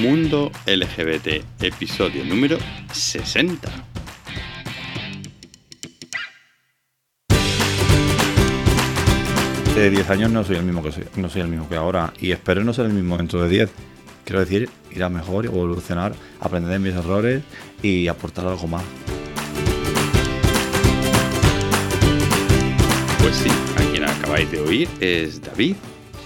Mundo 0.00 0.50
LGBT, 0.66 1.44
episodio 1.62 2.24
número 2.24 2.56
60. 2.92 3.68
De 9.74 9.90
10 9.90 10.10
años 10.10 10.30
no 10.30 10.42
soy 10.44 10.56
el 10.56 10.62
mismo 10.62 10.82
que 10.82 10.92
soy, 10.92 11.04
no 11.16 11.28
soy 11.28 11.42
el 11.42 11.48
mismo 11.48 11.68
que 11.68 11.76
ahora 11.76 12.14
y 12.18 12.32
espero 12.32 12.64
no 12.64 12.72
ser 12.72 12.86
el 12.86 12.94
mismo 12.94 13.18
dentro 13.18 13.42
de 13.42 13.48
10. 13.50 13.70
Quiero 14.28 14.40
decir, 14.40 14.68
ir 14.90 15.02
a 15.02 15.08
mejor, 15.08 15.46
evolucionar, 15.46 16.12
aprender 16.38 16.70
de 16.70 16.78
mis 16.78 16.92
errores 16.92 17.42
y 17.82 18.08
aportar 18.08 18.46
algo 18.46 18.66
más. 18.66 18.84
Pues 23.20 23.36
sí, 23.36 23.48
a 23.48 23.90
quien 23.90 24.04
acabáis 24.04 24.52
de 24.52 24.60
oír 24.60 24.86
es 25.00 25.40
David, 25.40 25.76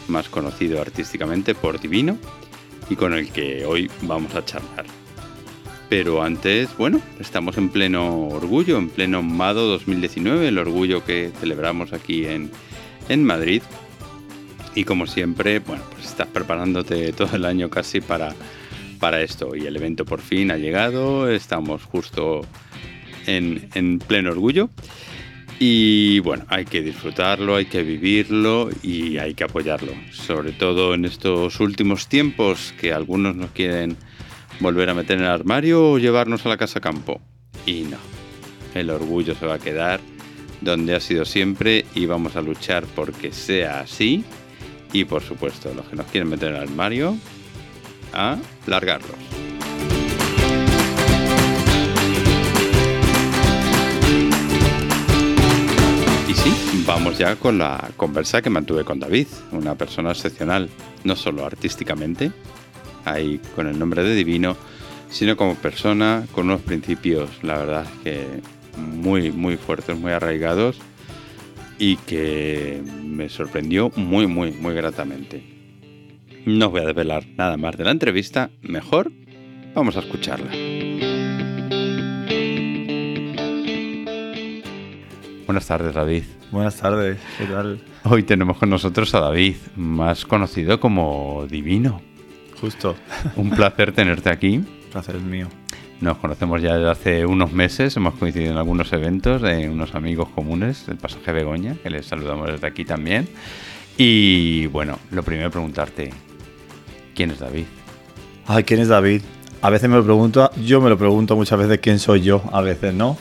más 0.09 0.29
conocido 0.29 0.81
artísticamente 0.81 1.55
por 1.55 1.79
Divino, 1.79 2.19
y 2.91 2.97
con 2.97 3.13
el 3.15 3.31
que 3.31 3.65
hoy 3.67 3.89
vamos 4.01 4.35
a 4.35 4.45
charlar. 4.45 4.87
Pero 5.89 6.25
antes, 6.25 6.77
bueno, 6.77 7.01
estamos 7.21 7.57
en 7.57 7.69
pleno 7.69 8.27
orgullo, 8.27 8.79
en 8.79 8.89
pleno 8.89 9.23
Mado 9.23 9.69
2019, 9.69 10.49
el 10.49 10.59
orgullo 10.59 11.05
que 11.05 11.31
celebramos 11.39 11.93
aquí 11.93 12.27
en, 12.27 12.51
en 13.09 13.23
Madrid. 13.23 13.63
Y 14.75 14.85
como 14.85 15.07
siempre, 15.07 15.59
bueno, 15.59 15.83
pues 15.93 16.07
estás 16.07 16.29
preparándote 16.29 17.13
todo 17.13 17.37
el 17.37 17.45
año 17.45 17.69
casi 17.69 18.01
para, 18.01 18.35
para 18.99 19.21
esto. 19.21 19.55
Y 19.55 19.67
el 19.67 19.77
evento 19.77 20.05
por 20.05 20.21
fin 20.21 20.51
ha 20.51 20.57
llegado, 20.57 21.31
estamos 21.31 21.85
justo 21.85 22.43
en, 23.27 23.69
en 23.75 23.99
pleno 23.99 24.31
orgullo. 24.31 24.71
Y 25.59 26.19
bueno, 26.21 26.45
hay 26.49 26.65
que 26.65 26.83
disfrutarlo, 26.83 27.57
hay 27.57 27.67
que 27.67 27.83
vivirlo 27.83 28.71
y 28.83 29.19
hay 29.19 29.35
que 29.35 29.45
apoyarlo. 29.45 29.93
Sobre 30.11 30.53
todo 30.53 30.95
en 30.95 31.05
estos 31.05 31.61
últimos 31.61 32.09
tiempos 32.09 32.75
que 32.81 32.93
algunos 32.93 33.37
nos 33.37 33.51
quieren 33.51 33.97
volver 34.59 34.91
a 34.91 34.95
meter 34.95 35.19
en 35.19 35.25
el 35.25 35.31
armario 35.31 35.93
o 35.93 35.99
llevarnos 35.99 36.45
a 36.47 36.49
la 36.49 36.57
casa 36.57 36.81
campo. 36.81 37.21
Y 37.67 37.83
no, 37.83 37.99
el 38.75 38.91
orgullo 38.91 39.35
se 39.35 39.47
va 39.47 39.55
a 39.55 39.59
quedar 39.59 40.01
donde 40.61 40.95
ha 40.95 41.01
sido 41.01 41.25
siempre 41.25 41.85
y 41.95 42.07
vamos 42.07 42.37
a 42.37 42.41
luchar 42.41 42.85
porque 42.95 43.33
sea 43.33 43.81
así. 43.81 44.25
Y 44.93 45.05
por 45.05 45.23
supuesto, 45.23 45.73
los 45.75 45.87
que 45.87 45.97
nos 45.97 46.07
quieren 46.07 46.29
meter 46.29 46.51
en 46.51 46.57
el 46.57 46.63
armario, 46.63 47.17
a 48.13 48.37
largarlos. 48.67 49.17
Y 56.29 56.35
sí, 56.35 56.85
vamos 56.87 57.17
ya 57.17 57.37
con 57.37 57.59
la 57.59 57.91
conversa 57.97 58.43
que 58.43 58.51
mantuve 58.51 58.85
con 58.85 59.01
David, 59.01 59.29
una 59.53 59.75
persona 59.75 60.11
excepcional, 60.13 60.69
no 61.05 61.17
solo 61.17 61.47
artísticamente, 61.47 62.31
ahí 63.05 63.41
con 63.55 63.67
el 63.67 63.79
nombre 63.79 64.03
de 64.03 64.15
Divino, 64.15 64.57
sino 65.11 65.37
como 65.37 65.55
persona, 65.55 66.27
con 66.33 66.47
unos 66.47 66.61
principios, 66.61 67.31
la 67.43 67.59
verdad 67.59 67.87
que 68.03 68.27
muy, 68.77 69.33
muy 69.33 69.57
fuertes, 69.57 69.99
muy 69.99 70.13
arraigados 70.13 70.79
y 71.83 71.97
que 71.97 72.81
me 73.05 73.29
sorprendió 73.29 73.91
muy, 73.97 74.29
muy, 74.29 74.53
muy 74.53 74.73
gratamente. 74.73 75.43
No 76.47 76.67
os 76.67 76.71
voy 76.73 76.83
a 76.83 76.87
desvelar 76.87 77.25
nada 77.37 77.57
más 77.57 77.77
de 77.77 77.83
la 77.83 77.91
entrevista, 77.91 78.51
mejor 78.63 79.11
vamos 79.75 79.97
a 79.97 79.99
escucharla. 79.99 80.53
Buenas 85.45 85.67
tardes, 85.67 85.93
David. 85.93 86.23
Buenas 86.53 86.77
tardes, 86.77 87.19
¿qué 87.37 87.47
tal? 87.47 87.81
Hoy 88.05 88.23
tenemos 88.23 88.59
con 88.59 88.71
nosotros 88.71 89.13
a 89.17 89.21
David, 89.21 89.57
más 89.75 90.25
conocido 90.25 90.79
como 90.79 91.49
Divino. 91.51 92.01
Justo, 92.61 92.95
Un 93.35 93.51
placer 93.51 93.91
tenerte 93.91 94.31
aquí. 94.31 94.63
placer 94.93 95.17
es 95.17 95.23
mío. 95.23 95.49
Nos 96.03 96.19
conocemos 96.19 96.61
ya 96.61 96.75
desde 96.75 96.91
hace 96.91 97.27
unos 97.27 97.53
meses, 97.53 97.97
hemos 97.97 98.15
coincidido 98.15 98.51
en 98.51 98.59
algunos 98.59 98.93
eventos 98.93 99.41
de 99.41 99.69
unos 99.69 99.95
amigos 99.95 100.29
comunes 100.31 100.85
del 100.85 100.97
pasaje 100.97 101.31
Begoña, 101.31 101.77
que 101.81 101.91
les 101.91 102.07
saludamos 102.07 102.51
desde 102.51 102.67
aquí 102.67 102.85
también. 102.85 103.29
Y 103.97 104.67
bueno, 104.67 104.99
lo 105.13 105.23
primero 105.23 105.49
preguntarte, 105.53 106.11
¿quién 107.15 107.31
es 107.31 107.39
David? 107.39 107.67
Ay, 108.49 108.65
¿quién 108.65 108.81
es 108.81 108.89
David? 108.89 109.23
A 109.61 109.71
veces 109.71 109.89
me 109.89 109.95
lo 109.95 110.03
pregunto, 110.03 110.51
yo 110.61 110.81
me 110.81 110.91
lo 110.91 110.99
pregunto 110.99 111.37
muchas 111.37 111.61
veces 111.61 111.79
quién 111.79 112.01
soy 112.01 112.23
yo, 112.23 112.43
a 112.53 112.63
veces 112.63 112.93
no. 112.93 113.17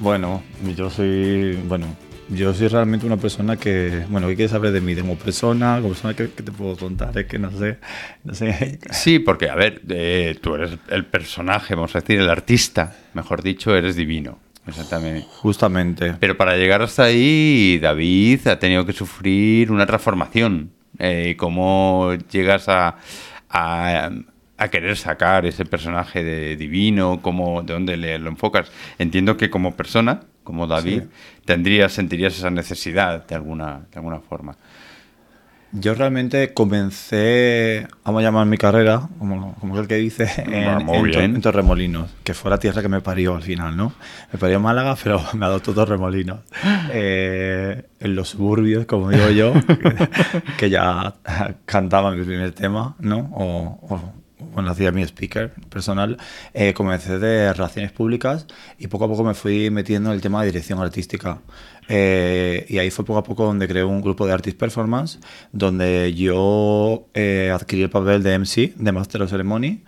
Bueno, 0.00 0.42
yo 0.74 0.88
soy, 0.88 1.58
bueno, 1.68 1.84
yo 2.28 2.54
soy 2.54 2.68
realmente 2.68 3.04
una 3.06 3.16
persona 3.16 3.56
que, 3.56 4.04
bueno, 4.08 4.26
¿qué 4.28 4.36
quieres 4.36 4.52
saber 4.52 4.72
de 4.72 4.80
mí? 4.80 4.94
Como 4.96 5.16
persona, 5.16 5.76
como 5.76 5.88
persona 5.88 6.14
que, 6.14 6.30
que 6.30 6.42
te 6.42 6.52
puedo 6.52 6.76
contar, 6.76 7.16
es 7.18 7.26
que 7.26 7.38
no 7.38 7.50
sé, 7.50 7.78
no 8.24 8.34
sé. 8.34 8.78
Sí, 8.90 9.18
porque 9.18 9.50
a 9.50 9.54
ver, 9.54 9.82
eh, 9.88 10.38
tú 10.40 10.54
eres 10.54 10.78
el 10.88 11.04
personaje, 11.04 11.74
vamos 11.74 11.94
a 11.96 12.00
decir, 12.00 12.18
el 12.20 12.30
artista, 12.30 12.96
mejor 13.14 13.42
dicho, 13.42 13.74
eres 13.76 13.96
divino. 13.96 14.38
Exactamente. 14.66 15.26
Justamente. 15.28 16.14
Pero 16.20 16.36
para 16.36 16.56
llegar 16.56 16.82
hasta 16.82 17.04
ahí, 17.04 17.78
David 17.82 18.46
ha 18.46 18.58
tenido 18.58 18.86
que 18.86 18.92
sufrir 18.92 19.72
una 19.72 19.86
transformación. 19.86 20.70
Eh, 20.98 21.34
¿Cómo 21.36 22.12
llegas 22.30 22.68
a, 22.68 22.96
a- 23.50 24.10
a 24.58 24.68
querer 24.68 24.96
sacar 24.96 25.44
ese 25.46 25.64
personaje 25.64 26.22
de 26.22 26.56
divino? 26.56 27.20
¿Cómo, 27.22 27.62
¿De 27.64 27.72
dónde 27.72 27.96
le, 27.96 28.18
lo 28.20 28.28
enfocas? 28.30 28.70
Entiendo 28.98 29.36
que 29.36 29.50
como 29.50 29.74
persona, 29.74 30.20
como 30.44 30.66
David, 30.66 31.02
Sí. 31.02 31.08
tendrías, 31.44 31.92
sentirías 31.92 32.36
esa 32.36 32.50
necesidad 32.50 33.26
de 33.26 33.34
alguna, 33.34 33.80
de 33.90 33.96
alguna 33.98 34.20
forma. 34.20 34.56
Yo 35.74 35.94
realmente 35.94 36.52
comencé, 36.52 37.86
vamos 38.04 38.20
a 38.20 38.24
llamar 38.24 38.46
mi 38.46 38.58
carrera, 38.58 39.08
como, 39.18 39.54
como 39.54 39.80
el 39.80 39.88
que 39.88 39.94
dice, 39.94 40.28
en, 40.36 40.84
muy 40.84 41.14
en 41.14 41.40
Torremolinos, 41.40 42.10
que 42.24 42.34
fue 42.34 42.50
la 42.50 42.58
tierra 42.58 42.82
que 42.82 42.90
me 42.90 43.00
parió 43.00 43.34
al 43.36 43.42
final, 43.42 43.74
¿no? 43.74 43.94
Me 44.30 44.38
parió 44.38 44.56
en 44.58 44.62
Málaga, 44.62 44.96
pero 45.02 45.22
me 45.32 45.46
adoptó 45.46 45.72
Torremolinos. 45.72 46.40
Eh, 46.92 47.84
en 48.00 48.14
los 48.14 48.28
suburbios, 48.28 48.84
como 48.84 49.08
digo 49.08 49.30
yo, 49.30 49.54
que, 49.54 50.08
que 50.58 50.68
ya 50.68 51.14
cantaba 51.64 52.10
mi 52.10 52.22
primer 52.22 52.52
tema, 52.52 52.94
¿no? 52.98 53.30
O, 53.32 53.78
o- 53.94 54.12
bueno, 54.52 54.70
hacía 54.70 54.92
mi 54.92 55.02
speaker 55.02 55.52
personal, 55.68 56.18
eh, 56.54 56.74
comencé 56.74 57.18
de 57.18 57.52
relaciones 57.52 57.92
públicas 57.92 58.46
y 58.78 58.86
poco 58.88 59.06
a 59.06 59.08
poco 59.08 59.24
me 59.24 59.34
fui 59.34 59.70
metiendo 59.70 60.10
en 60.10 60.16
el 60.16 60.20
tema 60.20 60.40
de 60.40 60.46
dirección 60.46 60.80
artística. 60.80 61.40
Eh, 61.88 62.66
y 62.68 62.78
ahí 62.78 62.90
fue 62.90 63.04
poco 63.04 63.18
a 63.18 63.24
poco 63.24 63.44
donde 63.44 63.66
creé 63.68 63.84
un 63.84 64.00
grupo 64.00 64.26
de 64.26 64.32
Artist 64.32 64.58
Performance, 64.58 65.18
donde 65.52 66.14
yo 66.14 67.08
eh, 67.14 67.50
adquirí 67.52 67.82
el 67.82 67.90
papel 67.90 68.22
de 68.22 68.38
MC, 68.38 68.74
de 68.76 68.92
Master 68.92 69.22
of 69.22 69.30
Ceremony, 69.30 69.82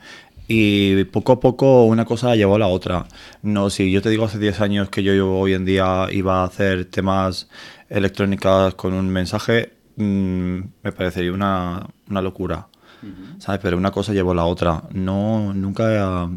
y 0.48 1.04
poco 1.04 1.32
a 1.32 1.40
poco 1.40 1.84
una 1.84 2.04
cosa 2.04 2.36
llevó 2.36 2.56
a 2.56 2.58
la 2.58 2.66
otra. 2.68 3.06
No, 3.42 3.70
si 3.70 3.90
yo 3.90 4.02
te 4.02 4.10
digo 4.10 4.24
hace 4.24 4.38
10 4.38 4.60
años 4.60 4.90
que 4.90 5.02
yo 5.02 5.30
hoy 5.38 5.54
en 5.54 5.64
día 5.64 6.08
iba 6.10 6.42
a 6.42 6.44
hacer 6.44 6.86
temas 6.86 7.48
electrónicas 7.88 8.74
con 8.74 8.92
un 8.94 9.08
mensaje, 9.08 9.72
mm, 9.96 10.58
me 10.82 10.92
parecería 10.92 11.32
una, 11.32 11.86
una 12.08 12.22
locura. 12.22 12.68
¿Sabes? 13.38 13.60
Pero 13.62 13.76
una 13.76 13.90
cosa 13.90 14.12
llevó 14.12 14.32
a 14.32 14.34
la 14.34 14.44
otra. 14.44 14.82
No, 14.92 15.52
nunca. 15.54 16.28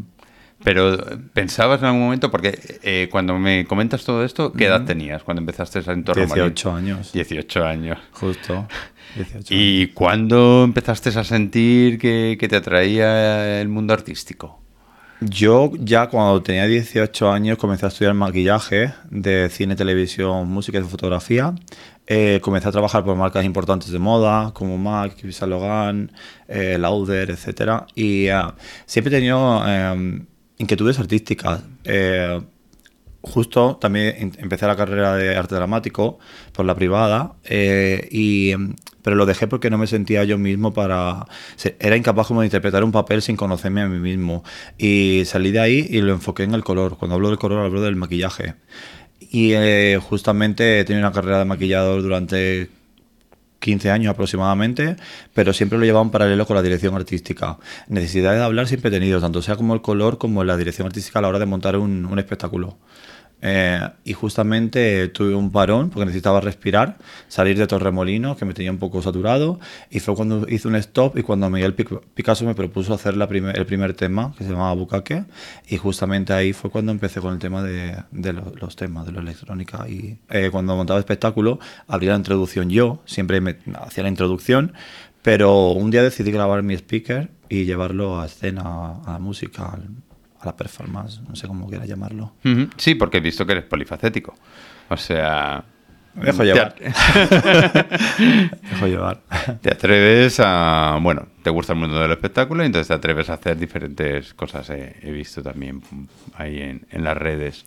Pero 0.64 0.94
eh, 0.94 1.18
pensabas 1.32 1.80
en 1.80 1.86
algún 1.86 2.02
momento, 2.02 2.30
porque 2.30 2.58
eh, 2.82 3.08
cuando 3.10 3.38
me 3.38 3.64
comentas 3.64 4.04
todo 4.04 4.24
esto, 4.24 4.52
¿qué 4.52 4.66
edad 4.66 4.84
tenías 4.84 5.22
cuando 5.22 5.40
empezaste 5.40 5.78
en 5.90 6.04
torno 6.04 6.24
18 6.24 6.72
años. 6.72 7.12
18 7.12 7.64
años. 7.64 7.98
Justo. 8.12 8.66
18 9.14 9.46
¿Y 9.54 9.88
cuándo 9.88 10.64
empezaste 10.64 11.10
a 11.10 11.24
sentir 11.24 11.98
que, 11.98 12.36
que 12.38 12.48
te 12.48 12.56
atraía 12.56 13.60
el 13.60 13.68
mundo 13.68 13.94
artístico? 13.94 14.60
Yo 15.20 15.72
ya 15.78 16.08
cuando 16.08 16.42
tenía 16.42 16.66
18 16.66 17.30
años 17.30 17.58
comencé 17.58 17.86
a 17.86 17.88
estudiar 17.88 18.14
maquillaje 18.14 18.94
de 19.10 19.48
cine, 19.50 19.74
televisión, 19.74 20.48
música 20.48 20.78
y 20.78 20.82
fotografía. 20.82 21.54
Eh, 22.10 22.40
comencé 22.42 22.68
a 22.68 22.72
trabajar 22.72 23.04
por 23.04 23.16
marcas 23.16 23.44
importantes 23.44 23.90
de 23.90 23.98
moda 23.98 24.52
como 24.54 24.78
MAC, 24.78 25.16
Yves 25.22 25.42
Laurent, 25.42 26.10
eh, 26.48 26.78
Lauder, 26.78 27.30
etc. 27.30 27.82
Y 27.94 28.26
eh, 28.28 28.40
siempre 28.86 29.14
he 29.14 29.18
tenido 29.18 29.62
eh, 29.66 30.22
inquietudes 30.56 30.98
artísticas. 30.98 31.62
Eh, 31.84 32.40
justo 33.20 33.76
también 33.80 34.14
em- 34.18 34.32
empecé 34.38 34.66
la 34.66 34.76
carrera 34.76 35.14
de 35.16 35.36
arte 35.36 35.54
dramático 35.54 36.18
por 36.52 36.64
la 36.64 36.74
privada, 36.74 37.34
eh, 37.44 38.08
y, 38.10 38.52
em, 38.52 38.74
pero 39.02 39.16
lo 39.16 39.26
dejé 39.26 39.46
porque 39.46 39.70
no 39.70 39.78
me 39.78 39.86
sentía 39.86 40.24
yo 40.24 40.38
mismo 40.38 40.72
para... 40.72 41.26
Era 41.78 41.96
incapaz 41.96 42.26
como 42.28 42.40
de 42.40 42.46
interpretar 42.46 42.84
un 42.84 42.92
papel 42.92 43.22
sin 43.22 43.36
conocerme 43.36 43.80
a 43.82 43.88
mí 43.88 43.98
mismo. 43.98 44.44
Y 44.76 45.22
salí 45.26 45.50
de 45.50 45.60
ahí 45.60 45.86
y 45.90 46.00
lo 46.00 46.12
enfoqué 46.12 46.42
en 46.44 46.54
el 46.54 46.64
color. 46.64 46.96
Cuando 46.98 47.14
hablo 47.16 47.28
del 47.28 47.38
color 47.38 47.64
hablo 47.64 47.80
del 47.82 47.96
maquillaje. 47.96 48.54
Y 49.20 49.52
eh, 49.52 49.98
justamente 50.02 50.80
he 50.80 50.84
tenido 50.84 51.06
una 51.06 51.14
carrera 51.14 51.38
de 51.38 51.44
maquillador 51.44 52.02
durante 52.02 52.70
15 53.60 53.90
años 53.90 54.10
aproximadamente, 54.10 54.96
pero 55.34 55.52
siempre 55.52 55.78
lo 55.78 55.84
llevaba 55.84 56.04
en 56.04 56.10
paralelo 56.10 56.46
con 56.46 56.56
la 56.56 56.62
dirección 56.62 56.94
artística. 56.94 57.58
Necesidad 57.88 58.34
de 58.34 58.42
hablar 58.42 58.68
siempre 58.68 58.88
he 58.88 58.92
tenido, 58.92 59.20
tanto 59.20 59.42
sea 59.42 59.56
como 59.56 59.74
el 59.74 59.82
color 59.82 60.18
como 60.18 60.44
la 60.44 60.56
dirección 60.56 60.86
artística 60.86 61.18
a 61.18 61.22
la 61.22 61.28
hora 61.28 61.38
de 61.38 61.46
montar 61.46 61.76
un, 61.76 62.06
un 62.06 62.18
espectáculo. 62.18 62.78
Eh, 63.40 63.88
y 64.04 64.14
justamente 64.14 65.08
tuve 65.08 65.34
un 65.34 65.52
parón 65.52 65.90
porque 65.90 66.06
necesitaba 66.06 66.40
respirar, 66.40 66.96
salir 67.28 67.56
de 67.56 67.66
Torremolinos, 67.66 68.36
que 68.36 68.44
me 68.44 68.54
tenía 68.54 68.72
un 68.72 68.78
poco 68.78 69.00
saturado, 69.00 69.60
y 69.90 70.00
fue 70.00 70.14
cuando 70.16 70.48
hice 70.48 70.66
un 70.66 70.74
stop 70.76 71.16
y 71.18 71.22
cuando 71.22 71.48
Miguel 71.48 71.74
Picasso 71.74 72.44
me 72.44 72.54
propuso 72.54 72.94
hacer 72.94 73.16
la 73.16 73.28
el 73.28 73.66
primer 73.66 73.94
tema, 73.94 74.34
que 74.36 74.44
se 74.44 74.50
llamaba 74.50 74.74
Bucaque, 74.74 75.24
y 75.68 75.76
justamente 75.76 76.32
ahí 76.32 76.52
fue 76.52 76.70
cuando 76.70 76.90
empecé 76.92 77.20
con 77.20 77.34
el 77.34 77.38
tema 77.38 77.62
de, 77.62 77.96
de 78.10 78.32
los, 78.32 78.74
temas, 78.74 79.06
de 79.06 79.12
la 79.12 79.20
electrónica. 79.20 79.88
Y 79.88 80.18
eh, 80.30 80.48
cuando 80.50 80.74
montaba 80.74 80.98
espectáculo, 80.98 81.60
abría 81.86 82.12
la 82.12 82.16
introducción 82.16 82.70
yo, 82.70 83.02
siempre 83.04 83.40
me 83.40 83.56
hacía 83.80 84.02
la 84.02 84.08
introducción, 84.08 84.72
pero 85.22 85.72
un 85.72 85.90
día 85.90 86.02
decidí 86.02 86.30
grabar 86.32 86.62
mi 86.62 86.74
speaker 86.74 87.30
y 87.48 87.64
llevarlo 87.64 88.20
a 88.20 88.26
escena, 88.26 89.00
a 89.04 89.12
la 89.12 89.18
música, 89.18 89.78
a 90.40 90.46
la 90.46 90.56
performance, 90.56 91.20
no 91.28 91.34
sé 91.36 91.46
cómo 91.46 91.68
quiera 91.68 91.84
llamarlo. 91.86 92.32
Sí, 92.76 92.94
porque 92.94 93.18
he 93.18 93.20
visto 93.20 93.44
que 93.46 93.52
eres 93.52 93.64
polifacético. 93.64 94.34
O 94.88 94.96
sea... 94.96 95.64
Me 96.14 96.24
dejo 96.26 96.42
llevar. 96.42 96.74
dejo 98.70 98.86
llevar. 98.86 99.20
Te 99.60 99.70
atreves 99.70 100.40
a... 100.42 100.98
Bueno, 101.00 101.28
te 101.42 101.50
gusta 101.50 101.74
el 101.74 101.78
mundo 101.78 102.00
del 102.00 102.10
espectáculo 102.10 102.62
y 102.62 102.66
entonces 102.66 102.88
te 102.88 102.94
atreves 102.94 103.30
a 103.30 103.34
hacer 103.34 103.56
diferentes 103.56 104.34
cosas. 104.34 104.68
He, 104.70 105.10
visto 105.12 105.42
también 105.42 105.80
ahí 106.34 106.60
en, 106.60 106.86
en 106.90 107.04
las 107.04 107.16
redes. 107.16 107.66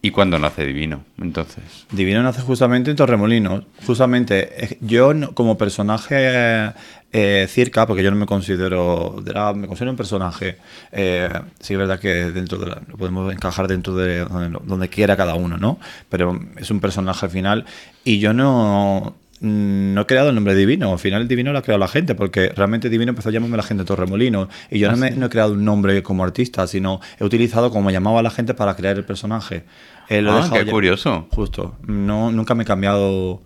¿Y 0.00 0.12
cuándo 0.12 0.38
nace 0.38 0.64
Divino, 0.64 1.04
entonces? 1.20 1.64
Divino 1.90 2.22
nace 2.22 2.40
justamente 2.42 2.90
en 2.90 2.96
Torremolinos. 2.96 3.64
Justamente, 3.84 4.78
yo 4.80 5.12
como 5.34 5.58
personaje 5.58 6.72
eh, 7.12 7.46
circa, 7.48 7.84
porque 7.84 8.04
yo 8.04 8.10
no 8.12 8.16
me 8.16 8.26
considero 8.26 9.20
drag, 9.24 9.56
me 9.56 9.66
considero 9.66 9.90
un 9.90 9.96
personaje. 9.96 10.58
Eh, 10.92 11.28
sí 11.58 11.72
es 11.72 11.78
verdad 11.78 11.98
que 11.98 12.30
dentro 12.30 12.58
de 12.58 12.66
lo 12.66 12.96
podemos 12.96 13.32
encajar 13.32 13.66
dentro 13.66 13.96
de 13.96 14.24
donde, 14.24 14.88
quiera 14.88 15.16
cada 15.16 15.34
uno, 15.34 15.56
¿no? 15.56 15.80
Pero 16.08 16.38
es 16.56 16.70
un 16.70 16.78
personaje 16.78 17.26
al 17.26 17.32
final. 17.32 17.64
Y 18.04 18.20
yo 18.20 18.32
no 18.32 19.16
no 19.40 20.00
he 20.00 20.06
creado 20.06 20.30
el 20.30 20.34
nombre 20.34 20.54
divino, 20.54 20.92
al 20.92 20.98
final 20.98 21.22
el 21.22 21.28
divino 21.28 21.52
lo 21.52 21.58
ha 21.58 21.62
creado 21.62 21.78
la 21.78 21.88
gente, 21.88 22.14
porque 22.14 22.48
realmente 22.48 22.88
divino 22.88 23.10
empezó 23.10 23.28
a 23.28 23.32
llamarme 23.32 23.56
la 23.56 23.62
gente 23.62 23.84
Torremolino, 23.84 24.48
y 24.70 24.78
yo 24.78 24.90
no, 24.90 25.04
ah, 25.04 25.10
no, 25.10 25.26
he 25.26 25.28
creado 25.28 25.52
un 25.52 25.64
nombre 25.64 26.02
como 26.02 26.24
artista, 26.24 26.66
sino 26.66 27.00
he 27.18 27.24
utilizado 27.24 27.70
como 27.70 27.90
llamaba 27.90 28.20
a 28.20 28.22
la 28.22 28.30
gente 28.30 28.54
para 28.54 28.74
crear 28.74 28.96
el 28.96 29.04
personaje. 29.04 29.64
Eh, 30.08 30.24
ah, 30.28 30.50
qué 30.52 30.66
curioso. 30.66 31.28
Justo, 31.32 31.76
no, 31.86 32.32
nunca 32.32 32.54
me 32.54 32.64
he 32.64 32.66
cambiado 32.66 33.42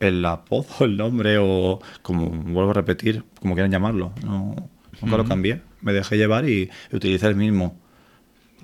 el 0.00 0.24
apodo, 0.24 0.84
el 0.84 0.96
nombre, 0.96 1.38
o 1.38 1.80
como 2.02 2.30
vuelvo 2.30 2.70
a 2.70 2.74
repetir, 2.74 3.24
como 3.40 3.54
quieran 3.54 3.70
llamarlo, 3.70 4.12
no, 4.24 4.54
nunca 5.00 5.16
lo 5.16 5.24
cambié, 5.24 5.62
me 5.80 5.92
dejé 5.92 6.16
llevar 6.16 6.48
y 6.48 6.70
utilicé 6.92 7.26
el 7.26 7.36
mismo. 7.36 7.78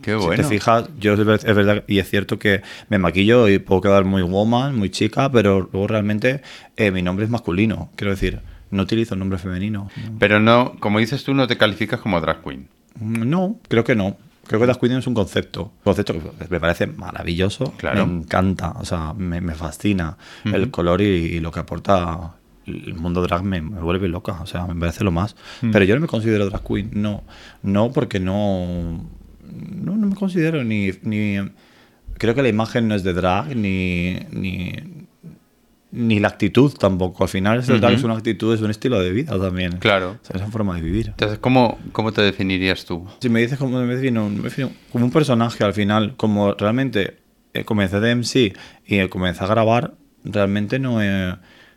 Qué 0.03 0.15
bueno. 0.15 0.43
Si 0.43 0.49
te 0.49 0.49
fijas, 0.49 0.89
yo 0.99 1.15
es 1.15 1.25
verdad 1.25 1.85
y 1.87 1.99
es 1.99 2.09
cierto 2.09 2.39
que 2.39 2.63
me 2.89 2.99
maquillo 2.99 3.49
y 3.49 3.59
puedo 3.59 3.81
quedar 3.81 4.05
muy 4.05 4.23
woman, 4.23 4.77
muy 4.77 4.91
chica, 4.91 5.31
pero 5.31 5.69
luego 5.73 5.87
realmente 5.87 6.43
eh, 6.77 6.91
mi 6.91 7.03
nombre 7.03 7.25
es 7.25 7.31
masculino. 7.31 7.91
Quiero 7.97 8.13
decir, 8.13 8.41
no 8.71 8.83
utilizo 8.83 9.15
el 9.15 9.21
nombre 9.21 9.39
femenino. 9.39 9.91
Pero 10.19 10.41
no, 10.41 10.77
como 10.81 10.99
dices 10.99 11.25
tú, 11.25 11.35
no 11.35 11.47
te 11.47 11.57
calificas 11.57 12.01
como 12.01 12.21
drag 12.21 12.43
queen. 12.43 12.69
Mm, 12.99 13.29
no, 13.29 13.59
creo 13.69 13.85
que 13.85 13.95
no. 13.95 14.17
Creo 14.47 14.61
que 14.61 14.67
drag 14.67 14.81
queen 14.81 14.93
es 14.93 15.07
un 15.07 15.15
concepto. 15.15 15.63
Un 15.63 15.85
concepto 15.85 16.15
que 16.15 16.49
me 16.49 16.61
parece 16.61 16.87
maravilloso. 16.87 17.73
Claro. 17.77 18.07
Me 18.07 18.23
encanta, 18.23 18.73
o 18.77 18.85
sea, 18.85 19.15
me, 19.15 19.41
fascina 19.55 20.17
el 20.45 20.71
color 20.71 21.01
y, 21.03 21.41
lo 21.41 21.51
que 21.51 21.61
aporta 21.61 22.35
el 22.67 22.95
mundo 22.95 23.23
drag 23.23 23.43
me, 23.43 23.61
vuelve 23.61 24.07
loca, 24.09 24.41
o 24.41 24.47
sea, 24.47 24.67
me 24.67 24.79
parece 24.79 25.05
lo 25.05 25.11
más. 25.11 25.37
Pero 25.73 25.85
yo 25.85 25.95
no 25.95 26.01
me 26.01 26.07
considero 26.07 26.47
drag 26.47 26.65
queen, 26.65 26.91
no. 26.95 27.23
No, 27.63 27.93
porque 27.93 28.21
no 28.21 29.05
no, 29.61 29.97
no 29.97 30.07
me 30.07 30.15
considero 30.15 30.65
ni, 30.65 30.91
ni... 31.03 31.37
Creo 32.19 32.35
que 32.35 32.43
la 32.43 32.49
imagen 32.49 32.89
no 32.89 32.95
es 32.95 33.03
de 33.03 33.15
drag, 33.15 33.57
ni, 33.57 34.19
ni, 34.31 34.75
ni 35.93 36.21
la 36.21 36.29
actitud 36.29 36.73
tampoco. 36.75 37.25
Al 37.25 37.29
final, 37.29 37.61
es, 37.61 37.69
es 37.69 38.05
una 38.05 38.15
actitud, 38.15 38.55
es 38.55 38.61
un 38.61 38.71
estilo 38.71 39.01
de 39.01 39.11
vida 39.11 39.39
también. 39.39 39.79
Claro. 39.79 40.19
es 40.29 40.37
una 40.37 40.51
forma 40.51 40.75
de 40.77 40.83
vivir. 40.83 41.09
Entonces, 41.09 41.39
¿cómo, 41.39 41.79
cómo 41.93 42.13
te 42.13 42.23
definirías 42.23 42.85
tú? 42.85 43.07
Si 43.21 43.29
me 43.29 43.41
dices 43.41 43.59
cómo 43.59 43.81
me 43.81 43.95
defino, 43.95 44.29
me 44.29 44.43
defino 44.43 44.71
como 44.93 45.07
un 45.07 45.11
personaje 45.11 45.65
al 45.65 45.73
final, 45.73 46.15
como 46.17 46.53
realmente 46.55 47.19
eh, 47.55 47.65
comencé 47.65 48.01
de 48.01 48.15
MC 48.15 48.55
y 48.87 49.09
comencé 49.09 49.45
a 49.45 49.47
grabar, 49.47 49.95
realmente 50.25 50.79
no 50.79 51.03
he, 51.03 51.37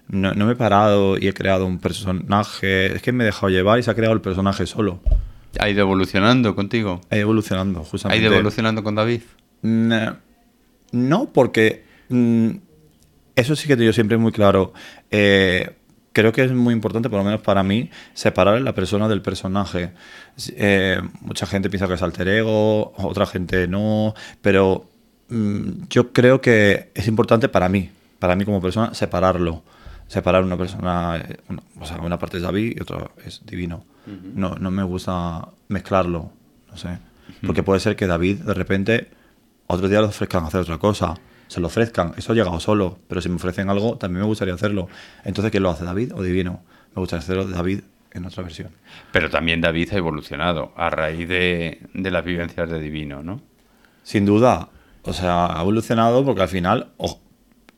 no, 0.09 0.33
no 0.33 0.45
me 0.45 0.53
he 0.53 0.56
parado 0.56 1.18
y 1.18 1.27
he 1.27 1.33
creado 1.33 1.65
un 1.65 1.80
personaje. 1.80 2.95
Es 2.95 3.01
que 3.01 3.12
me 3.12 3.24
he 3.24 3.27
dejado 3.27 3.50
llevar 3.50 3.80
y 3.80 3.83
se 3.83 3.91
ha 3.91 3.95
creado 3.95 4.13
el 4.13 4.21
personaje 4.21 4.65
solo. 4.65 5.01
¿Ha 5.60 5.70
ido 5.70 5.82
evolucionando 5.82 6.56
contigo? 6.56 7.02
Ha 7.10 7.16
ido 7.16 7.24
evolucionando, 7.24 7.84
justamente. 7.84 8.24
¿Ha 8.24 8.28
ido 8.28 8.34
evolucionando 8.34 8.84
con 8.84 8.96
David? 8.96 9.22
No, 9.62 11.30
porque 11.32 11.84
mm, 12.10 12.50
eso 13.36 13.56
sí 13.56 13.68
que 13.68 13.76
digo 13.76 13.94
siempre 13.94 14.18
muy 14.18 14.32
claro. 14.32 14.74
Eh, 15.12 15.76
creo 16.12 16.32
que 16.32 16.44
es 16.44 16.52
muy 16.52 16.74
importante, 16.74 17.10
por 17.10 17.20
lo 17.20 17.26
menos 17.26 17.42
para 17.42 17.64
mí, 17.64 17.90
separar 18.14 18.62
la 18.62 18.74
persona 18.74 19.08
del 19.08 19.22
personaje. 19.22 19.92
Eh, 20.56 21.00
mucha 21.22 21.46
gente 21.46 21.70
piensa 21.70 21.88
que 21.88 21.94
es 21.94 22.02
alter 22.02 22.28
ego, 22.28 22.94
otra 22.98 23.26
gente 23.26 23.68
no, 23.68 24.14
pero 24.42 24.90
mm, 25.30 25.86
yo 25.90 26.14
creo 26.14 26.42
que 26.42 26.92
es 26.94 27.08
importante 27.08 27.50
para 27.50 27.70
mí, 27.70 27.90
para 28.20 28.36
mí 28.36 28.46
como 28.46 28.62
persona, 28.62 28.94
separarlo. 28.94 29.64
Separar 30.08 30.44
una 30.44 30.58
persona, 30.58 31.18
eh, 31.18 31.38
o 31.80 31.86
sea, 31.86 31.98
una 31.98 32.20
parte 32.20 32.38
es 32.38 32.44
David 32.44 32.76
y 32.78 32.82
otra 32.82 33.10
es 33.26 33.42
divino 33.46 33.86
no, 34.06 34.56
no 34.56 34.72
me 34.72 34.84
gusta 34.84 35.48
mezclarlo, 35.68 36.32
no 36.70 36.78
sé. 36.78 37.00
Porque 37.46 37.64
puede 37.64 37.80
ser 37.80 37.96
que 37.96 38.08
David 38.08 38.40
de 38.40 38.54
repente 38.54 39.10
otro 39.68 39.88
día 39.88 40.02
le 40.02 40.08
ofrezcan 40.08 40.44
hacer 40.46 40.62
otra 40.62 40.78
cosa, 40.78 41.16
se 41.48 41.60
lo 41.60 41.68
ofrezcan, 41.68 42.14
eso 42.18 42.32
ha 42.32 42.36
llegado 42.36 42.60
solo, 42.60 42.98
pero 43.08 43.22
si 43.22 43.30
me 43.30 43.36
ofrecen 43.36 43.70
algo 43.70 43.98
también 43.98 44.22
me 44.22 44.28
gustaría 44.28 44.54
hacerlo. 44.54 44.88
Entonces, 45.24 45.52
¿quién 45.52 45.64
lo 45.64 45.70
hace, 45.70 45.86
David 45.86 46.14
o 46.16 46.22
Divino? 46.22 46.62
Me 46.96 47.00
gustaría 47.00 47.24
hacerlo 47.24 47.46
de 47.48 47.54
David 47.54 47.82
en 48.12 48.26
otra 48.26 48.44
versión. 48.44 48.70
Pero 49.12 49.30
también 49.30 49.62
David 49.62 49.90
ha 49.94 49.98
evolucionado 49.98 50.74
a 50.76 50.90
raíz 50.90 51.28
de, 51.28 51.82
de 51.94 52.12
las 52.12 52.24
vivencias 52.24 52.70
de 52.70 52.80
Divino, 52.80 53.24
¿no? 53.24 53.42
Sin 54.04 54.26
duda, 54.26 54.70
o 55.04 55.14
sea, 55.14 55.58
ha 55.58 55.62
evolucionado 55.62 56.24
porque 56.24 56.42
al 56.42 56.50
final, 56.50 56.92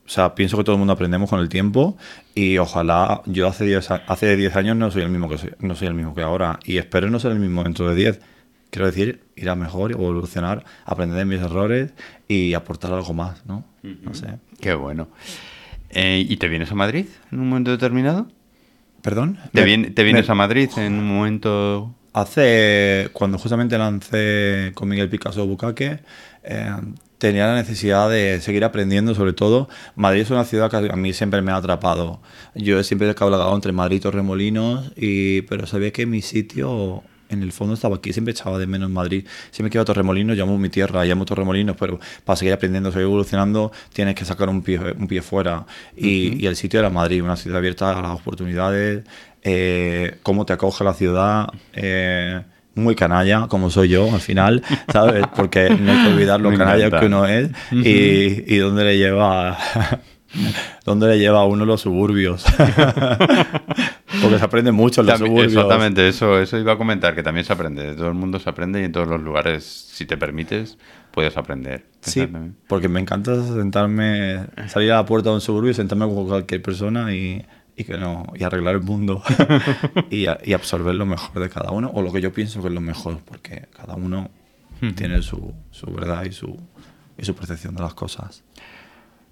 o 0.06 0.08
sea, 0.08 0.34
pienso 0.34 0.56
que 0.56 0.62
todo 0.62 0.76
el 0.76 0.78
mundo 0.78 0.92
aprendemos 0.92 1.28
con 1.28 1.40
el 1.40 1.48
tiempo 1.48 1.96
y 2.34 2.58
ojalá 2.58 3.22
yo 3.26 3.48
hace 3.48 3.64
10 3.64 3.90
hace 3.90 4.36
diez 4.36 4.54
años 4.54 4.76
no 4.76 4.90
soy 4.90 5.02
el 5.02 5.08
mismo 5.08 5.28
que 5.28 5.36
soy, 5.36 5.50
no 5.58 5.74
soy 5.74 5.88
el 5.88 5.94
mismo 5.94 6.14
que 6.14 6.22
ahora 6.22 6.60
y 6.64 6.78
espero 6.78 7.10
no 7.10 7.18
ser 7.18 7.32
el 7.32 7.40
mismo 7.40 7.64
dentro 7.64 7.88
de 7.88 7.96
10. 7.96 8.20
Quiero 8.70 8.86
decir, 8.86 9.22
ir 9.36 9.48
a 9.48 9.54
mejor, 9.54 9.92
evolucionar, 9.92 10.64
aprender 10.84 11.18
de 11.18 11.24
mis 11.24 11.40
errores 11.40 11.92
y 12.28 12.54
aportar 12.54 12.92
algo 12.92 13.14
más, 13.14 13.46
¿no? 13.46 13.64
No 13.82 14.14
sé. 14.14 14.38
Qué 14.60 14.74
bueno. 14.74 15.08
Eh, 15.90 16.24
¿Y 16.28 16.36
te 16.36 16.48
vienes 16.48 16.70
a 16.70 16.74
Madrid 16.74 17.06
en 17.32 17.40
un 17.40 17.48
momento 17.48 17.70
determinado? 17.70 18.28
¿Perdón? 19.02 19.38
¿Te, 19.52 19.64
vienes 19.64 20.28
a 20.28 20.34
Madrid 20.34 20.68
en 20.76 20.94
un 20.98 21.06
momento...? 21.06 21.94
Hace... 22.12 23.08
Cuando 23.12 23.38
justamente 23.38 23.78
lancé 23.78 24.72
con 24.74 24.88
Miguel 24.88 25.08
Picasso 25.08 25.46
Bucaque, 25.46 26.00
eh, 26.42 26.70
tenía 27.18 27.46
la 27.46 27.54
necesidad 27.54 28.10
de 28.10 28.40
seguir 28.40 28.64
aprendiendo, 28.64 29.14
sobre 29.14 29.32
todo. 29.32 29.68
Madrid 29.94 30.22
es 30.22 30.30
una 30.30 30.44
ciudad 30.44 30.70
que 30.70 30.76
a 30.90 30.96
mí 30.96 31.12
siempre 31.12 31.42
me 31.42 31.52
ha 31.52 31.56
atrapado. 31.56 32.20
Yo 32.54 32.82
siempre 32.82 33.08
he 33.10 33.14
cabalgado 33.14 33.54
entre 33.54 33.72
Madrid 33.72 33.96
y 33.96 34.00
Torremolinos, 34.00 34.92
y, 34.96 35.42
pero 35.42 35.66
sabía 35.66 35.92
que 35.92 36.06
mi 36.06 36.22
sitio 36.22 37.02
en 37.28 37.42
el 37.42 37.52
fondo 37.52 37.74
estaba 37.74 37.96
aquí, 37.96 38.12
siempre 38.12 38.32
echaba 38.32 38.58
de 38.58 38.66
menos 38.66 38.90
Madrid. 38.90 39.26
Si 39.50 39.62
me 39.62 39.70
quedo 39.70 39.82
a 39.82 39.84
Torremolinos, 39.84 40.36
llamo 40.36 40.58
mi 40.58 40.68
tierra, 40.68 41.04
llamo 41.04 41.24
Torremolinos, 41.24 41.76
pero 41.78 41.98
para 42.24 42.36
seguir 42.36 42.54
aprendiendo, 42.54 42.92
seguir 42.92 43.06
evolucionando, 43.06 43.72
tienes 43.92 44.14
que 44.14 44.24
sacar 44.24 44.48
un 44.48 44.62
pie, 44.62 44.78
un 44.96 45.08
pie 45.08 45.22
fuera. 45.22 45.66
Y, 45.96 46.42
y 46.42 46.46
el 46.46 46.56
sitio 46.56 46.78
era 46.80 46.90
Madrid, 46.90 47.22
una 47.22 47.36
ciudad 47.36 47.58
abierta 47.58 47.98
a 47.98 48.02
las 48.02 48.20
oportunidades, 48.20 49.04
eh, 49.42 50.18
cómo 50.22 50.46
te 50.46 50.52
acoge 50.52 50.84
la 50.84 50.94
ciudad. 50.94 51.48
Eh, 51.72 52.42
muy 52.76 52.94
canalla, 52.94 53.46
como 53.48 53.70
soy 53.70 53.88
yo 53.88 54.12
al 54.12 54.20
final, 54.20 54.62
¿sabes? 54.92 55.24
Porque 55.34 55.70
no 55.70 55.92
hay 55.92 56.04
que 56.04 56.12
olvidar 56.12 56.40
lo 56.40 56.56
canalla 56.56 56.90
que 56.90 57.06
uno 57.06 57.26
es 57.26 57.50
y, 57.72 58.54
y 58.54 58.58
dónde 58.58 58.84
le 58.84 58.98
lleva 58.98 59.56
dónde 60.84 61.08
le 61.08 61.18
lleva 61.18 61.40
a 61.40 61.44
uno 61.44 61.64
los 61.64 61.80
suburbios. 61.80 62.44
Porque 64.22 64.38
se 64.38 64.44
aprende 64.44 64.72
mucho 64.72 65.00
en 65.00 65.08
los 65.08 65.18
suburbios. 65.18 65.52
Exactamente, 65.52 66.08
eso, 66.08 66.38
eso 66.38 66.58
iba 66.58 66.72
a 66.72 66.78
comentar, 66.78 67.14
que 67.14 67.22
también 67.22 67.44
se 67.44 67.52
aprende. 67.52 67.82
De 67.84 67.94
todo 67.94 68.08
el 68.08 68.14
mundo 68.14 68.38
se 68.38 68.48
aprende 68.48 68.80
y 68.80 68.84
en 68.84 68.92
todos 68.92 69.08
los 69.08 69.20
lugares, 69.20 69.64
si 69.64 70.06
te 70.06 70.16
permites, 70.16 70.78
puedes 71.10 71.36
aprender. 71.36 71.86
Sí, 72.00 72.26
porque 72.66 72.88
me 72.88 73.00
encanta 73.00 73.42
sentarme, 73.42 74.46
salir 74.68 74.92
a 74.92 74.96
la 74.96 75.06
puerta 75.06 75.30
de 75.30 75.36
un 75.36 75.40
suburbio 75.40 75.70
y 75.70 75.74
sentarme 75.74 76.06
con 76.06 76.26
cualquier 76.26 76.62
persona 76.62 77.14
y 77.14 77.44
y 77.76 77.84
que 77.84 77.98
no 77.98 78.24
y 78.34 78.42
arreglar 78.42 78.76
el 78.76 78.82
mundo 78.82 79.22
y, 80.10 80.26
y, 80.44 80.52
absorber 80.54 80.94
lo 80.94 81.06
mejor 81.06 81.42
de 81.42 81.50
cada 81.50 81.70
uno 81.70 81.90
o 81.92 82.02
lo 82.02 82.12
que 82.12 82.20
yo 82.20 82.32
pienso 82.32 82.62
que 82.62 82.68
es 82.68 82.74
lo 82.74 82.80
mejor 82.80 83.20
porque 83.24 83.68
cada 83.76 83.94
uno 83.94 84.30
tiene 84.94 85.22
su, 85.22 85.54
su, 85.70 85.86
verdad 85.86 86.24
y 86.24 86.32
su, 86.32 86.58
y 87.16 87.24
su 87.24 87.34
percepción 87.34 87.74
de 87.74 87.82
las 87.82 87.94
cosas 87.94 88.44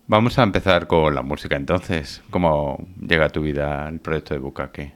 Vamos 0.07 0.39
a 0.39 0.43
empezar 0.43 0.87
con 0.87 1.15
la 1.15 1.23
música 1.23 1.57
entonces. 1.57 2.23
¿Cómo 2.29 2.87
llega 3.01 3.27
a 3.27 3.31
tu 3.31 3.41
vida 3.41 3.89
el 3.89 4.01
proyecto 4.01 4.35
de 4.35 4.41
Bukake? 4.41 4.93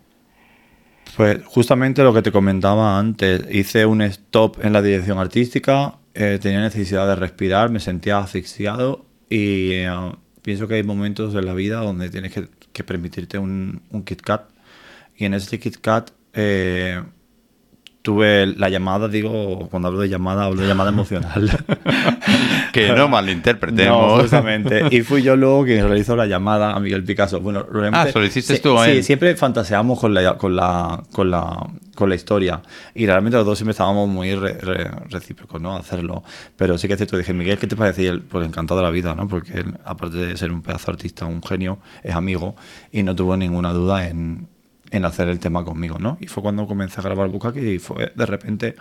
Pues 1.17 1.43
justamente 1.47 2.03
lo 2.03 2.13
que 2.13 2.21
te 2.21 2.31
comentaba 2.31 2.99
antes, 2.99 3.43
hice 3.51 3.87
un 3.87 4.03
stop 4.03 4.63
en 4.63 4.75
la 4.75 4.83
dirección 4.83 5.19
artística, 5.19 5.95
eh, 6.13 6.39
tenía 6.41 6.61
necesidad 6.61 7.09
de 7.09 7.17
respirar, 7.17 7.71
me 7.71 7.81
sentía 7.81 8.19
asfixiado 8.19 9.07
y 9.31 9.73
eh, 9.73 9.91
pienso 10.43 10.69
que 10.69 10.75
hay 10.75 10.83
momentos 10.83 11.35
en 11.35 11.47
la 11.47 11.55
vida 11.55 11.81
donde 11.81 12.11
tienes 12.11 12.33
que, 12.35 12.47
permitirte 12.85 13.39
un, 13.39 13.83
un 13.91 14.03
Kit 14.05 14.23
Kat. 14.23 14.49
Y 15.17 15.25
en 15.25 15.35
ese 15.35 15.59
Kit 15.59 15.79
Kat 15.79 16.11
eh, 16.33 17.03
tuve 18.03 18.47
la 18.47 18.69
llamada, 18.69 19.09
digo, 19.09 19.69
cuando 19.71 19.89
hablo 19.89 20.01
de 20.01 20.09
llamada, 20.09 20.45
hablo 20.45 20.63
de 20.63 20.69
llamada 20.69 20.91
emocional. 20.91 21.51
que 22.73 22.93
no 22.93 23.09
malinterpretemos. 23.09 24.17
No, 24.17 24.23
justamente. 24.23 24.87
Y 24.91 25.03
fui 25.03 25.23
yo 25.23 25.37
luego 25.37 25.65
quien 25.65 25.87
realizó 25.87 26.17
la 26.17 26.27
llamada 26.27 26.73
a 26.73 26.81
Miguel 26.81 27.05
Picasso. 27.05 27.41
Bueno, 27.41 27.65
realmente, 27.65 28.09
ah, 28.11 28.13
¿solo 28.13 28.25
hiciste 28.25 28.59
tú 28.59 28.77
Sí, 28.85 29.03
siempre 29.03 29.35
fantaseamos 29.37 29.99
con 29.99 30.15
la, 30.15 30.37
con 30.37 30.55
la, 30.55 31.03
con 31.13 31.31
la, 31.31 31.67
con 31.95 32.09
la 32.09 32.15
historia. 32.15 32.63
Y 32.95 33.07
realmente 33.07 33.37
los 33.37 33.47
dos 33.47 33.59
siempre 33.59 33.73
estábamos 33.73 34.09
muy 34.09 34.35
recíprocos, 34.35 35.61
¿no? 35.61 35.75
A 35.75 35.81
hacerlo. 35.81 36.23
Pero 36.57 36.79
sí 36.79 36.87
que 36.87 36.95
es 36.95 36.99
cierto, 36.99 37.17
dije, 37.17 37.35
Miguel, 37.35 37.59
¿qué 37.59 37.67
te 37.67 37.77
parece? 37.77 38.05
Y 38.05 38.07
él, 38.07 38.23
pues 38.23 38.47
encantado 38.47 38.81
de 38.81 38.87
la 38.87 38.91
vida, 38.91 39.15
¿no? 39.15 39.29
Porque 39.29 39.53
él, 39.59 39.75
aparte 39.85 40.19
de 40.19 40.37
ser 40.37 40.53
un 40.53 40.63
pedazo 40.63 40.91
artista, 40.91 41.27
un 41.27 41.43
genio, 41.43 41.79
es 42.03 42.15
amigo 42.15 42.55
y 42.93 43.03
no 43.03 43.15
tuvo 43.15 43.37
ninguna 43.37 43.73
duda 43.73 44.09
en 44.09 44.49
en 44.91 45.05
hacer 45.05 45.29
el 45.29 45.39
tema 45.39 45.65
conmigo, 45.65 45.99
¿no? 45.99 46.17
Y 46.21 46.27
fue 46.27 46.43
cuando 46.43 46.67
comencé 46.67 47.01
a 47.01 47.05
grabar 47.05 47.29
Bukaki 47.29 47.61
y 47.61 47.79
fue 47.79 48.13
de 48.15 48.27
repente 48.27 48.77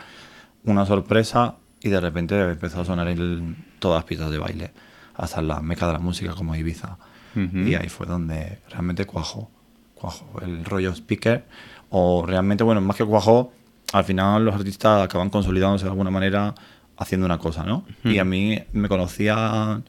una 0.63 0.85
sorpresa 0.85 1.55
y 1.81 1.89
de 1.89 1.99
repente 1.99 2.39
empezó 2.41 2.81
a 2.81 2.85
sonar 2.85 3.07
en 3.07 3.65
todas 3.79 3.99
las 3.99 4.05
pistas 4.05 4.31
de 4.31 4.37
baile, 4.37 4.71
hasta 5.15 5.41
la 5.41 5.59
meca 5.61 5.87
de 5.87 5.93
la 5.93 5.99
música 5.99 6.33
como 6.33 6.55
Ibiza. 6.55 6.97
Y 7.35 7.75
ahí 7.75 7.87
fue 7.87 8.07
donde 8.07 8.59
realmente 8.69 9.05
cuajó, 9.05 9.51
cuajó 9.93 10.41
el 10.41 10.65
rollo 10.65 10.91
speaker 10.91 11.45
o 11.89 12.25
realmente, 12.25 12.63
bueno, 12.63 12.81
más 12.81 12.97
que 12.97 13.05
cuajó, 13.05 13.53
al 13.93 14.03
final 14.03 14.43
los 14.43 14.55
artistas 14.55 15.03
acaban 15.03 15.29
consolidándose 15.29 15.85
de 15.85 15.91
alguna 15.91 16.09
manera 16.09 16.55
haciendo 16.97 17.25
una 17.27 17.37
cosa, 17.37 17.63
¿no? 17.63 17.85
Y 18.03 18.17
a 18.17 18.25
mí 18.25 18.59
me 18.73 18.89
conocía 18.89 19.81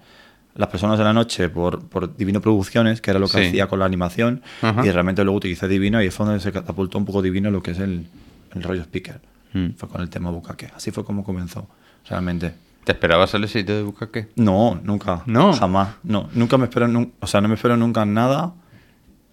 las 0.58 0.68
personas 0.68 0.98
de 0.98 1.04
la 1.04 1.12
noche 1.12 1.48
por, 1.48 1.88
por 1.88 2.16
Divino 2.16 2.40
Producciones, 2.40 3.00
que 3.00 3.12
era 3.12 3.20
lo 3.20 3.28
que 3.28 3.46
hacía 3.46 3.68
con 3.68 3.78
la 3.78 3.84
animación, 3.84 4.42
y 4.60 4.90
realmente 4.90 5.22
luego 5.22 5.38
utilicé 5.38 5.68
Divino 5.68 6.02
y 6.02 6.10
fue 6.10 6.26
donde 6.26 6.40
se 6.40 6.50
catapultó 6.50 6.98
un 6.98 7.04
poco 7.04 7.22
Divino 7.22 7.48
lo 7.52 7.62
que 7.62 7.70
es 7.70 7.78
el, 7.78 8.08
el 8.52 8.62
rollo 8.64 8.82
speaker. 8.82 9.20
Mm. 9.52 9.68
Fue 9.76 9.88
con 9.88 10.00
el 10.00 10.10
tema 10.10 10.30
Bukake. 10.30 10.72
Así 10.74 10.90
fue 10.90 11.04
como 11.04 11.22
comenzó, 11.22 11.68
realmente. 12.08 12.54
¿Te 12.82 12.90
esperabas 12.90 13.32
el 13.34 13.44
éxito 13.44 13.72
de 13.72 13.82
Bukake? 13.84 14.30
No, 14.34 14.80
nunca. 14.82 15.22
¿No? 15.26 15.52
Jamás. 15.52 15.90
No, 16.02 16.28
nunca 16.34 16.58
me 16.58 16.64
espero, 16.64 16.88
o 17.20 17.26
sea, 17.28 17.40
no 17.40 17.46
me 17.46 17.54
espero 17.54 17.76
nunca 17.76 18.04
nada 18.04 18.52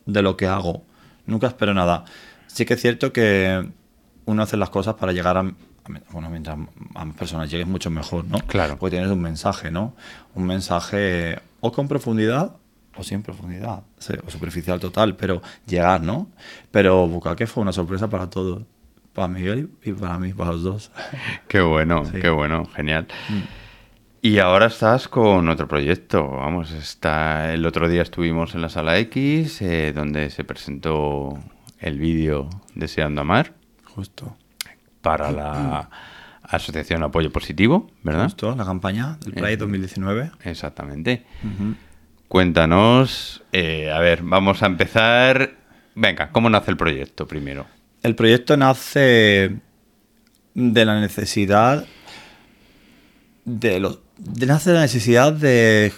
de 0.05 0.21
lo 0.21 0.37
que 0.37 0.45
hago. 0.45 0.83
Nunca 1.25 1.47
espero 1.47 1.73
nada. 1.73 2.05
Sí 2.45 2.65
que 2.65 2.75
es 2.75 2.81
cierto 2.81 3.11
que 3.11 3.67
uno 4.25 4.43
hace 4.43 4.57
las 4.57 4.69
cosas 4.69 4.93
para 4.93 5.11
llegar 5.11 5.37
a, 5.37 5.51
bueno, 6.11 6.29
mientras 6.29 6.57
a 6.95 7.05
más 7.05 7.15
personas 7.15 7.49
llegues 7.49 7.67
mucho 7.67 7.89
mejor, 7.89 8.25
¿no? 8.25 8.39
Claro. 8.39 8.77
Porque 8.77 8.95
tienes 8.95 9.11
un 9.11 9.21
mensaje, 9.21 9.71
¿no? 9.71 9.95
Un 10.33 10.45
mensaje 10.45 11.39
o 11.59 11.71
con 11.71 11.87
profundidad 11.87 12.55
o 12.97 13.03
sin 13.03 13.21
profundidad, 13.21 13.83
o 14.25 14.29
superficial 14.29 14.79
total, 14.79 15.15
pero 15.15 15.41
llegar, 15.65 16.01
¿no? 16.01 16.29
Pero 16.71 17.07
Bukake 17.07 17.45
fue 17.45 17.61
una 17.61 17.73
sorpresa 17.73 18.09
para 18.09 18.29
todos, 18.29 18.63
para 19.13 19.27
Miguel 19.27 19.69
y 19.83 19.91
para 19.91 20.17
mí, 20.17 20.33
para 20.33 20.51
los 20.51 20.63
dos. 20.63 20.91
Qué 21.47 21.61
bueno, 21.61 22.03
qué 22.09 22.29
bueno, 22.29 22.65
genial. 22.65 23.07
Mm. 23.29 23.41
Y 24.21 24.39
ahora 24.39 24.67
estás 24.67 25.07
con 25.07 25.49
otro 25.49 25.67
proyecto, 25.67 26.27
vamos, 26.27 26.71
está, 26.71 27.53
el 27.53 27.65
otro 27.65 27.87
día 27.87 28.01
estuvimos 28.01 28.55
en 28.55 28.61
la 28.61 28.69
sala 28.69 28.97
X, 28.97 29.61
eh, 29.61 29.93
donde 29.93 30.31
se 30.31 30.43
presentó 30.43 31.37
el 31.79 31.99
vídeo 31.99 32.49
Deseando 32.73 33.21
Amar. 33.21 33.53
Justo 33.83 34.35
para 35.05 35.31
la 35.31 35.87
Asociación 36.41 37.03
Apoyo 37.03 37.31
Positivo, 37.31 37.91
¿verdad? 38.01 38.23
Justo, 38.23 38.55
la 38.55 38.65
campaña 38.65 39.19
del 39.23 39.33
Pride 39.33 39.57
2019. 39.57 40.23
Eh, 40.23 40.49
exactamente. 40.49 41.27
Cuéntanos, 42.27 43.43
eh, 43.51 43.91
a 43.91 43.99
ver, 43.99 44.23
vamos 44.23 44.63
a 44.63 44.65
empezar. 44.65 45.57
Venga, 45.93 46.31
¿cómo 46.31 46.49
nace 46.49 46.71
el 46.71 46.77
proyecto 46.77 47.27
primero? 47.27 47.67
El 48.01 48.15
proyecto 48.15 48.57
nace 48.57 49.57
de 50.55 50.85
la 50.85 50.99
necesidad 50.99 51.85
de 53.45 53.79
los 53.79 53.99
nace 54.17 54.71
de 54.71 54.75
la 54.75 54.81
necesidad 54.81 55.33
de 55.33 55.93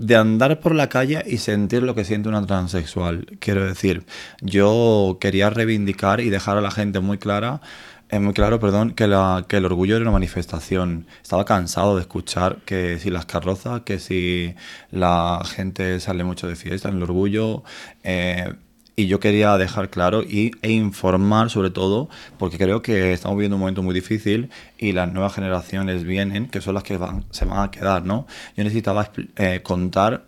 de 0.00 0.16
andar 0.16 0.60
por 0.60 0.74
la 0.74 0.88
calle 0.88 1.22
y 1.26 1.38
sentir 1.38 1.82
lo 1.82 1.94
que 1.94 2.04
siente 2.04 2.28
una 2.28 2.46
transexual. 2.46 3.26
Quiero 3.38 3.64
decir, 3.64 4.04
yo 4.40 5.18
quería 5.20 5.50
reivindicar 5.50 6.20
y 6.20 6.30
dejar 6.30 6.56
a 6.56 6.62
la 6.62 6.70
gente 6.70 7.00
muy 7.00 7.18
clara, 7.18 7.60
eh, 8.08 8.18
muy 8.18 8.32
claro, 8.32 8.58
perdón, 8.58 8.92
que, 8.92 9.06
la, 9.06 9.44
que 9.46 9.58
el 9.58 9.66
orgullo 9.66 9.96
era 9.96 10.02
una 10.02 10.12
manifestación. 10.12 11.06
Estaba 11.22 11.44
cansado 11.44 11.96
de 11.96 12.02
escuchar 12.02 12.58
que 12.64 12.98
si 12.98 13.10
las 13.10 13.26
carrozas, 13.26 13.82
que 13.82 13.98
si 13.98 14.54
la 14.90 15.42
gente 15.44 16.00
sale 16.00 16.24
mucho 16.24 16.48
de 16.48 16.56
fiesta, 16.56 16.88
en 16.88 16.96
el 16.96 17.02
orgullo. 17.02 17.62
Eh, 18.02 18.52
y 19.00 19.06
yo 19.06 19.18
quería 19.18 19.56
dejar 19.56 19.88
claro 19.88 20.22
y, 20.22 20.52
e 20.60 20.72
informar 20.72 21.48
sobre 21.48 21.70
todo, 21.70 22.10
porque 22.38 22.58
creo 22.58 22.82
que 22.82 23.14
estamos 23.14 23.38
viviendo 23.38 23.56
un 23.56 23.60
momento 23.60 23.82
muy 23.82 23.94
difícil 23.94 24.50
y 24.76 24.92
las 24.92 25.10
nuevas 25.10 25.34
generaciones 25.34 26.04
vienen, 26.04 26.48
que 26.48 26.60
son 26.60 26.74
las 26.74 26.82
que 26.82 26.98
van, 26.98 27.24
se 27.30 27.46
van 27.46 27.60
a 27.60 27.70
quedar, 27.70 28.04
¿no? 28.04 28.26
Yo 28.58 28.64
necesitaba 28.64 29.10
eh, 29.36 29.60
contar 29.62 30.26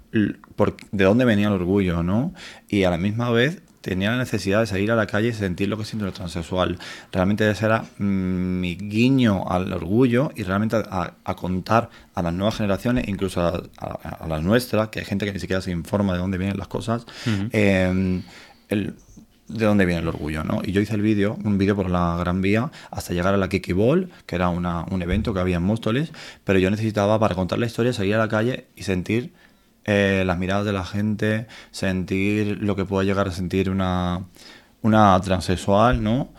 por, 0.57 0.77
de 0.91 1.05
dónde 1.05 1.27
venía 1.27 1.49
el 1.49 1.53
orgullo, 1.53 2.03
¿no? 2.03 2.33
Y 2.67 2.85
a 2.85 2.91
la 2.91 2.97
misma 2.97 3.29
vez 3.31 3.61
tenía 3.83 4.13
la 4.13 4.17
necesidad 4.17 4.61
de 4.61 4.67
salir 4.67 4.91
a 4.91 4.97
la 4.97 5.07
calle 5.07 5.29
y 5.29 5.33
sentir 5.35 5.69
lo 5.69 5.77
que 5.77 5.85
siento 5.85 6.07
el 6.07 6.15
transexual. 6.15 6.79
Realmente 7.11 7.51
ese 7.51 7.67
era 7.67 7.85
mm, 7.99 8.61
mi 8.61 8.77
guiño 8.77 9.45
al 9.51 9.71
orgullo 9.73 10.31
y 10.35 10.45
realmente 10.45 10.77
a, 10.77 11.35
contar 11.37 11.91
a 12.15 12.23
las 12.23 12.33
nuevas 12.33 12.57
generaciones, 12.57 13.07
incluso 13.09 13.43
a, 13.43 14.27
las 14.27 14.43
nuestras, 14.43 14.89
que 14.89 15.01
hay 15.01 15.05
gente 15.05 15.27
que 15.27 15.33
ni 15.33 15.41
siquiera 15.41 15.61
se 15.61 15.73
informa 15.73 16.15
de 16.15 16.21
dónde 16.21 16.39
vienen 16.39 16.57
las 16.57 16.69
cosas, 16.69 17.05
de 18.75 19.67
dónde 19.67 19.85
viene 19.85 20.01
el 20.01 20.09
orgullo, 20.09 20.45
¿no? 20.45 20.61
Y 20.65 20.73
yo 20.73 20.81
hice 20.81 20.95
el 20.95 21.03
vídeo, 21.03 21.37
un 21.45 21.59
vídeo 21.59 21.77
por 21.77 21.91
la 21.91 22.17
Gran 22.19 22.41
Vía, 22.41 22.71
hasta 22.91 23.13
llegar 23.13 23.35
a 23.35 23.37
la 23.37 23.49
Kiki 23.49 23.73
Ball, 23.73 24.11
que 24.27 24.37
era 24.37 24.49
un 24.49 25.03
evento 25.03 25.35
que 25.35 25.41
había 25.41 25.57
en 25.57 25.63
Móstoles, 25.63 26.13
pero 26.45 26.59
yo 26.59 26.71
necesitaba, 26.71 27.19
para 27.19 27.35
contar 27.35 27.59
la 27.59 27.67
historia, 27.67 27.93
salir 27.93 28.15
a 28.15 28.19
la 28.19 28.29
calle 28.29 28.67
y 28.77 28.85
sentir 28.85 29.33
eh, 29.85 30.23
las 30.27 30.39
miradas 30.39 30.65
de 30.65 30.73
la 30.73 30.85
gente, 30.85 31.47
sentir 31.71 32.59
lo 32.63 32.77
que 32.77 32.85
pueda 32.85 33.05
llegar 33.05 33.29
a 33.29 33.33
sentir 33.33 33.69
una, 33.69 34.23
una 34.81 35.21
transexual, 35.21 36.03
¿no? 36.03 36.33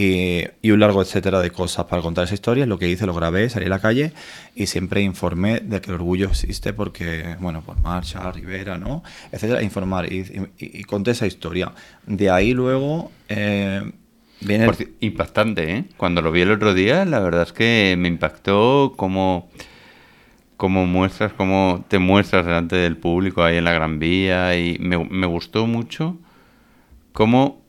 Y, 0.00 0.70
un 0.70 0.80
largo 0.80 1.02
etcétera 1.02 1.40
de 1.40 1.50
cosas 1.50 1.84
para 1.86 2.00
contar 2.00 2.24
esa 2.24 2.34
historia. 2.34 2.64
Lo 2.64 2.78
que 2.78 2.88
hice, 2.88 3.06
lo 3.06 3.14
grabé, 3.14 3.48
salí 3.50 3.66
a 3.66 3.68
la 3.68 3.80
calle 3.80 4.12
y 4.54 4.66
siempre 4.66 5.02
informé 5.02 5.60
de 5.60 5.80
que 5.80 5.90
el 5.90 5.96
orgullo 5.96 6.28
existe 6.28 6.72
porque, 6.72 7.36
bueno, 7.40 7.62
por 7.62 7.80
Marcha, 7.80 8.30
Rivera, 8.32 8.78
¿no? 8.78 9.02
Etcétera, 9.30 9.62
informar 9.62 10.10
y, 10.10 10.84
conté 10.84 11.10
esa 11.10 11.26
historia. 11.26 11.72
De 12.06 12.30
ahí 12.30 12.52
luego 12.52 13.12
eh, 13.28 13.82
viene... 14.40 14.70
Impactante, 15.00 15.70
¿eh? 15.70 15.84
Cuando 15.96 16.22
lo 16.22 16.32
vi 16.32 16.40
el 16.42 16.50
otro 16.50 16.72
día, 16.72 17.04
la 17.04 17.20
verdad 17.20 17.42
es 17.42 17.52
que 17.52 17.94
me 17.98 18.08
impactó 18.08 18.94
cómo, 18.96 19.50
cómo 20.56 20.86
muestras, 20.86 21.34
cómo 21.34 21.84
te 21.88 21.98
muestras 21.98 22.46
delante 22.46 22.76
del 22.76 22.96
público 22.96 23.42
ahí 23.42 23.58
en 23.58 23.64
la 23.64 23.72
Gran 23.72 23.98
Vía 23.98 24.56
y 24.56 24.78
me, 24.78 24.98
me 25.04 25.26
gustó 25.26 25.66
mucho 25.66 26.16
cómo 27.12 27.59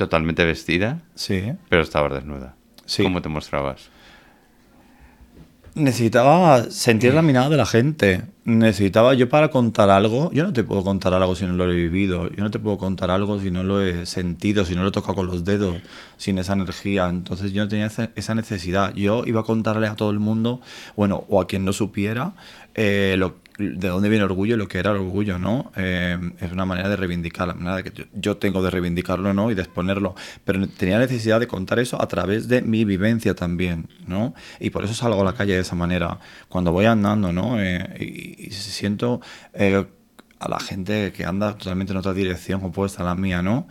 totalmente 0.00 0.44
vestida. 0.44 1.02
Sí. 1.14 1.52
Pero 1.68 1.82
estabas 1.82 2.14
desnuda. 2.14 2.54
Sí. 2.86 3.02
¿Cómo 3.02 3.20
te 3.20 3.28
mostrabas? 3.28 3.90
Necesitaba 5.74 6.64
sentir 6.70 7.14
la 7.14 7.22
mirada 7.22 7.48
de 7.50 7.56
la 7.56 7.66
gente. 7.66 8.22
Necesitaba 8.44 9.14
yo 9.14 9.28
para 9.28 9.50
contar 9.50 9.90
algo. 9.90 10.32
Yo 10.32 10.42
no 10.42 10.52
te 10.52 10.64
puedo 10.64 10.82
contar 10.82 11.12
algo 11.14 11.36
si 11.36 11.44
no 11.44 11.52
lo 11.52 11.70
he 11.70 11.74
vivido. 11.74 12.28
Yo 12.30 12.42
no 12.42 12.50
te 12.50 12.58
puedo 12.58 12.78
contar 12.78 13.10
algo 13.10 13.38
si 13.38 13.50
no 13.50 13.62
lo 13.62 13.80
he 13.80 14.06
sentido, 14.06 14.64
si 14.64 14.74
no 14.74 14.82
lo 14.82 14.88
he 14.88 14.92
tocado 14.92 15.16
con 15.16 15.26
los 15.26 15.44
dedos, 15.44 15.76
sin 16.16 16.38
esa 16.38 16.54
energía. 16.54 17.08
Entonces 17.08 17.52
yo 17.52 17.62
no 17.62 17.68
tenía 17.68 17.90
esa 18.16 18.34
necesidad. 18.34 18.94
Yo 18.94 19.24
iba 19.26 19.42
a 19.42 19.44
contarle 19.44 19.86
a 19.86 19.94
todo 19.94 20.10
el 20.10 20.18
mundo, 20.18 20.60
bueno, 20.96 21.24
o 21.28 21.40
a 21.40 21.46
quien 21.46 21.64
no 21.64 21.72
supiera, 21.72 22.32
eh, 22.74 23.14
lo, 23.18 23.36
de 23.60 23.88
dónde 23.88 24.08
viene 24.08 24.24
el 24.24 24.30
orgullo 24.30 24.54
y 24.54 24.58
lo 24.58 24.68
que 24.68 24.78
era 24.78 24.90
el 24.90 24.96
orgullo, 24.96 25.38
¿no? 25.38 25.70
Eh, 25.76 26.18
es 26.40 26.52
una 26.52 26.64
manera 26.64 26.88
de 26.88 26.96
reivindicar, 26.96 27.48
la 27.48 27.54
manera 27.54 27.82
que 27.82 28.08
yo 28.14 28.36
tengo 28.36 28.62
de 28.62 28.70
reivindicarlo, 28.70 29.32
¿no? 29.34 29.50
Y 29.50 29.54
de 29.54 29.62
exponerlo. 29.62 30.14
Pero 30.44 30.66
tenía 30.68 30.98
necesidad 30.98 31.38
de 31.40 31.46
contar 31.46 31.78
eso 31.78 32.00
a 32.00 32.08
través 32.08 32.48
de 32.48 32.62
mi 32.62 32.84
vivencia 32.84 33.34
también, 33.34 33.88
¿no? 34.06 34.34
Y 34.58 34.70
por 34.70 34.84
eso 34.84 34.94
salgo 34.94 35.20
a 35.20 35.24
la 35.24 35.34
calle 35.34 35.54
de 35.54 35.60
esa 35.60 35.76
manera. 35.76 36.18
Cuando 36.48 36.72
voy 36.72 36.86
andando, 36.86 37.32
¿no? 37.32 37.60
Eh, 37.60 38.38
y, 38.48 38.50
siento 38.50 39.20
eh, 39.54 39.86
a 40.38 40.48
la 40.48 40.58
gente 40.58 41.12
que 41.12 41.24
anda 41.24 41.56
totalmente 41.56 41.92
en 41.92 41.98
otra 41.98 42.12
dirección 42.12 42.64
opuesta 42.64 43.02
a 43.02 43.06
la 43.06 43.14
mía, 43.14 43.42
¿no? 43.42 43.68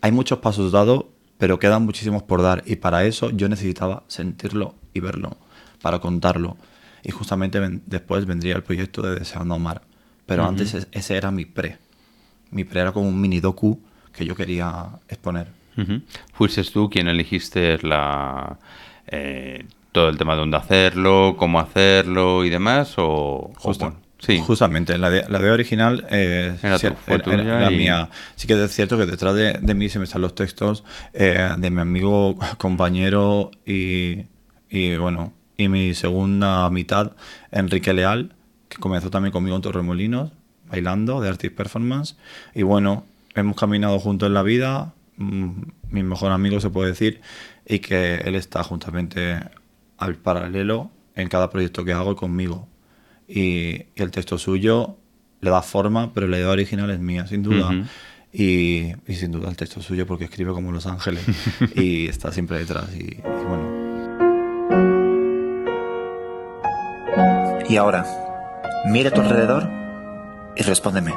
hay 0.00 0.12
muchos 0.12 0.38
pasos 0.40 0.72
dados, 0.72 1.04
pero 1.38 1.58
quedan 1.58 1.84
muchísimos 1.84 2.22
por 2.22 2.42
dar. 2.42 2.62
Y 2.66 2.76
para 2.76 3.04
eso 3.04 3.30
yo 3.30 3.48
necesitaba 3.48 4.02
sentirlo 4.08 4.74
y 4.92 5.00
verlo, 5.00 5.36
para 5.82 6.00
contarlo. 6.00 6.56
Y 7.04 7.10
justamente 7.12 7.60
ven- 7.60 7.82
después 7.86 8.24
vendría 8.26 8.56
el 8.56 8.62
proyecto 8.62 9.02
de 9.02 9.18
Deseando 9.18 9.54
Amar. 9.54 9.82
Pero 10.26 10.44
antes 10.46 10.74
es- 10.74 10.88
ese 10.90 11.16
era 11.16 11.30
mi 11.30 11.44
pre. 11.44 11.78
Mi 12.50 12.64
pre 12.64 12.80
era 12.80 12.92
como 12.92 13.08
un 13.08 13.20
mini 13.20 13.40
docu 13.40 13.78
que 14.12 14.24
yo 14.24 14.34
quería 14.34 14.86
exponer. 15.08 15.48
Ujú. 15.76 16.00
¿Fuiste 16.32 16.62
tú 16.64 16.88
quien 16.88 17.08
elegiste 17.08 17.78
la, 17.82 18.58
eh, 19.06 19.66
todo 19.92 20.08
el 20.08 20.16
tema 20.16 20.32
de 20.34 20.40
dónde 20.40 20.56
hacerlo, 20.56 21.34
cómo 21.38 21.60
hacerlo 21.60 22.44
y 22.44 22.50
demás? 22.50 22.94
¿O, 22.96 23.52
Justo. 23.56 23.94
sí. 24.18 24.38
Justamente, 24.38 24.96
la 24.98 25.10
de, 25.10 25.28
la 25.28 25.38
original 25.52 26.06
eh, 26.10 26.56
Era 26.62 26.78
sí, 26.78 26.88
tu- 26.88 27.30
era- 27.30 27.70
y- 27.70 27.76
mía. 27.76 28.08
Sí 28.36 28.46
que 28.46 28.62
es 28.64 28.70
cierto 28.72 28.96
que 28.96 29.04
detrás 29.06 29.34
de, 29.34 29.54
de 29.60 29.74
mí 29.74 29.88
se 29.88 29.98
me 29.98 30.04
están 30.04 30.22
los 30.22 30.34
textos 30.34 30.84
eh, 31.12 31.50
de 31.58 31.70
mi 31.70 31.80
amigo, 31.80 32.38
compañero 32.56 33.50
y, 33.66 34.22
y, 34.70 34.96
bueno, 34.96 35.32
y 35.56 35.68
mi 35.68 35.94
segunda 35.94 36.68
mitad, 36.70 37.12
Enrique 37.50 37.92
Leal, 37.92 38.34
que 38.68 38.78
comenzó 38.78 39.10
también 39.10 39.32
conmigo 39.32 39.56
en 39.56 39.62
Torremolinos, 39.62 40.32
bailando 40.68 41.20
de 41.20 41.28
Artist 41.28 41.54
Performance. 41.54 42.16
Y 42.54 42.62
bueno, 42.62 43.04
hemos 43.34 43.56
caminado 43.56 43.98
juntos 43.98 44.26
en 44.26 44.34
la 44.34 44.42
vida, 44.42 44.94
mm, 45.16 45.50
mi 45.90 46.02
mejor 46.02 46.32
amigo 46.32 46.60
se 46.60 46.70
puede 46.70 46.90
decir, 46.90 47.20
y 47.66 47.78
que 47.78 48.16
él 48.16 48.34
está 48.34 48.64
juntamente 48.64 49.40
al 49.98 50.16
paralelo 50.16 50.90
en 51.14 51.28
cada 51.28 51.50
proyecto 51.50 51.84
que 51.84 51.92
hago 51.92 52.16
conmigo. 52.16 52.68
Y, 53.28 53.84
el 53.96 54.10
texto 54.10 54.38
suyo 54.38 54.96
le 55.40 55.50
da 55.50 55.62
forma, 55.62 56.12
pero 56.12 56.26
la 56.26 56.38
idea 56.38 56.50
original 56.50 56.90
es 56.90 56.98
mía, 56.98 57.26
sin 57.26 57.42
duda. 57.42 57.68
Ujú. 57.68 57.84
y, 58.32 58.92
y 59.06 59.14
sin 59.14 59.30
duda 59.30 59.48
el 59.48 59.56
texto 59.56 59.80
suyo 59.80 60.06
porque 60.06 60.24
escribe 60.24 60.52
como 60.52 60.72
Los 60.72 60.86
Ángeles 60.86 61.24
y 61.76 62.08
está 62.08 62.32
siempre 62.32 62.58
detrás. 62.58 62.90
Y, 62.96 63.18
y 63.18 63.44
bueno, 63.46 63.83
Y 67.74 67.76
ahora, 67.76 68.06
mira 68.86 69.08
a 69.08 69.12
tu 69.12 69.20
alrededor 69.20 69.68
y 70.54 70.62
respóndeme. 70.62 71.12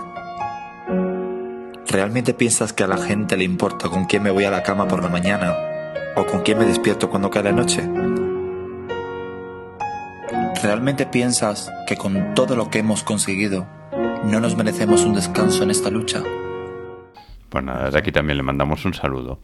¿Realmente 1.87 2.33
piensas 2.33 2.73
que 2.73 2.83
a 2.83 2.87
la 2.87 2.97
gente 2.97 3.37
le 3.37 3.43
importa 3.43 3.89
con 3.89 4.05
quién 4.05 4.23
me 4.23 4.31
voy 4.31 4.45
a 4.45 4.49
la 4.49 4.63
cama 4.63 4.87
por 4.87 5.03
la 5.03 5.09
mañana 5.09 5.55
o 6.15 6.25
con 6.25 6.41
quién 6.41 6.57
me 6.57 6.65
despierto 6.65 7.11
cuando 7.11 7.29
cae 7.29 7.43
la 7.43 7.51
noche? 7.51 7.87
¿Realmente 10.63 11.05
piensas 11.05 11.71
que 11.85 11.95
con 11.95 12.33
todo 12.33 12.55
lo 12.55 12.71
que 12.71 12.79
hemos 12.79 13.03
conseguido 13.03 13.67
no 14.23 14.39
nos 14.39 14.57
merecemos 14.57 15.05
un 15.05 15.13
descanso 15.13 15.61
en 15.61 15.69
esta 15.69 15.91
lucha? 15.91 16.23
Pues 17.49 17.63
nada, 17.63 17.85
desde 17.85 17.99
aquí 17.99 18.11
también 18.11 18.37
le 18.37 18.41
mandamos 18.41 18.83
un 18.83 18.95
saludo. 18.95 19.41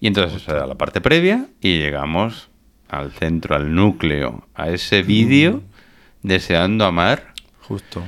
Y 0.00 0.06
entonces 0.06 0.48
era 0.48 0.66
la 0.66 0.76
parte 0.76 1.02
previa 1.02 1.48
y 1.60 1.80
llegamos 1.80 2.48
al 2.88 3.12
centro, 3.12 3.56
al 3.56 3.74
núcleo, 3.74 4.48
a 4.54 4.70
ese 4.70 5.02
vídeo 5.02 5.60
deseando 6.26 6.84
amar 6.84 7.34
justo. 7.62 8.02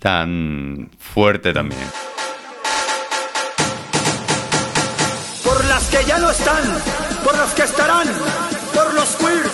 tan 0.00 0.90
fuerte 0.98 1.52
también. 1.52 1.86
por 5.44 5.64
las 5.66 5.84
que 5.84 6.04
ya 6.04 6.18
no 6.18 6.30
están, 6.30 6.62
por 7.24 7.36
las 7.36 7.54
que 7.54 7.62
estarán, 7.62 8.08
por 8.74 8.92
los 8.94 9.08
queers, 9.16 9.52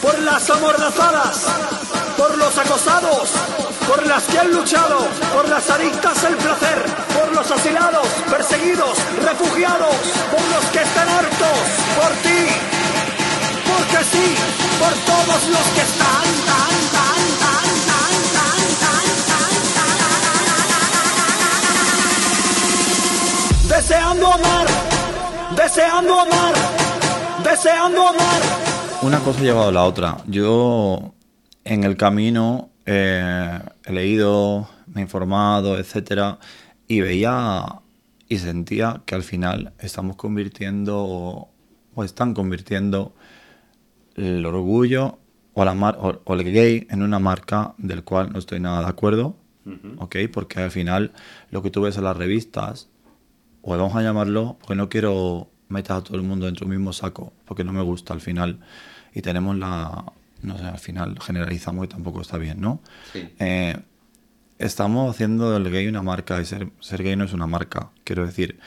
por 0.00 0.18
las 0.20 0.50
amordazadas, 0.50 1.46
por 2.16 2.36
los 2.36 2.58
acosados, 2.58 3.30
por 3.88 4.06
las 4.06 4.24
que 4.24 4.38
han 4.38 4.52
luchado, 4.52 4.98
por 5.32 5.48
las 5.48 5.68
adictas 5.70 6.24
al 6.24 6.36
placer, 6.36 6.84
por 7.14 7.32
los 7.32 7.50
asilados, 7.50 8.06
perseguidos, 8.30 8.98
refugiados, 9.24 9.96
por 10.32 10.44
los 10.54 10.64
que 10.72 10.82
están 10.82 11.08
hartos, 11.08 11.58
por 11.98 12.12
ti, 12.24 12.42
porque 13.70 14.04
sí, 14.04 14.34
por 14.80 14.94
todos 15.10 15.48
los 15.48 15.66
que 15.74 15.80
están, 15.80 16.51
Deseando 23.74 24.26
amar, 24.26 24.66
deseando 25.56 26.20
amar, 26.20 26.54
deseando 27.42 28.08
amar. 28.08 28.40
Una 29.02 29.18
cosa 29.20 29.40
ha 29.40 29.42
llevado 29.44 29.68
a 29.68 29.72
la 29.72 29.84
otra. 29.84 30.18
Yo 30.26 31.14
en 31.64 31.84
el 31.84 31.96
camino 31.96 32.68
eh, 32.84 33.58
he 33.84 33.92
leído, 33.92 34.68
me 34.86 35.00
he 35.00 35.04
informado, 35.04 35.78
etcétera, 35.78 36.38
y 36.86 37.00
veía 37.00 37.64
y 38.28 38.38
sentía 38.38 39.00
que 39.06 39.14
al 39.14 39.22
final 39.22 39.72
estamos 39.78 40.16
convirtiendo 40.16 41.48
o 41.94 42.04
están 42.04 42.34
convirtiendo 42.34 43.14
el 44.16 44.44
orgullo 44.44 45.18
o, 45.54 45.64
la 45.64 45.74
mar- 45.74 45.96
o, 45.98 46.20
o 46.24 46.34
el 46.34 46.44
gay 46.52 46.86
en 46.90 47.02
una 47.02 47.18
marca 47.18 47.74
del 47.78 48.04
cual 48.04 48.32
no 48.32 48.38
estoy 48.38 48.60
nada 48.60 48.80
de 48.82 48.88
acuerdo, 48.88 49.34
¿ok? 49.98 50.16
Porque 50.32 50.60
al 50.60 50.70
final 50.70 51.12
lo 51.50 51.62
que 51.62 51.70
tú 51.70 51.80
ves 51.82 51.96
en 51.96 52.04
las 52.04 52.16
revistas, 52.16 52.88
o 53.62 53.76
vamos 53.76 53.96
a 53.96 54.02
llamarlo, 54.02 54.56
porque 54.60 54.74
no 54.74 54.88
quiero 54.88 55.48
meter 55.68 55.96
a 55.96 56.00
todo 56.02 56.16
el 56.16 56.22
mundo 56.22 56.46
dentro 56.46 56.66
del 56.66 56.76
mismo 56.76 56.92
saco, 56.92 57.32
porque 57.44 57.64
no 57.64 57.72
me 57.72 57.82
gusta 57.82 58.12
al 58.12 58.20
final. 58.20 58.58
Y 59.14 59.22
tenemos 59.22 59.56
la, 59.56 60.04
no 60.42 60.58
sé, 60.58 60.64
al 60.64 60.78
final 60.78 61.18
generalizamos 61.20 61.84
y 61.86 61.88
tampoco 61.88 62.20
está 62.20 62.38
bien, 62.38 62.60
¿no? 62.60 62.80
Sí. 63.12 63.28
Eh, 63.38 63.76
estamos 64.58 65.14
haciendo 65.14 65.52
del 65.52 65.70
gay 65.70 65.86
una 65.88 66.02
marca 66.02 66.40
y 66.40 66.44
ser, 66.44 66.68
ser 66.80 67.02
gay 67.02 67.16
no 67.16 67.24
es 67.24 67.32
una 67.32 67.46
marca. 67.46 67.90
Quiero 68.04 68.24
decir, 68.26 68.58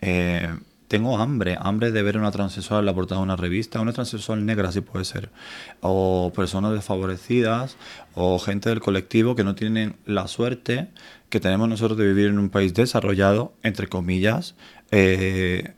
eh, 0.00 0.54
tengo 0.88 1.18
hambre, 1.18 1.56
hambre 1.60 1.92
de 1.92 2.02
ver 2.02 2.16
una 2.16 2.32
transexual 2.32 2.80
en 2.80 2.86
la 2.86 2.94
portada 2.94 3.20
de 3.20 3.24
una 3.24 3.36
revista, 3.36 3.80
una 3.80 3.92
transexual 3.92 4.44
negra 4.44 4.72
si 4.72 4.80
puede 4.80 5.04
ser, 5.04 5.30
o 5.80 6.32
personas 6.34 6.72
desfavorecidas, 6.72 7.76
o 8.14 8.40
gente 8.40 8.70
del 8.70 8.80
colectivo 8.80 9.36
que 9.36 9.44
no 9.44 9.54
tienen 9.54 9.96
la 10.04 10.26
suerte 10.26 10.88
que 11.30 11.40
tenemos 11.40 11.68
nosotros 11.68 11.98
de 11.98 12.06
vivir 12.06 12.26
en 12.26 12.38
un 12.38 12.50
país 12.50 12.74
desarrollado, 12.74 13.54
entre 13.62 13.86
comillas, 13.86 14.56
eh, 14.90 15.74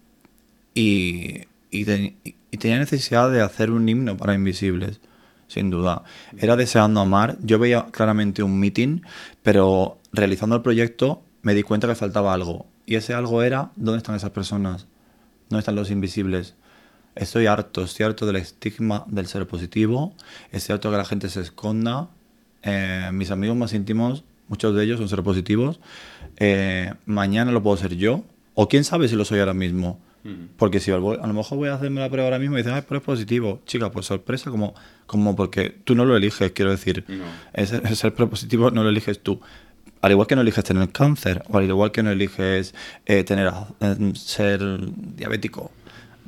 y, 0.74 1.42
y, 1.70 2.16
y 2.50 2.56
tenía 2.58 2.78
necesidad 2.78 3.30
de 3.30 3.42
hacer 3.42 3.70
un 3.70 3.88
himno 3.88 4.16
para 4.16 4.34
invisibles, 4.34 5.00
sin 5.46 5.70
duda. 5.70 6.02
Era 6.38 6.56
deseando 6.56 7.00
amar. 7.00 7.36
Yo 7.42 7.58
veía 7.58 7.86
claramente 7.90 8.42
un 8.42 8.58
meeting, 8.58 9.02
pero 9.42 9.98
realizando 10.12 10.56
el 10.56 10.62
proyecto 10.62 11.22
me 11.42 11.54
di 11.54 11.62
cuenta 11.62 11.86
que 11.86 11.94
faltaba 11.94 12.32
algo. 12.32 12.66
Y 12.86 12.96
ese 12.96 13.14
algo 13.14 13.42
era, 13.42 13.70
¿dónde 13.76 13.98
están 13.98 14.16
esas 14.16 14.30
personas? 14.30 14.86
¿Dónde 15.48 15.60
están 15.60 15.76
los 15.76 15.90
invisibles? 15.90 16.54
Estoy 17.14 17.46
harto, 17.46 17.82
estoy 17.82 18.06
harto 18.06 18.24
del 18.24 18.36
estigma 18.36 19.04
del 19.06 19.26
ser 19.26 19.46
positivo, 19.46 20.14
estoy 20.50 20.74
harto 20.74 20.90
que 20.90 20.96
la 20.96 21.04
gente 21.04 21.28
se 21.28 21.42
esconda. 21.42 22.08
Eh, 22.62 23.10
mis 23.12 23.30
amigos 23.30 23.56
más 23.56 23.74
íntimos, 23.74 24.24
muchos 24.48 24.74
de 24.74 24.84
ellos 24.84 24.98
son 24.98 25.08
ser 25.08 25.22
positivos. 25.22 25.80
Eh, 26.38 26.92
mañana 27.06 27.52
lo 27.52 27.62
puedo 27.62 27.76
ser 27.76 27.96
yo, 27.96 28.24
o 28.54 28.68
quién 28.68 28.84
sabe 28.84 29.08
si 29.08 29.16
lo 29.16 29.24
soy 29.24 29.40
ahora 29.40 29.54
mismo. 29.54 30.00
Porque 30.56 30.78
si 30.78 30.92
a 30.92 30.98
lo 30.98 31.32
mejor 31.32 31.58
voy 31.58 31.68
a 31.68 31.74
hacerme 31.74 32.00
la 32.00 32.08
prueba 32.08 32.26
ahora 32.26 32.38
mismo 32.38 32.56
y 32.56 32.58
dicen, 32.58 32.74
ay, 32.74 32.84
pero 32.86 32.98
es 32.98 33.04
positivo. 33.04 33.60
Chica, 33.66 33.90
pues 33.90 34.06
sorpresa, 34.06 34.52
como, 34.52 34.72
como 35.06 35.34
porque 35.34 35.70
tú 35.70 35.96
no 35.96 36.04
lo 36.04 36.16
eliges, 36.16 36.52
quiero 36.52 36.70
decir. 36.70 37.04
Ese 37.52 37.96
ser 37.96 38.14
positivo 38.14 38.70
no 38.70 38.84
lo 38.84 38.90
eliges 38.90 39.20
tú. 39.20 39.40
Al 40.00 40.12
igual 40.12 40.28
que 40.28 40.36
no 40.36 40.42
eliges 40.42 40.62
tener 40.62 40.88
cáncer, 40.90 41.42
o 41.48 41.58
al 41.58 41.64
igual 41.64 41.90
que 41.90 42.04
no 42.04 42.10
eliges 42.10 42.72
eh, 43.06 43.24
tener, 43.24 43.52
eh, 43.80 44.12
ser 44.14 44.60
diabético. 45.16 45.72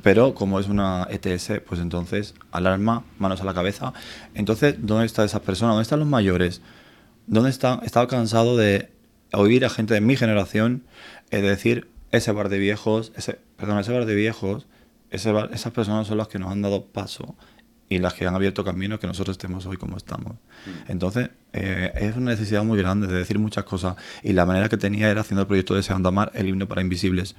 Pero 0.03 0.35
como 0.35 0.59
es 0.59 0.67
una 0.67 1.07
ETS, 1.09 1.61
pues 1.65 1.79
entonces 1.79 2.35
alarma, 2.51 3.03
manos 3.17 3.41
a 3.41 3.45
la 3.45 3.53
cabeza. 3.53 3.93
Entonces, 4.33 4.75
¿dónde 4.77 5.05
está 5.05 5.23
esa 5.23 5.41
persona? 5.41 5.71
¿Dónde 5.71 5.83
están 5.83 5.99
los 5.99 6.07
mayores? 6.07 6.61
¿Dónde 7.27 7.49
están? 7.49 7.81
Estaba 7.83 8.07
cansado 8.07 8.57
de 8.57 8.89
oír 9.33 9.65
a 9.65 9.69
gente 9.69 9.93
de 9.93 10.01
mi 10.01 10.15
generación 10.15 10.83
eh, 11.31 11.41
decir 11.41 11.89
ese 12.11 12.31
bar 12.31 12.49
de 12.49 12.59
viejos, 12.59 13.11
ese, 13.15 13.39
perdón, 13.57 13.79
ese 13.79 13.91
bar 13.91 14.05
de 14.05 14.15
viejos, 14.15 14.67
ese 15.09 15.31
bar- 15.31 15.49
esas 15.53 15.73
personas 15.73 16.07
son 16.07 16.17
las 16.17 16.27
que 16.27 16.39
nos 16.39 16.51
han 16.51 16.61
dado 16.61 16.85
paso 16.85 17.35
y 17.87 17.99
las 17.99 18.13
que 18.13 18.25
han 18.25 18.33
abierto 18.33 18.63
camino 18.63 18.99
que 18.99 19.07
nosotros 19.07 19.35
estemos 19.35 19.65
hoy 19.65 19.77
como 19.77 19.97
estamos. 19.97 20.37
Entonces, 20.87 21.29
eh, 21.53 21.91
es 21.95 22.15
una 22.15 22.31
necesidad 22.31 22.63
muy 22.63 22.77
grande 22.77 23.07
de 23.07 23.13
decir 23.13 23.37
muchas 23.37 23.63
cosas 23.63 23.95
y 24.23 24.33
la 24.33 24.45
manera 24.45 24.69
que 24.69 24.77
tenía 24.77 25.09
era 25.09 25.21
haciendo 25.21 25.41
el 25.41 25.47
proyecto 25.47 25.75
Deseando 25.75 26.09
Amar, 26.09 26.31
el 26.33 26.47
himno 26.49 26.67
para 26.67 26.81
invisibles. 26.81 27.35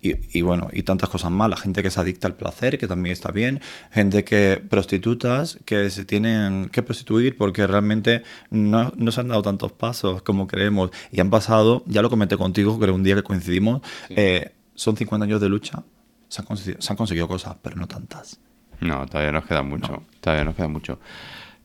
Y, 0.00 0.14
y 0.36 0.42
bueno, 0.42 0.68
y 0.72 0.82
tantas 0.82 1.10
cosas 1.10 1.30
más. 1.30 1.50
La 1.50 1.56
gente 1.56 1.82
que 1.82 1.90
se 1.90 2.00
adicta 2.00 2.26
al 2.26 2.34
placer, 2.34 2.78
que 2.78 2.86
también 2.86 3.12
está 3.12 3.30
bien. 3.32 3.60
Gente 3.90 4.24
que, 4.24 4.62
prostitutas, 4.68 5.58
que 5.64 5.90
se 5.90 6.04
tienen 6.04 6.70
que 6.70 6.82
prostituir 6.82 7.36
porque 7.36 7.66
realmente 7.66 8.22
no, 8.50 8.92
no 8.96 9.12
se 9.12 9.20
han 9.20 9.28
dado 9.28 9.42
tantos 9.42 9.72
pasos 9.72 10.22
como 10.22 10.46
creemos. 10.46 10.90
Y 11.10 11.20
han 11.20 11.30
pasado, 11.30 11.84
ya 11.86 12.00
lo 12.00 12.08
comenté 12.08 12.36
contigo, 12.36 12.78
creo 12.78 12.94
un 12.94 13.02
día 13.02 13.14
que 13.14 13.22
coincidimos, 13.22 13.82
eh, 14.10 14.52
son 14.74 14.96
50 14.96 15.24
años 15.24 15.40
de 15.40 15.48
lucha. 15.48 15.82
Se 16.28 16.40
han, 16.40 16.46
conseguido, 16.46 16.80
se 16.80 16.92
han 16.92 16.96
conseguido 16.96 17.28
cosas, 17.28 17.56
pero 17.60 17.76
no 17.76 17.86
tantas. 17.86 18.40
No, 18.82 19.06
todavía 19.06 19.32
nos 19.32 19.46
queda 19.46 19.62
mucho. 19.62 20.02
Todavía 20.20 20.44
nos 20.44 20.54
queda 20.54 20.68
mucho. 20.68 20.98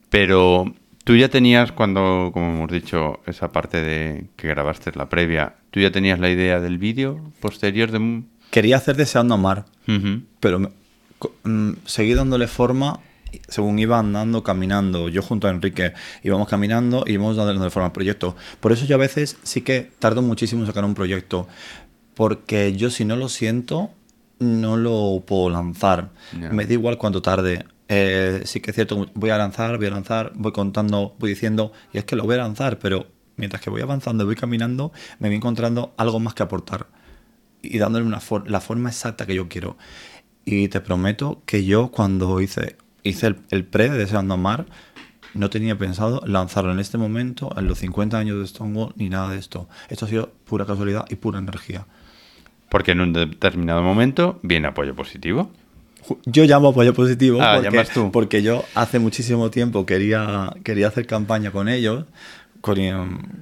Pero 0.10 0.74
tú 1.04 1.16
ya 1.16 1.30
tenías, 1.30 1.72
cuando, 1.72 2.30
como 2.34 2.54
hemos 2.54 2.72
dicho, 2.72 3.20
esa 3.26 3.52
parte 3.52 3.82
de 3.82 4.26
que 4.36 4.48
grabaste 4.48 4.92
la 4.96 5.10
previa, 5.10 5.56
tú 5.72 5.80
ya 5.80 5.92
tenías 5.92 6.20
la 6.20 6.30
idea 6.30 6.60
del 6.60 6.78
vídeo 6.78 7.32
posterior 7.40 7.92
de. 7.92 8.24
Quería 8.52 8.78
hacer 8.78 8.96
Deseando 8.96 9.34
Amar, 9.34 9.66
Ujú. 9.88 10.22
pero 10.40 10.60
me- 10.60 10.70
mm, 11.44 11.74
seguí 11.86 12.14
dándole 12.14 12.48
forma 12.48 13.00
según 13.50 13.78
iba 13.78 14.00
andando, 14.00 14.42
caminando, 14.42 15.10
yo 15.10 15.22
junto 15.22 15.48
a 15.48 15.52
Enrique 15.52 15.92
íbamos 16.24 16.48
caminando 16.48 17.04
y 17.06 17.14
íbamos 17.14 17.36
dando 17.36 17.70
forma 17.70 17.88
al 17.88 17.92
proyecto. 17.92 18.38
Por 18.62 18.72
eso 18.72 18.86
yo 18.86 18.96
a 18.96 19.00
veces 19.00 19.38
sí 19.44 19.62
que 19.62 19.92
tardo 20.00 20.22
muchísimo 20.22 20.62
en 20.62 20.68
sacar 20.68 20.86
un 20.86 20.96
proyecto, 20.96 21.46
porque 22.16 22.74
yo 22.76 22.90
si 22.90 23.04
no 23.06 23.16
lo 23.18 23.28
siento, 23.30 23.92
no 24.40 24.78
lo 24.78 25.24
puedo 25.26 25.50
lanzar. 25.50 26.12
Me 26.52 26.66
da 26.66 26.74
igual 26.74 26.98
cuánto 26.98 27.22
tarde. 27.22 27.66
Eh, 27.90 28.42
sí 28.46 28.60
que 28.60 28.72
es 28.72 28.76
cierto, 28.76 29.08
voy 29.14 29.30
a 29.30 29.38
lanzar, 29.38 29.78
voy 29.78 29.88
a 29.88 29.92
lanzar, 29.92 30.32
voy 30.36 30.52
contando, 30.52 31.16
voy 31.20 31.30
diciendo, 31.30 31.72
y 31.94 31.98
es 32.00 32.04
que 32.06 32.16
lo 32.16 32.24
voy 32.24 32.36
a 32.36 32.40
lanzar, 32.40 32.80
pero 32.80 33.08
mientras 33.38 33.62
que 33.62 33.70
voy 33.70 33.82
avanzando, 33.82 34.26
voy 34.26 34.36
caminando, 34.36 34.92
me 35.20 35.30
voy 35.30 35.38
encontrando 35.38 35.94
algo 35.98 36.20
más 36.20 36.34
que 36.34 36.44
aportar 36.44 36.88
y 37.62 37.78
dándole 37.78 38.06
una 38.06 38.20
for- 38.20 38.50
la 38.50 38.60
forma 38.62 38.90
exacta 38.90 39.26
que 39.26 39.36
yo 39.36 39.48
quiero. 39.48 39.78
Y 40.46 40.68
te 40.70 40.82
prometo 40.82 41.42
que 41.46 41.66
yo 41.66 41.90
cuando 41.92 42.40
hice, 42.42 42.78
hice 43.04 43.28
el, 43.28 43.38
el 43.50 43.66
pre 43.66 43.90
de 43.90 43.98
Deseando 43.98 44.34
Amar, 44.34 44.66
no 45.34 45.50
tenía 45.50 45.78
pensado 45.78 46.22
lanzarlo 46.26 46.72
en 46.72 46.80
este 46.80 46.98
momento, 46.98 47.54
en 47.58 47.68
los 47.68 47.80
50 47.80 48.18
años 48.18 48.40
de 48.40 48.48
Stonewall, 48.48 48.94
ni 48.96 49.10
nada 49.10 49.30
de 49.30 49.38
esto. 49.38 49.68
Esto 49.90 50.06
ha 50.06 50.10
sido 50.10 50.32
pura 50.46 50.66
casualidad 50.66 51.06
y 51.10 51.16
pura 51.16 51.40
energía. 51.40 51.86
Porque 52.70 52.92
en 52.92 53.02
un 53.02 53.14
determinado 53.14 53.82
momento 53.82 54.40
viene 54.44 54.68
apoyo 54.68 54.96
positivo. 54.96 55.52
Yo 56.26 56.46
llamo 56.46 56.70
apoyo 56.70 56.94
positivo 56.94 57.42
Ah, 57.42 57.56
porque, 57.56 57.70
llamas 57.70 57.90
tú. 57.90 58.12
porque 58.12 58.42
yo 58.42 58.64
hace 58.76 59.00
muchísimo 59.00 59.50
tiempo 59.52 59.86
quería, 59.86 60.54
quería 60.64 60.88
hacer 60.88 61.06
campaña 61.06 61.52
con 61.52 61.68
ellos, 61.70 62.06
con, 62.62 62.76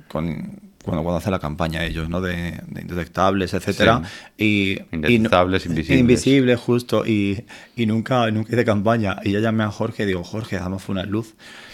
con- 0.08 0.60
cuando, 0.84 1.02
cuando 1.04 1.18
hacen 1.18 1.32
la 1.32 1.40
campaña 1.40 1.84
ellos, 1.84 2.10
¿no? 2.10 2.22
De, 2.22 2.62
de 2.68 2.82
indetectables, 2.82 3.54
etcétera. 3.56 4.04
Y, 4.38 4.78
Indetectables, 4.92 5.66
y 5.66 5.70
no- 5.70 5.74
invisibles. 5.74 6.00
Invisibles, 6.00 6.60
justo. 6.60 7.06
Y, 7.08 7.44
y 7.76 7.86
nunca, 7.88 8.30
nunca 8.30 8.54
hice 8.54 8.66
campaña. 8.66 9.18
Y 9.24 9.32
yo 9.32 9.40
llamé 9.40 9.64
a 9.64 9.72
Jorge 9.72 10.04
y 10.04 10.06
digo, 10.06 10.24
Jorge, 10.24 10.58
damos 10.58 10.88
una 10.90 11.04
luz. 11.04 11.34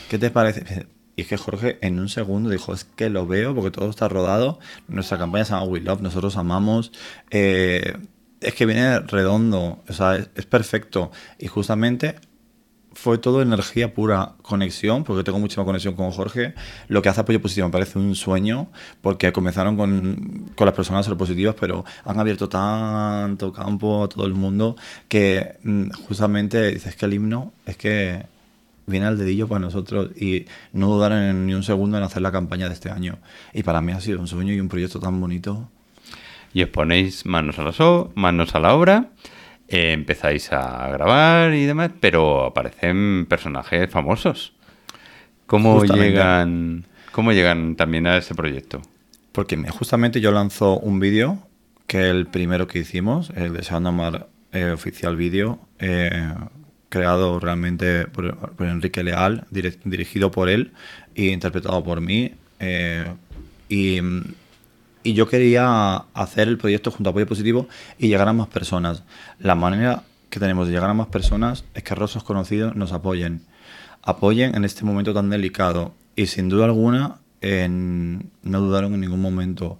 ¿Qué 0.09 0.17
te 0.17 0.29
parece? 0.29 0.87
Y 1.21 1.23
es 1.23 1.29
que 1.29 1.37
Jorge 1.37 1.77
en 1.81 1.99
un 1.99 2.09
segundo 2.09 2.49
dijo, 2.49 2.73
es 2.73 2.83
que 2.83 3.11
lo 3.11 3.27
veo 3.27 3.53
porque 3.53 3.69
todo 3.69 3.91
está 3.91 4.09
rodado. 4.09 4.57
Nuestra 4.87 5.19
campaña 5.19 5.45
se 5.45 5.53
llama 5.53 5.65
We 5.65 5.79
Love, 5.79 6.01
nosotros 6.01 6.35
amamos. 6.35 6.91
Eh, 7.29 7.93
es 8.39 8.55
que 8.55 8.65
viene 8.65 8.99
redondo, 9.01 9.83
o 9.87 9.93
sea, 9.93 10.15
es, 10.15 10.45
perfecto. 10.47 11.11
Y 11.37 11.45
justamente 11.45 12.15
fue 12.93 13.19
todo 13.19 13.43
energía 13.43 13.93
pura, 13.93 14.33
conexión, 14.41 15.03
porque 15.03 15.23
tengo 15.23 15.37
muchísima 15.37 15.63
conexión 15.63 15.93
con 15.93 16.09
Jorge. 16.09 16.55
Lo 16.87 17.03
que 17.03 17.09
hace 17.09 17.21
Apoyo 17.21 17.39
Positivo 17.39 17.67
me 17.67 17.71
parece 17.71 17.99
un 17.99 18.15
sueño, 18.15 18.71
porque 19.01 19.31
comenzaron 19.31 19.77
con, 19.77 20.51
con 20.55 20.65
las 20.65 20.73
personas 20.73 21.07
positivas, 21.09 21.53
pero 21.59 21.85
han 22.03 22.19
abierto 22.19 22.49
tanto 22.49 23.53
campo 23.53 24.05
a 24.05 24.09
todo 24.09 24.25
el 24.25 24.33
mundo 24.33 24.75
que 25.07 25.59
mm, 25.61 25.91
justamente 26.07 26.71
dices 26.71 26.95
que 26.95 27.05
el 27.05 27.13
himno 27.13 27.53
es 27.67 27.77
que 27.77 28.25
viene 28.87 29.05
al 29.05 29.17
dedillo 29.17 29.47
para 29.47 29.59
nosotros 29.59 30.09
y 30.15 30.45
no 30.73 30.87
dudaron 30.87 31.45
ni 31.45 31.53
un 31.53 31.63
segundo 31.63 31.97
en 31.97 32.03
hacer 32.03 32.21
la 32.21 32.31
campaña 32.31 32.67
de 32.67 32.73
este 32.73 32.89
año. 32.89 33.19
Y 33.53 33.63
para 33.63 33.81
mí 33.81 33.91
ha 33.91 34.01
sido 34.01 34.19
un 34.19 34.27
sueño 34.27 34.53
y 34.53 34.59
un 34.59 34.69
proyecto 34.69 34.99
tan 34.99 35.19
bonito. 35.19 35.69
Y 36.53 36.63
os 36.63 36.69
ponéis 36.69 37.25
manos 37.25 37.57
a 37.59 37.63
la, 37.63 37.71
so- 37.71 38.11
manos 38.15 38.53
a 38.55 38.59
la 38.59 38.73
obra, 38.73 39.11
eh, 39.69 39.93
empezáis 39.93 40.51
a 40.51 40.89
grabar 40.89 41.53
y 41.53 41.65
demás, 41.65 41.91
pero 41.99 42.45
aparecen 42.45 43.25
personajes 43.29 43.89
famosos. 43.89 44.53
¿Cómo 45.45 45.79
Justamente. 45.79 46.09
llegan, 46.09 46.85
¿Cómo 47.11 47.31
llegan 47.33 47.75
también 47.75 48.07
a 48.07 48.17
ese 48.17 48.35
proyecto? 48.35 48.81
Porque 49.31 49.55
me- 49.57 49.69
justamente 49.69 50.19
yo 50.21 50.31
lanzo 50.31 50.77
un 50.79 50.99
vídeo, 50.99 51.39
que 51.87 51.99
es 52.05 52.11
el 52.11 52.25
primero 52.27 52.67
que 52.67 52.79
hicimos, 52.79 53.31
el 53.35 53.53
de 53.53 53.63
Sound 53.63 54.25
eh, 54.53 54.71
oficial 54.71 55.15
vídeo, 55.15 55.59
eh, 55.79 56.33
creado 56.91 57.39
realmente 57.39 58.05
por, 58.05 58.37
por 58.51 58.67
Enrique 58.67 59.01
Leal, 59.03 59.45
dirigido 59.49 60.29
por 60.29 60.49
él 60.49 60.73
e 61.15 61.25
interpretado 61.31 61.83
por 61.83 62.01
mí. 62.01 62.33
eh, 62.59 63.05
y, 63.69 63.99
y 65.03 65.13
yo 65.13 65.27
quería 65.27 65.95
hacer 66.13 66.47
el 66.49 66.57
proyecto 66.57 66.91
junto 66.91 67.09
a 67.09 67.11
Apoyo 67.11 67.25
Positivo 67.25 67.67
y 67.97 68.09
llegar 68.09 68.27
a 68.27 68.33
más 68.33 68.49
personas. 68.49 69.03
La 69.39 69.55
manera 69.55 70.03
que 70.29 70.39
tenemos 70.39 70.67
de 70.67 70.73
llegar 70.73 70.89
a 70.89 70.93
más 70.93 71.07
personas 71.07 71.63
es 71.73 71.81
que 71.83 71.95
rostros 71.95 72.23
conocidos 72.25 72.75
nos 72.75 72.91
apoyen. 72.91 73.41
Apoyen 74.03 74.53
en 74.55 74.65
este 74.65 74.83
momento 74.83 75.13
tan 75.13 75.29
delicado. 75.29 75.95
Y 76.15 76.27
sin 76.27 76.49
duda 76.49 76.65
alguna, 76.65 77.15
en- 77.39 78.29
no 78.43 78.59
dudaron 78.59 78.93
en 78.93 78.99
ningún 79.01 79.21
momento. 79.21 79.79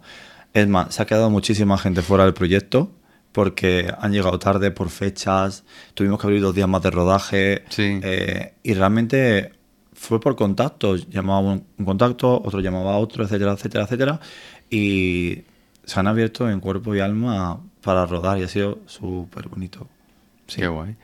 Es 0.53 0.67
más, 0.67 0.95
se 0.95 1.03
ha 1.03 1.05
quedado 1.05 1.29
muchísima 1.29 1.77
gente 1.77 2.01
fuera 2.01 2.23
del 2.23 2.33
proyecto 2.33 2.91
porque 3.31 3.91
han 3.99 4.11
llegado 4.11 4.37
tarde 4.39 4.71
por 4.71 4.89
fechas, 4.89 5.63
tuvimos 5.93 6.19
que 6.19 6.27
abrir 6.27 6.41
dos 6.41 6.53
días 6.55 6.67
más 6.67 6.81
de 6.81 6.91
rodaje 6.91 7.63
Sí. 7.69 7.99
eh, 8.03 8.53
y 8.63 8.73
realmente 8.73 9.53
fue 9.93 10.19
por 10.19 10.35
contactos, 10.35 11.07
llamaba 11.09 11.39
un, 11.39 11.65
un 11.77 11.85
contacto, 11.85 12.41
otro 12.43 12.59
llamaba 12.59 12.93
a 12.93 12.97
otro, 12.97 13.23
etcétera, 13.23 13.53
etcétera, 13.53 13.83
etcétera 13.85 14.19
y 14.69 15.43
se 15.83 15.99
han 15.99 16.07
abierto 16.07 16.49
en 16.49 16.59
cuerpo 16.59 16.95
y 16.95 16.99
alma 16.99 17.59
para 17.81 18.05
rodar 18.05 18.37
y 18.39 18.43
ha 18.43 18.47
sido 18.47 18.79
súper 18.85 19.47
bonito. 19.49 19.87
Sí. 20.47 20.61
Qué 20.61 20.67
guay. 20.67 20.95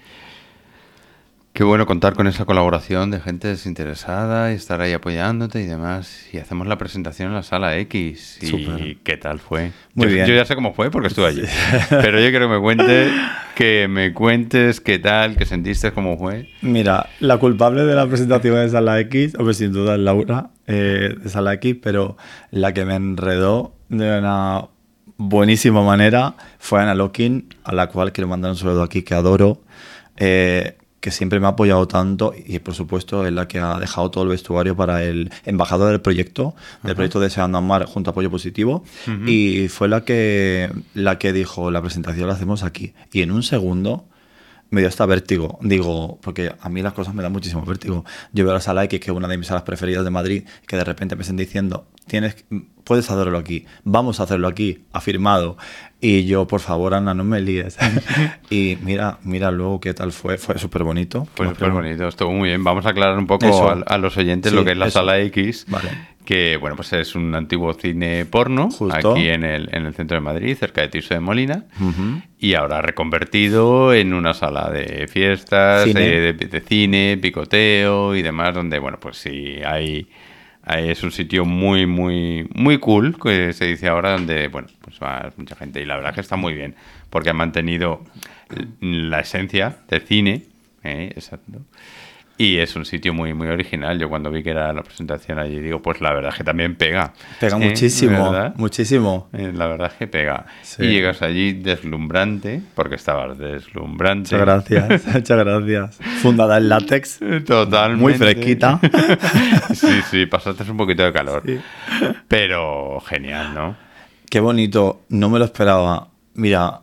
Qué 1.58 1.64
bueno 1.64 1.88
contar 1.88 2.14
con 2.14 2.28
esa 2.28 2.46
colaboración 2.46 3.10
de 3.10 3.20
gente 3.20 3.48
desinteresada 3.48 4.52
y 4.52 4.56
estar 4.56 4.80
ahí 4.80 4.94
apoyándote 4.94 5.60
y 5.60 5.66
demás. 5.66 6.28
Y 6.32 6.38
hacemos 6.38 6.68
la 6.68 6.78
presentación 6.78 7.30
en 7.30 7.34
la 7.34 7.42
sala 7.42 7.80
X. 7.80 8.38
¿Y 8.44 8.98
qué 8.98 9.18
tal 9.18 9.40
fue? 9.40 9.72
Muy 9.96 10.06
yo, 10.06 10.14
bien. 10.14 10.28
yo 10.28 10.36
ya 10.36 10.46
sé 10.46 10.54
cómo 10.54 10.76
fue 10.76 10.92
porque 10.92 11.08
estuve 11.08 11.26
allí. 11.26 11.42
Pero 11.90 12.20
yo 12.20 12.30
quiero 12.30 12.48
que 12.48 12.54
me 12.54 12.62
cuentes, 12.62 13.12
que 13.56 13.88
me 13.90 14.14
cuentes 14.14 14.82
qué 14.82 15.00
tal, 15.00 15.36
qué 15.36 15.48
sentiste, 15.48 15.92
cómo 15.94 16.16
fue. 16.20 16.48
Mira, 16.62 17.10
la 17.20 17.40
culpable 17.40 17.86
de 17.86 17.96
la 17.96 18.06
presentación 18.06 18.54
de 18.54 18.70
Sala 18.70 19.00
X, 19.00 19.34
hombre, 19.40 19.56
sin 19.56 19.74
duda 19.74 19.96
es 19.96 20.00
Laura 20.00 20.52
eh, 20.68 21.16
de 21.20 21.28
Sala 21.28 21.56
X, 21.56 21.76
pero 21.82 22.18
la 22.52 22.76
que 22.76 22.86
me 22.86 22.94
enredó 22.94 23.74
de 23.90 24.20
una 24.20 24.68
buenísima 25.18 25.82
manera 25.82 26.36
fue 26.60 26.84
Ana 26.84 26.94
Lokin, 26.94 27.50
a 27.64 27.74
la 27.74 27.88
cual 27.88 28.12
quiero 28.12 28.28
mandar 28.28 28.52
un 28.52 28.58
saludo 28.58 28.84
aquí 28.84 29.02
que 29.02 29.16
adoro, 29.16 29.64
eh, 30.18 30.78
que 31.08 31.12
siempre 31.12 31.40
me 31.40 31.46
ha 31.46 31.52
apoyado 31.52 31.88
tanto 31.88 32.34
y 32.36 32.60
por 32.60 32.74
supuesto 32.74 33.26
es 33.26 33.32
la 33.32 33.48
que 33.48 33.60
ha 33.60 33.80
dejado 33.80 34.12
todo 34.12 34.26
el 34.26 34.30
vestuario 34.32 34.76
para 34.76 35.06
el 35.06 35.32
embajador 35.46 35.90
del 35.90 36.02
proyecto, 36.02 36.54
del 36.84 36.96
proyecto 36.96 37.22
Deseando 37.22 37.58
Amar 37.58 37.86
junto 37.86 38.10
a 38.10 38.12
Apoyo 38.12 38.30
Positivo. 38.30 38.84
Y 39.26 39.70
fue 39.70 39.88
la 39.88 40.04
que, 40.04 40.70
la 40.94 41.18
que 41.18 41.32
dijo 41.32 41.72
la 41.72 41.82
presentación 41.82 42.28
la 42.28 42.34
hacemos 42.34 42.64
aquí 42.64 42.94
y 43.14 43.22
en 43.22 43.32
un 43.32 43.42
segundo 43.42 44.04
me 44.70 44.82
dio 44.82 44.88
hasta 44.90 45.06
vértigo. 45.06 45.58
Digo, 45.62 46.20
porque 46.22 46.52
a 46.60 46.70
mí 46.70 46.82
las 46.82 46.94
cosas 46.94 47.14
me 47.14 47.24
dan 47.24 47.32
muchísimo 47.32 47.64
vértigo. 47.64 48.04
Yo 48.34 48.44
veo 48.46 48.54
la 48.54 48.60
sala 48.62 48.84
X, 48.86 49.00
que 49.00 49.12
es 49.12 49.16
una 49.18 49.28
de 49.28 49.38
mis 49.38 49.48
salas 49.48 49.64
preferidas 49.64 50.04
de 50.04 50.10
Madrid, 50.10 50.44
que 50.68 50.76
de 50.76 50.84
repente 50.84 51.16
me 51.16 51.22
estén 51.22 51.38
diciendo, 51.38 51.88
tienes, 52.08 52.46
puedes 52.84 53.10
hacerlo 53.10 53.38
aquí, 53.38 53.66
vamos 53.84 54.20
a 54.20 54.24
hacerlo 54.24 54.48
aquí, 54.48 54.84
afirmado. 54.94 55.58
Y 56.02 56.26
yo, 56.26 56.48
por 56.48 56.60
favor, 56.60 56.94
Ana, 56.94 57.14
no 57.14 57.24
me 57.24 57.42
líes. 57.42 57.78
y 58.50 58.78
mira, 58.82 59.20
mira 59.24 59.52
luego 59.52 59.80
qué 59.80 59.94
tal 59.94 60.12
fue, 60.12 60.38
fue 60.38 60.58
súper 60.60 60.84
bonito. 60.84 61.28
Pues 61.36 61.50
súper 61.50 61.72
bonito, 61.72 62.08
estuvo 62.08 62.32
muy 62.32 62.50
bien. 62.50 62.64
Vamos 62.64 62.86
a 62.86 62.90
aclarar 62.90 63.18
un 63.18 63.28
poco 63.28 63.70
a, 63.70 63.74
a 63.86 63.98
los 63.98 64.16
oyentes 64.18 64.52
Sí, 64.52 64.56
lo 64.56 64.64
que 64.66 64.72
es 64.72 64.78
la 64.78 64.88
eso. 64.88 65.00
sala 65.00 65.20
X. 65.20 65.66
Vale. 65.70 65.90
Que 66.28 66.58
bueno, 66.58 66.76
pues 66.76 66.92
es 66.92 67.16
un 67.16 67.34
antiguo 67.36 67.74
cine 67.74 68.26
porno 68.26 68.70
Justo. 68.70 69.14
aquí 69.14 69.30
en 69.30 69.46
el, 69.46 69.70
en 69.74 69.86
el 69.86 69.94
centro 69.94 70.16
de 70.16 70.20
Madrid, 70.22 70.58
cerca 70.58 70.82
de 70.82 70.90
Tirso 70.90 71.14
de 71.14 71.22
Molina. 71.22 71.64
Y 72.38 72.54
ahora 72.56 72.82
reconvertido 72.82 73.94
en 73.94 74.14
una 74.14 74.34
sala 74.34 74.70
de 74.70 75.08
fiestas, 75.08 75.86
Cine. 75.86 76.02
eh, 76.06 76.34
de, 76.34 76.34
de 76.34 76.60
cine, 76.60 77.18
picoteo 77.22 78.14
y 78.14 78.24
demás, 78.24 78.54
donde, 78.54 78.78
bueno, 78.78 79.00
pues 79.00 79.16
sí, 79.16 79.60
hay, 79.66 80.10
hay- 80.64 80.90
es 80.90 81.02
un 81.02 81.12
sitio 81.14 81.46
muy, 81.46 81.86
muy, 81.86 82.46
muy 82.54 82.78
cool, 82.80 83.16
que 83.18 83.54
se 83.54 83.64
dice 83.64 83.88
ahora, 83.88 84.12
donde, 84.12 84.50
bueno, 84.50 84.68
pues 84.82 85.00
va 85.02 85.32
mucha 85.38 85.56
gente. 85.56 85.82
Y 85.82 85.86
la 85.86 85.96
verdad 85.96 86.14
que 86.14 86.20
está 86.20 86.36
muy 86.36 86.54
bien, 86.54 86.76
porque 87.10 87.30
ha 87.30 87.34
mantenido 87.34 88.04
la 88.82 89.22
esencia 89.22 89.78
del 89.88 90.02
cine, 90.02 90.44
¿eh? 90.84 91.10
exacto. 91.16 91.60
Y 92.40 92.60
es 92.60 92.76
un 92.76 92.86
sitio 92.86 93.16
muy, 93.16 93.34
muy 93.34 93.48
original. 93.48 93.98
Yo 93.98 94.10
cuando 94.10 94.30
vi 94.30 94.44
que 94.44 94.52
era 94.52 94.72
la 94.72 94.84
presentación 94.84 95.40
allí, 95.40 95.60
digo, 95.60 95.82
pues 95.82 96.02
la 96.02 96.14
verdad 96.14 96.30
es 96.32 96.38
que 96.38 96.44
también 96.44 96.76
pega. 96.76 97.14
Pega 97.40 97.58
¿eh? 97.58 97.68
muchísimo, 97.68 98.32
¿Verdad? 98.32 98.54
muchísimo. 98.58 99.28
Eh, 99.34 99.52
La 99.56 99.66
verdad 99.66 99.88
es 99.92 99.98
que 99.98 100.06
pega. 100.08 100.46
Sí. 100.62 100.84
Y 100.84 100.88
llegas 100.90 101.24
allí 101.24 101.54
deslumbrante, 101.54 102.62
porque 102.76 102.94
estabas 102.96 103.40
deslumbrante. 103.40 104.36
Muchas 104.36 104.40
gracias, 104.42 105.06
muchas 105.16 105.38
gracias. 105.40 105.98
Fundada 106.22 106.58
en 106.60 106.70
látex, 106.70 107.20
Totalmente. 107.46 108.02
muy 108.04 108.14
fresquita. 108.14 108.80
sí, 109.74 110.02
sí, 110.12 110.26
pasaste 110.28 110.70
un 110.70 110.78
poquito 110.78 111.04
de 111.04 111.12
calor. 111.14 111.42
Sí. 111.44 111.60
Pero 112.28 113.00
genial, 113.00 113.56
¿no? 113.56 113.76
Qué 114.30 114.40
bonito, 114.42 115.06
no 115.10 115.30
me 115.30 115.40
lo 115.40 115.46
esperaba. 115.46 116.10
Mira, 116.36 116.82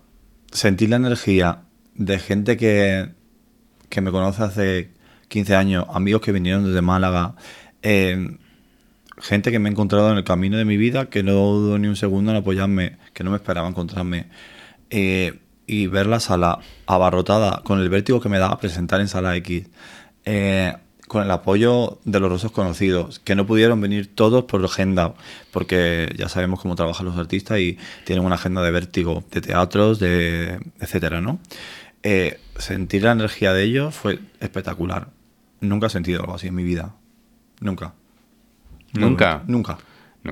sentí 0.51 0.89
la 0.89 0.97
energía 0.97 1.61
de 1.95 2.19
gente 2.19 2.57
que, 2.57 3.11
que 3.89 4.01
me 4.01 4.11
conoce 4.11 4.43
hace 4.43 4.94
15 5.35 5.57
años, 5.57 5.87
amigos 5.93 6.23
que 6.23 6.31
vinieron 6.31 6.65
desde 6.65 6.81
Málaga, 6.81 7.35
eh, 7.83 8.37
gente 9.19 9.51
que 9.51 9.59
me 9.59 9.69
he 9.69 9.73
encontrado 9.73 10.13
en 10.13 10.17
el 10.17 10.23
camino 10.23 10.57
de 10.57 10.65
mi 10.65 10.77
vida 10.77 11.07
que 11.07 11.25
no 11.25 11.33
dudo 11.33 11.77
ni 11.77 11.89
un 11.89 11.97
segundo 11.97 12.31
en 12.31 12.37
apoyarme, 12.37 12.99
que 13.13 13.25
no 13.25 13.31
me 13.33 13.37
esperaba 13.39 13.67
encontrarme. 13.67 14.29
Eh, 14.91 15.41
y 15.67 15.89
ver 15.89 16.07
la 16.07 16.21
sala 16.21 16.61
abarrotada 16.87 17.63
con 17.65 17.81
el 17.81 17.89
vértigo 17.89 18.21
que 18.21 18.29
me 18.29 18.39
daba 18.39 18.61
presentar 18.61 19.01
en 19.01 19.09
sala 19.09 19.35
X 19.35 19.67
eh, 20.25 20.75
con 21.09 21.25
el 21.25 21.31
apoyo 21.33 21.99
de 22.05 22.21
los 22.21 22.31
rostros 22.31 22.53
conocidos, 22.53 23.19
que 23.19 23.35
no 23.35 23.45
pudieron 23.45 23.81
venir 23.81 24.15
todos 24.15 24.45
por 24.45 24.65
agenda, 24.65 25.15
porque 25.51 26.15
ya 26.17 26.29
sabemos 26.29 26.61
cómo 26.61 26.77
trabajan 26.77 27.07
los 27.07 27.17
artistas 27.17 27.59
y 27.59 27.77
tienen 28.05 28.25
una 28.25 28.37
agenda 28.37 28.63
de 28.63 28.71
vértigo, 28.71 29.25
de 29.33 29.41
teatros, 29.41 29.99
de 29.99 30.61
etcétera, 30.79 31.21
¿no? 31.21 31.41
Sentir 32.59 33.03
la 33.03 33.13
energía 33.13 33.53
de 33.53 33.65
ellos 33.65 33.95
fue 33.97 34.21
espectacular. 34.39 35.09
Nunca 35.69 35.87
he 35.87 35.91
sentido 35.91 36.21
algo 36.21 36.35
así 36.35 36.49
en 36.49 36.55
mi 36.55 36.65
vida. 36.65 36.95
Nunca. 37.61 37.95
¿Nunca? 38.93 39.43
Nunca. 39.47 39.79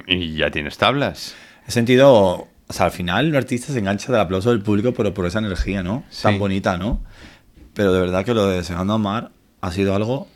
Y 0.06 0.36
ya 0.36 0.50
tienes 0.50 0.78
tablas. 0.78 1.34
He 1.66 1.70
sentido, 1.70 2.12
o 2.12 2.72
sea, 2.72 2.86
al 2.86 2.92
final 2.92 3.28
el 3.28 3.36
artista 3.36 3.72
se 3.72 3.78
engancha 3.78 4.12
del 4.12 4.20
aplauso 4.20 4.50
del 4.50 4.62
público, 4.62 4.92
pero 4.94 5.12
por 5.12 5.26
esa 5.26 5.38
energía, 5.38 5.82
¿no? 5.82 6.04
Sí. 6.10 6.22
Tan 6.22 6.38
bonita, 6.38 6.78
¿no? 6.78 7.02
Pero 7.74 7.92
de 7.92 8.00
verdad 8.00 8.24
que 8.24 8.34
lo 8.34 8.46
de 8.46 8.56
Deseando 8.56 8.92
Amar 8.94 9.32
ha 9.60 9.72
sido 9.72 9.94
algo 9.94 10.28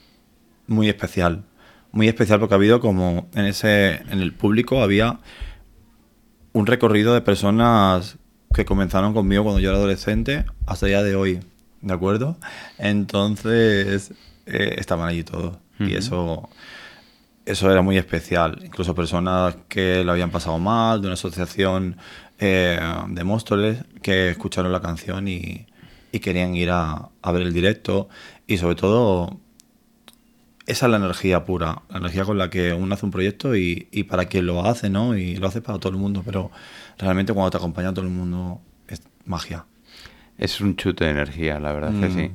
muy 0.67 0.89
especial. 0.89 1.45
Muy 1.93 2.09
especial 2.09 2.41
porque 2.41 2.55
ha 2.55 2.57
habido 2.57 2.81
como 2.81 3.29
en 3.35 3.47
ese, 3.47 4.03
en 4.11 4.21
el 4.21 4.33
público 4.35 4.83
había 4.83 5.21
un 6.53 6.67
recorrido 6.67 7.15
de 7.15 7.21
personas 7.21 8.19
que 8.55 8.65
comenzaron 8.65 9.13
conmigo 9.13 9.45
cuando 9.45 9.61
yo 9.61 9.71
era 9.71 9.79
adolescente 9.79 10.45
hasta 10.67 10.87
el 10.87 10.93
día 10.93 11.03
de 11.03 11.15
hoy, 11.15 11.41
¿de 11.83 11.93
acuerdo? 11.93 12.39
Entonces 12.79 14.13
eh, 14.47 14.77
estaban 14.79 15.09
allí 15.09 15.25
todos 15.25 15.59
y 15.79 15.95
eso 15.95 16.49
eso 17.45 17.71
era 17.71 17.81
muy 17.83 17.97
especial. 17.97 18.61
Incluso 18.65 18.95
personas 18.95 19.57
que 19.69 20.03
lo 20.03 20.11
habían 20.13 20.31
pasado 20.31 20.59
mal, 20.59 21.01
de 21.01 21.07
una 21.07 21.15
asociación 21.15 21.97
eh, 22.41 22.81
de 23.09 23.25
Móstoles, 23.25 23.85
que 24.03 24.31
escucharon 24.31 24.73
la 24.73 24.81
canción 24.81 25.29
y, 25.29 25.67
y 26.11 26.19
querían 26.19 26.57
ir 26.57 26.71
a, 26.71 27.09
a 27.23 27.33
ver 27.33 27.43
el 27.43 27.53
directo. 27.53 28.09
Y 28.49 28.57
sobre 28.59 28.75
todo, 28.75 29.39
esa 30.67 30.87
es 30.87 30.91
la 30.91 30.97
energía 30.97 31.45
pura, 31.45 31.83
la 31.89 31.99
energía 31.99 32.25
con 32.25 32.37
la 32.39 32.51
que 32.51 32.73
uno 32.73 32.93
hace 32.95 33.07
un 33.07 33.13
proyecto 33.13 33.55
y, 33.55 33.87
y 33.93 34.03
para 34.05 34.25
quien 34.25 34.47
lo 34.47 34.65
hace, 34.67 34.91
¿no? 34.91 35.17
Y 35.17 35.37
lo 35.37 35.47
hace 35.47 35.61
para 35.61 35.79
todo 35.79 35.93
el 35.93 35.99
mundo, 35.99 36.23
pero 36.25 36.51
realmente 36.99 37.33
cuando 37.33 37.51
te 37.53 37.59
acompaña 37.59 37.95
todo 37.95 38.05
el 38.05 38.11
mundo 38.11 38.61
es 38.89 39.03
magia. 39.25 39.67
Es 40.37 40.61
un 40.61 40.75
chute 40.75 41.05
de 41.05 41.13
energía, 41.13 41.61
la 41.61 41.73
verdad 41.73 41.93
que 42.01 42.09
Mm. 42.09 42.15
sí. 42.17 42.31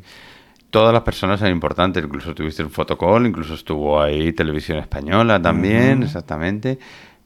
Todas 0.72 0.94
las 0.94 1.04
personas 1.04 1.40
son 1.40 1.52
importantes, 1.52 2.04
incluso 2.04 2.34
tuviste 2.34 2.64
un 2.64 2.72
fotocall, 2.72 3.28
incluso 3.28 3.54
estuvo 3.54 4.02
ahí 4.02 4.34
Televisión 4.34 4.80
Española 4.80 5.42
también, 5.42 6.02
exactamente. 6.04 6.80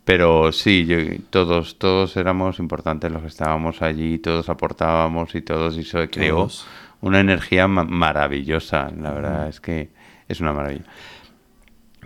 Pero 0.04 0.52
sí, 0.52 0.86
yo, 0.86 0.98
todos, 1.30 1.78
todos 1.80 2.16
éramos 2.18 2.60
importantes 2.60 3.12
los 3.12 3.22
que 3.22 3.28
estábamos 3.30 3.82
allí, 3.82 4.20
todos 4.20 4.50
aportábamos 4.50 5.34
y 5.36 5.42
todos, 5.42 5.78
eso 5.78 6.00
creó 6.12 6.36
Todos. 6.36 6.68
una 7.02 7.20
energía 7.20 7.68
ma- 7.68 7.84
maravillosa, 7.86 8.92
la 9.00 9.12
verdad 9.12 9.48
es 9.48 9.60
que 9.62 9.90
es 10.28 10.42
una 10.42 10.54
maravilla. 10.54 10.86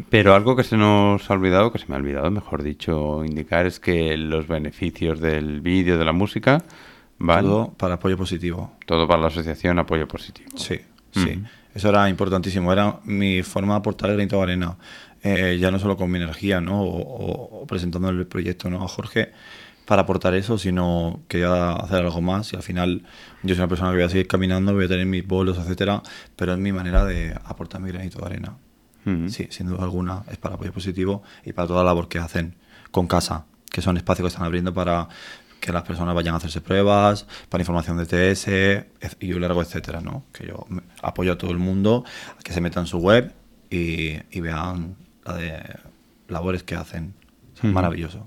Pero 0.09 0.33
algo 0.33 0.55
que 0.55 0.63
se 0.63 0.77
nos 0.77 1.29
ha 1.29 1.33
olvidado, 1.33 1.71
que 1.73 1.79
se 1.79 1.85
me 1.89 1.95
ha 1.95 1.97
olvidado, 1.97 2.31
mejor 2.31 2.63
dicho, 2.63 3.23
indicar, 3.25 3.65
es 3.65 3.81
que 3.81 4.15
los 4.15 4.47
beneficios 4.47 5.19
del 5.19 5.59
vídeo, 5.59 5.97
de 5.97 6.05
la 6.05 6.13
música, 6.13 6.59
van 7.17 7.43
Todo 7.43 7.73
para 7.77 7.95
apoyo 7.95 8.15
positivo. 8.17 8.71
todo 8.85 9.07
para 9.07 9.19
la 9.21 9.27
asociación 9.27 9.77
Apoyo 9.77 10.07
Positivo. 10.07 10.51
Sí, 10.55 10.79
sí. 11.11 11.41
Eso 11.75 11.89
era 11.89 12.09
importantísimo. 12.09 12.73
Era 12.73 12.99
mi 13.03 13.43
forma 13.43 13.73
de 13.75 13.79
aportar 13.79 14.09
el 14.09 14.15
granito 14.15 14.37
de 14.37 14.43
arena. 14.43 14.77
Eh, 15.21 15.57
ya 15.59 15.69
no 15.71 15.79
solo 15.79 15.95
con 15.97 16.09
mi 16.09 16.17
energía, 16.17 16.61
¿no? 16.61 16.81
O, 16.81 16.97
o- 16.97 17.61
o 17.61 17.67
presentando 17.67 18.09
el 18.09 18.25
proyecto, 18.25 18.69
¿no? 18.69 18.83
A 18.83 18.87
Jorge 18.87 19.31
para 19.85 20.03
aportar 20.03 20.33
eso, 20.35 20.57
sino 20.57 21.21
quería 21.27 21.71
hacer 21.73 21.97
algo 22.03 22.21
más. 22.21 22.53
Y 22.53 22.55
al 22.55 22.61
final, 22.63 23.03
yo 23.43 23.55
soy 23.55 23.61
una 23.61 23.67
persona 23.67 23.89
que 23.91 23.97
voy 23.97 24.03
a 24.05 24.09
seguir 24.09 24.27
caminando, 24.27 24.73
voy 24.73 24.85
a 24.85 24.87
tener 24.87 25.05
mis 25.05 25.25
bolos, 25.25 25.57
etcétera, 25.57 26.01
pero 26.35 26.53
es 26.53 26.59
mi 26.59 26.71
manera 26.71 27.05
de 27.05 27.33
aportar 27.43 27.81
mi 27.81 27.91
granito 27.91 28.19
de 28.19 28.25
arena. 28.25 28.57
Sí, 29.29 29.47
sin 29.49 29.67
duda 29.67 29.83
alguna, 29.83 30.23
es 30.31 30.37
para 30.37 30.55
apoyo 30.55 30.71
positivo 30.73 31.23
y 31.45 31.53
para 31.53 31.67
toda 31.67 31.83
la 31.83 31.89
labor 31.89 32.07
que 32.07 32.19
hacen 32.19 32.55
con 32.91 33.07
casa, 33.07 33.45
que 33.71 33.81
son 33.81 33.97
espacios 33.97 34.25
que 34.25 34.27
están 34.29 34.45
abriendo 34.45 34.73
para 34.73 35.07
que 35.59 35.71
las 35.73 35.83
personas 35.83 36.15
vayan 36.15 36.33
a 36.33 36.37
hacerse 36.37 36.61
pruebas, 36.61 37.27
para 37.49 37.61
información 37.61 37.97
de 37.97 38.05
TS 38.05 38.47
ec- 39.01 39.17
y 39.19 39.33
un 39.33 39.41
largo 39.41 39.61
etcétera, 39.61 40.01
¿no? 40.01 40.23
Que 40.33 40.47
yo 40.47 40.65
apoyo 41.01 41.33
a 41.33 41.37
todo 41.37 41.51
el 41.51 41.57
mundo 41.57 42.03
a 42.37 42.41
que 42.41 42.53
se 42.53 42.61
metan 42.61 42.83
en 42.83 42.87
su 42.87 42.97
web 42.99 43.33
y, 43.69 44.17
y 44.31 44.39
vean 44.41 44.95
la 45.25 45.33
de 45.35 45.61
labores 46.27 46.63
que 46.63 46.75
hacen. 46.75 47.13
Maravilloso. 47.61 48.25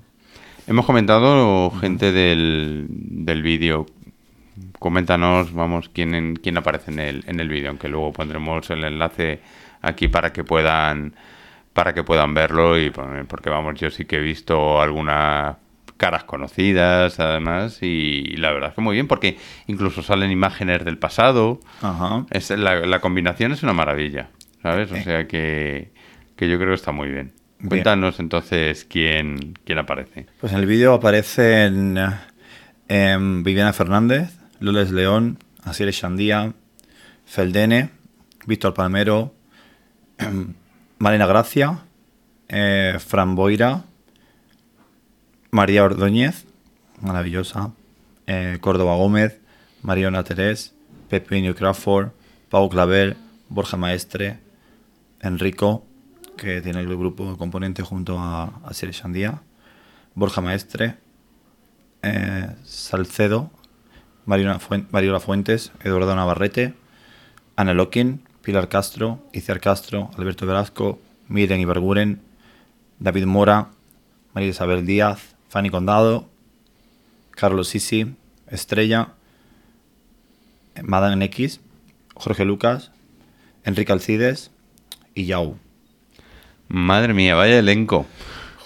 Hemos 0.67 0.85
comentado 0.85 1.71
gente 1.71 2.11
del, 2.11 2.85
del 2.89 3.41
vídeo. 3.41 3.85
Coméntanos, 4.79 5.53
vamos, 5.53 5.89
quién, 5.89 6.13
en- 6.13 6.35
quién 6.35 6.57
aparece 6.57 6.91
en 6.91 6.99
el, 6.99 7.23
en 7.27 7.39
el 7.39 7.49
vídeo, 7.49 7.69
aunque 7.69 7.87
luego 7.87 8.13
pondremos 8.13 8.69
el 8.69 8.83
enlace 8.83 9.39
aquí 9.81 10.07
para 10.07 10.31
que 10.31 10.43
puedan 10.43 11.15
para 11.73 11.93
que 11.95 12.03
puedan 12.03 12.35
verlo 12.35 12.77
y 12.79 12.91
porque 12.91 13.49
vamos, 13.49 13.79
yo 13.79 13.89
sí 13.89 14.05
que 14.05 14.17
he 14.17 14.21
visto 14.21 14.79
algunas 14.79 15.55
caras 15.97 16.23
conocidas 16.25 17.19
además 17.19 17.79
y, 17.81 18.35
la 18.37 18.51
verdad 18.51 18.69
es 18.69 18.75
que 18.75 18.81
muy 18.81 18.95
bien 18.95 19.07
porque 19.07 19.37
incluso 19.67 20.01
salen 20.03 20.31
imágenes 20.31 20.83
del 20.85 20.97
pasado. 20.97 21.59
Ajá. 21.81 22.25
Es, 22.31 22.49
la, 22.49 22.81
la 22.85 22.99
combinación 22.99 23.51
es 23.51 23.63
una 23.63 23.73
maravilla, 23.73 24.29
¿sabes? 24.61 24.91
O 24.91 24.95
Eh. 24.95 25.03
sea 25.03 25.27
que, 25.27 25.91
que 26.35 26.49
yo 26.49 26.57
creo 26.57 26.69
que 26.69 26.75
está 26.75 26.91
muy 26.91 27.09
bien. 27.09 27.33
Bien. 27.59 27.69
Cuéntanos 27.69 28.19
entonces 28.19 28.85
quién, 28.89 29.53
quién 29.65 29.77
aparece. 29.77 30.25
Pues 30.41 30.51
en 30.51 30.59
el 30.59 30.65
vídeo 30.65 30.93
aparecen 30.93 31.97
em, 32.89 33.43
Viviana 33.43 33.71
Fernández, 33.73 34.37
Loles 34.59 34.91
León, 34.91 35.37
Asier 35.63 35.91
Chandía, 35.93 36.53
Feldene, 37.25 37.89
Víctor 38.45 38.73
Palmero, 38.73 39.33
em, 40.17 40.53
Marina 40.97 41.25
Gracia, 41.25 41.79
eh, 42.49 42.97
Fran 42.99 43.35
Boira, 43.35 43.83
María 45.53 45.83
Ordóñez, 45.83 46.45
maravillosa, 46.99 47.73
eh, 48.25 48.57
Córdoba 48.59 48.95
Gómez, 48.95 49.39
Mariona 49.83 50.23
Terés, 50.23 50.73
Pepinio 51.09 51.53
Crawford, 51.53 52.09
Pau 52.49 52.67
Clavel, 52.69 53.15
Borja 53.49 53.77
Maestre, 53.77 54.39
Enrico, 55.21 55.85
que 56.37 56.59
tiene 56.61 56.79
el 56.79 56.87
grupo 56.97 57.37
componente 57.37 57.83
junto 57.83 58.17
a, 58.17 58.45
a 58.65 58.73
Sire 58.73 58.93
Chandía, 58.93 59.43
Borja 60.15 60.41
Maestre, 60.41 60.97
eh, 62.01 62.49
Salcedo, 62.63 63.51
Mariola, 64.25 64.59
Fuen- 64.59 64.87
Mariola 64.89 65.19
Fuentes, 65.19 65.71
Eduardo 65.83 66.15
Navarrete, 66.15 66.73
Ana 67.55 67.75
Lokin, 67.75 68.23
Pilar 68.41 68.69
Castro, 68.69 69.19
Iciar 69.33 69.59
Castro, 69.59 70.09
Alberto 70.17 70.47
Velasco, 70.47 70.99
Miren 71.27 71.59
Iberguren, 71.61 72.21
David 72.97 73.27
Mora, 73.27 73.69
María 74.33 74.49
Isabel 74.49 74.83
Díaz, 74.87 75.32
Fanny 75.53 75.69
Condado, 75.69 76.27
Carlos 77.29 77.67
Sisi, 77.67 78.15
Estrella, 78.47 79.09
Madame 80.81 81.25
X, 81.25 81.61
Jorge 82.15 82.43
Lucas, 82.43 82.89
Enrique 83.63 83.91
Alcides 83.91 84.49
y 85.13 85.27
Yau. 85.27 85.59
Madre 86.69 87.13
mía, 87.13 87.35
vaya 87.35 87.59
elenco. 87.59 88.07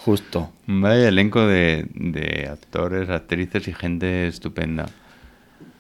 Justo. 0.06 0.54
Vaya 0.66 1.10
elenco 1.10 1.46
de, 1.46 1.90
de 1.94 2.48
actores, 2.50 3.10
actrices 3.10 3.68
y 3.68 3.74
gente 3.74 4.30
estupenda. 4.30 4.86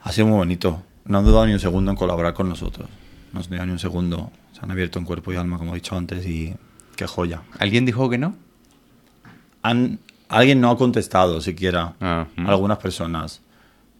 Ha 0.03 0.11
sido 0.11 0.27
muy 0.27 0.35
bonito. 0.35 0.83
No 1.05 1.19
han 1.19 1.23
dudado 1.23 1.45
ni 1.45 1.53
un 1.53 1.61
segundo 1.61 1.89
en 1.89 1.95
colaborar 1.95 2.33
con 2.33 2.49
nosotros. 2.49 2.89
No 3.31 3.39
han 3.39 3.45
dudado 3.45 3.65
ni 3.65 3.71
un 3.71 3.79
segundo. 3.79 4.29
Se 4.51 4.59
han 4.61 4.71
abierto 4.71 4.99
en 4.99 5.05
cuerpo 5.05 5.31
y 5.31 5.37
alma, 5.37 5.57
como 5.57 5.71
he 5.71 5.75
dicho 5.75 5.95
antes, 5.95 6.25
y 6.25 6.53
qué 6.97 7.07
joya. 7.07 7.43
¿Alguien 7.59 7.85
dijo 7.85 8.09
que 8.09 8.17
no? 8.17 8.35
Han, 9.61 9.99
alguien 10.29 10.59
no 10.61 10.69
ha 10.71 10.77
contestado 10.77 11.41
siquiera. 11.41 11.95
Ah, 12.01 12.27
mm. 12.35 12.47
Algunas 12.49 12.77
personas. 12.77 13.41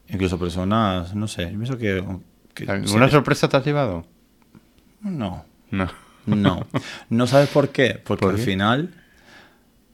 Incluso 0.08 0.38
personas, 0.38 1.14
no 1.14 1.28
sé, 1.28 1.44
yo 1.44 1.58
pienso 1.58 1.76
que... 1.78 2.02
que 2.54 2.70
¿Alguna 2.70 3.06
sí, 3.06 3.12
sorpresa 3.12 3.48
te 3.48 3.56
has 3.58 3.64
llevado? 3.64 4.06
No, 5.02 5.44
No. 5.70 5.88
no. 6.26 6.66
¿No 7.10 7.26
sabes 7.26 7.48
por 7.50 7.68
qué? 7.70 8.00
Porque 8.04 8.22
¿Por 8.22 8.30
al 8.34 8.36
qué? 8.40 8.42
final 8.46 8.94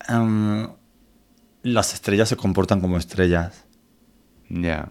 em, 0.09 0.69
las 1.63 1.95
estrellas 1.95 2.29
se 2.29 2.37
comportan 2.37 2.81
como 2.81 2.97
estrellas 2.97 3.65
Ya. 4.49 4.91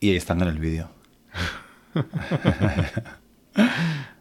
y 0.00 0.14
están 0.16 0.40
en 0.42 0.48
el 0.48 0.58
vídeo. 0.58 0.90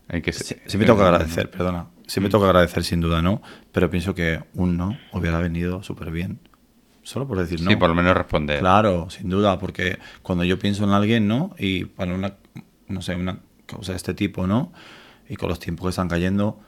Hay 0.07 0.21
que 0.21 0.33
ser- 0.33 0.61
sí 0.65 0.77
me 0.77 0.85
tengo 0.85 0.99
que 0.99 1.05
agradecer, 1.05 1.49
perdona. 1.49 1.87
Sí 2.07 2.19
me 2.19 2.27
tengo 2.29 2.43
que 2.43 2.49
agradecer 2.49 2.83
sin 2.83 2.99
duda, 2.99 3.21
¿no? 3.21 3.41
Pero 3.71 3.89
pienso 3.89 4.13
que 4.13 4.43
un 4.53 4.75
no 4.75 4.97
hubiera 5.13 5.39
venido 5.39 5.81
súper 5.83 6.11
bien. 6.11 6.39
Solo 7.03 7.27
por 7.27 7.37
decir 7.39 7.61
no. 7.61 7.69
Sí, 7.69 7.75
por 7.75 7.89
lo 7.89 7.95
menos 7.95 8.15
responder. 8.15 8.59
Claro, 8.59 9.09
sin 9.09 9.29
duda, 9.29 9.57
porque 9.59 9.97
cuando 10.21 10.43
yo 10.43 10.59
pienso 10.59 10.83
en 10.83 10.91
alguien, 10.91 11.27
¿no? 11.27 11.55
Y 11.57 11.85
para 11.85 12.13
una, 12.13 12.35
no 12.87 13.01
sé, 13.01 13.15
una 13.15 13.39
causa 13.65 13.93
de 13.93 13.97
este 13.97 14.13
tipo, 14.13 14.45
¿no? 14.47 14.71
Y 15.27 15.35
con 15.35 15.49
los 15.49 15.59
tiempos 15.59 15.85
que 15.85 15.89
están 15.89 16.09
cayendo, 16.09 16.59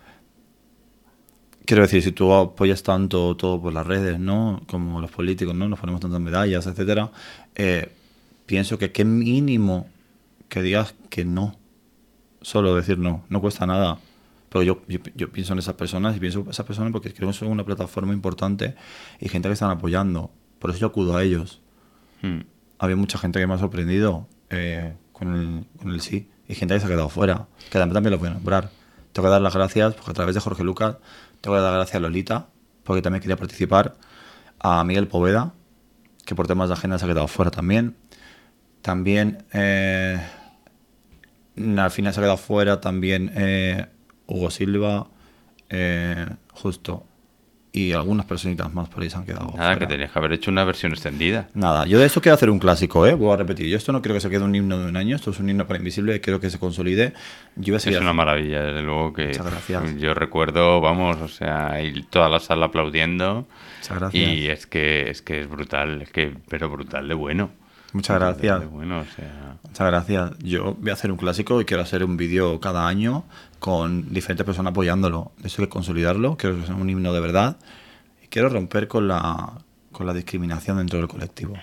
quiero 1.65 1.83
decir, 1.83 2.01
si 2.01 2.11
tú 2.11 2.33
apoyas 2.33 2.83
tanto 2.83 3.35
todo 3.35 3.61
por 3.61 3.73
las 3.73 3.85
redes, 3.85 4.19
¿no? 4.19 4.61
Como 4.67 5.01
los 5.01 5.11
políticos, 5.11 5.53
¿no? 5.53 5.67
Nos 5.67 5.79
ponemos 5.79 6.01
tantas 6.01 6.19
medallas, 6.21 6.65
etcétera. 6.65 7.11
eh, 7.55 7.91
pienso 8.45 8.77
que 8.77 8.91
qué 8.91 9.05
mínimo 9.05 9.87
que 10.49 10.61
digas 10.61 10.95
que 11.09 11.25
no. 11.25 11.55
Solo 12.41 12.75
decir 12.75 12.97
no, 12.97 13.23
no 13.29 13.39
cuesta 13.41 13.65
nada. 13.65 13.99
Pero 14.53 14.61
yo, 14.61 14.81
yo, 14.87 14.99
yo 15.15 15.31
pienso 15.31 15.53
en 15.53 15.59
esas 15.59 15.73
personas 15.73 16.15
y 16.15 16.19
pienso 16.19 16.41
en 16.41 16.49
esas 16.51 16.63
personas 16.63 16.91
porque 16.91 17.11
creo 17.11 17.29
que 17.29 17.33
son 17.33 17.47
una 17.47 17.65
plataforma 17.65 18.13
importante 18.13 18.75
y 19.19 19.27
gente 19.27 19.49
que 19.49 19.53
están 19.53 19.71
apoyando. 19.71 20.29
Por 20.59 20.69
eso 20.69 20.79
yo 20.79 20.87
acudo 20.87 21.17
a 21.17 21.23
ellos. 21.23 21.59
Mm. 22.21 22.41
Había 22.77 22.95
mucha 22.95 23.17
gente 23.17 23.39
que 23.39 23.47
me 23.47 23.55
ha 23.55 23.57
sorprendido 23.57 24.27
eh, 24.51 24.93
con, 25.11 25.33
el, 25.33 25.65
con 25.79 25.89
el 25.89 26.01
sí 26.01 26.29
y 26.47 26.53
gente 26.53 26.75
que 26.75 26.81
se 26.81 26.85
ha 26.85 26.89
quedado 26.89 27.09
fuera, 27.09 27.47
que 27.71 27.79
también, 27.79 27.95
también 27.95 28.11
lo 28.11 28.19
voy 28.19 28.27
a 28.27 28.33
nombrar. 28.33 28.69
Tengo 29.11 29.27
que 29.27 29.31
dar 29.31 29.41
las 29.41 29.55
gracias 29.55 29.95
porque 29.95 30.11
a 30.11 30.13
través 30.13 30.35
de 30.35 30.41
Jorge 30.41 30.63
Lucas 30.63 30.97
tengo 31.41 31.55
que 31.57 31.61
dar 31.61 31.71
las 31.71 31.79
gracias 31.79 31.95
a 31.95 31.99
Lolita 32.01 32.49
porque 32.83 33.01
también 33.01 33.21
quería 33.21 33.37
participar, 33.37 33.95
a 34.59 34.83
Miguel 34.83 35.07
Poveda, 35.07 35.53
que 36.27 36.35
por 36.35 36.45
temas 36.45 36.69
de 36.69 36.75
agenda 36.75 36.99
se 36.99 37.05
ha 37.05 37.07
quedado 37.07 37.27
fuera 37.27 37.49
también. 37.49 37.95
También 38.83 39.45
eh, 39.51 40.21
al 41.55 41.89
final 41.89 42.13
se 42.13 42.19
ha 42.19 42.23
quedado 42.23 42.37
fuera 42.37 42.79
también 42.81 43.31
eh, 43.35 43.87
Hugo 44.27 44.49
Silva, 44.49 45.07
eh, 45.69 46.27
justo. 46.51 47.05
Y 47.75 47.91
algunas 47.93 48.27
personitas 48.27 48.71
más 48.71 48.87
por 48.87 49.01
ahí 49.01 49.09
se 49.09 49.17
han 49.17 49.25
quedado 49.25 49.51
Nada, 49.57 49.79
que 49.79 49.87
tenías 49.87 50.11
que 50.11 50.19
haber 50.19 50.33
hecho 50.33 50.51
una 50.51 50.63
versión 50.63 50.91
extendida. 50.91 51.49
Nada, 51.55 51.87
yo 51.87 51.97
de 51.97 52.05
esto 52.05 52.21
quiero 52.21 52.35
hacer 52.35 52.51
un 52.51 52.59
clásico, 52.59 53.07
¿eh? 53.07 53.15
Voy 53.15 53.33
a 53.33 53.35
repetir. 53.35 53.65
Yo 53.65 53.77
esto 53.77 53.91
no 53.91 53.99
creo 54.03 54.13
que 54.13 54.21
se 54.21 54.29
quede 54.29 54.43
un 54.43 54.53
himno 54.53 54.77
de 54.77 54.85
un 54.87 54.95
año, 54.95 55.15
esto 55.15 55.31
es 55.31 55.39
un 55.39 55.49
himno 55.49 55.65
para 55.65 55.79
Invisible, 55.79 56.21
quiero 56.21 56.39
que 56.39 56.51
se 56.51 56.59
consolide. 56.59 57.13
Yo 57.55 57.75
Es 57.75 57.87
una 57.87 58.13
maravilla, 58.13 58.61
desde 58.61 58.83
luego 58.83 59.11
que 59.13 59.25
Muchas 59.25 59.45
gracias. 59.47 59.97
yo 59.97 60.13
recuerdo, 60.13 60.81
vamos, 60.81 61.17
o 61.19 61.27
sea, 61.27 61.81
y 61.81 62.03
toda 62.03 62.29
la 62.29 62.39
sala 62.39 62.67
aplaudiendo. 62.67 63.47
Muchas 63.79 63.99
gracias. 63.99 64.29
Y 64.29 64.47
es 64.49 64.67
que 64.67 65.09
es 65.09 65.23
que 65.23 65.41
es 65.41 65.49
brutal, 65.49 66.03
es 66.03 66.11
que 66.11 66.31
pero 66.47 66.69
brutal 66.69 67.07
de 67.07 67.15
bueno. 67.15 67.49
Muchas 67.93 68.17
Brutal 68.17 68.33
gracias. 68.33 68.59
De 68.59 68.65
bueno, 68.67 68.99
o 69.01 69.05
sea, 69.15 69.57
Muchas 69.63 69.87
gracias. 69.87 70.31
Yo 70.39 70.75
voy 70.79 70.89
a 70.89 70.93
hacer 70.93 71.11
un 71.11 71.17
clásico 71.17 71.61
y 71.61 71.65
quiero 71.65 71.81
hacer 71.81 72.03
un 72.03 72.17
vídeo 72.17 72.59
cada 72.59 72.87
año 72.87 73.23
con 73.63 74.13
diferentes 74.13 74.45
personas 74.45 74.71
apoyándolo. 74.71 75.31
Eso 75.41 75.61
hay 75.61 75.67
que 75.67 75.71
consolidarlo, 75.71 76.35
quiero 76.35 76.59
que 76.59 76.65
sea 76.65 76.75
un 76.75 76.89
himno 76.89 77.13
de 77.13 77.21
verdad. 77.21 77.55
Y 78.21 78.27
quiero 78.27 78.49
romper 78.49 78.89
con 78.89 79.07
la, 79.07 79.53
con 79.93 80.05
la 80.05 80.13
discriminación 80.13 80.79
dentro 80.79 80.99
del 80.99 81.07
colectivo. 81.07 81.55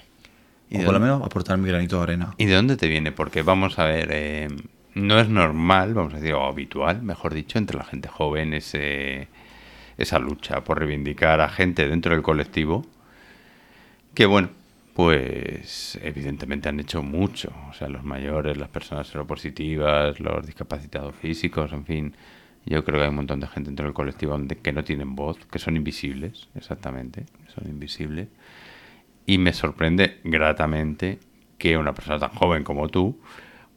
¿Y 0.70 0.80
o 0.80 0.84
por 0.86 0.94
lo 0.94 1.00
menos 1.00 1.22
aportar 1.22 1.58
mi 1.58 1.68
granito 1.68 1.98
de 1.98 2.02
arena. 2.04 2.34
¿Y 2.38 2.46
de 2.46 2.54
dónde 2.54 2.78
te 2.78 2.88
viene? 2.88 3.12
Porque 3.12 3.42
vamos 3.42 3.78
a 3.78 3.84
ver, 3.84 4.08
eh, 4.12 4.48
no 4.94 5.20
es 5.20 5.28
normal, 5.28 5.92
vamos 5.92 6.14
a 6.14 6.16
decir, 6.16 6.32
o 6.32 6.46
habitual, 6.46 7.02
mejor 7.02 7.34
dicho, 7.34 7.58
entre 7.58 7.76
la 7.76 7.84
gente 7.84 8.08
joven 8.08 8.54
ese, 8.54 9.28
esa 9.98 10.18
lucha 10.18 10.64
por 10.64 10.78
reivindicar 10.78 11.42
a 11.42 11.50
gente 11.50 11.86
dentro 11.86 12.14
del 12.14 12.22
colectivo 12.22 12.86
que, 14.14 14.24
bueno, 14.24 14.48
pues 15.04 15.98
evidentemente 16.02 16.68
han 16.68 16.78
hecho 16.78 17.02
mucho. 17.02 17.50
O 17.70 17.72
sea, 17.72 17.88
los 17.88 18.04
mayores, 18.04 18.58
las 18.58 18.68
personas 18.68 19.06
seropositivas, 19.06 20.20
los 20.20 20.44
discapacitados 20.46 21.14
físicos, 21.16 21.72
en 21.72 21.86
fin. 21.86 22.14
Yo 22.66 22.84
creo 22.84 22.98
que 22.98 23.04
hay 23.04 23.08
un 23.08 23.16
montón 23.16 23.40
de 23.40 23.46
gente 23.46 23.70
dentro 23.70 23.86
del 23.86 23.94
colectivo 23.94 24.32
donde- 24.32 24.56
que 24.58 24.72
no 24.72 24.84
tienen 24.84 25.16
voz, 25.16 25.38
que 25.50 25.58
son 25.58 25.76
invisibles, 25.76 26.48
exactamente, 26.54 27.24
son 27.54 27.66
invisibles. 27.66 28.28
Y 29.24 29.38
me 29.38 29.54
sorprende 29.54 30.20
gratamente 30.22 31.18
que 31.56 31.78
una 31.78 31.94
persona 31.94 32.18
tan 32.18 32.30
joven 32.30 32.62
como 32.62 32.88
tú, 32.88 33.18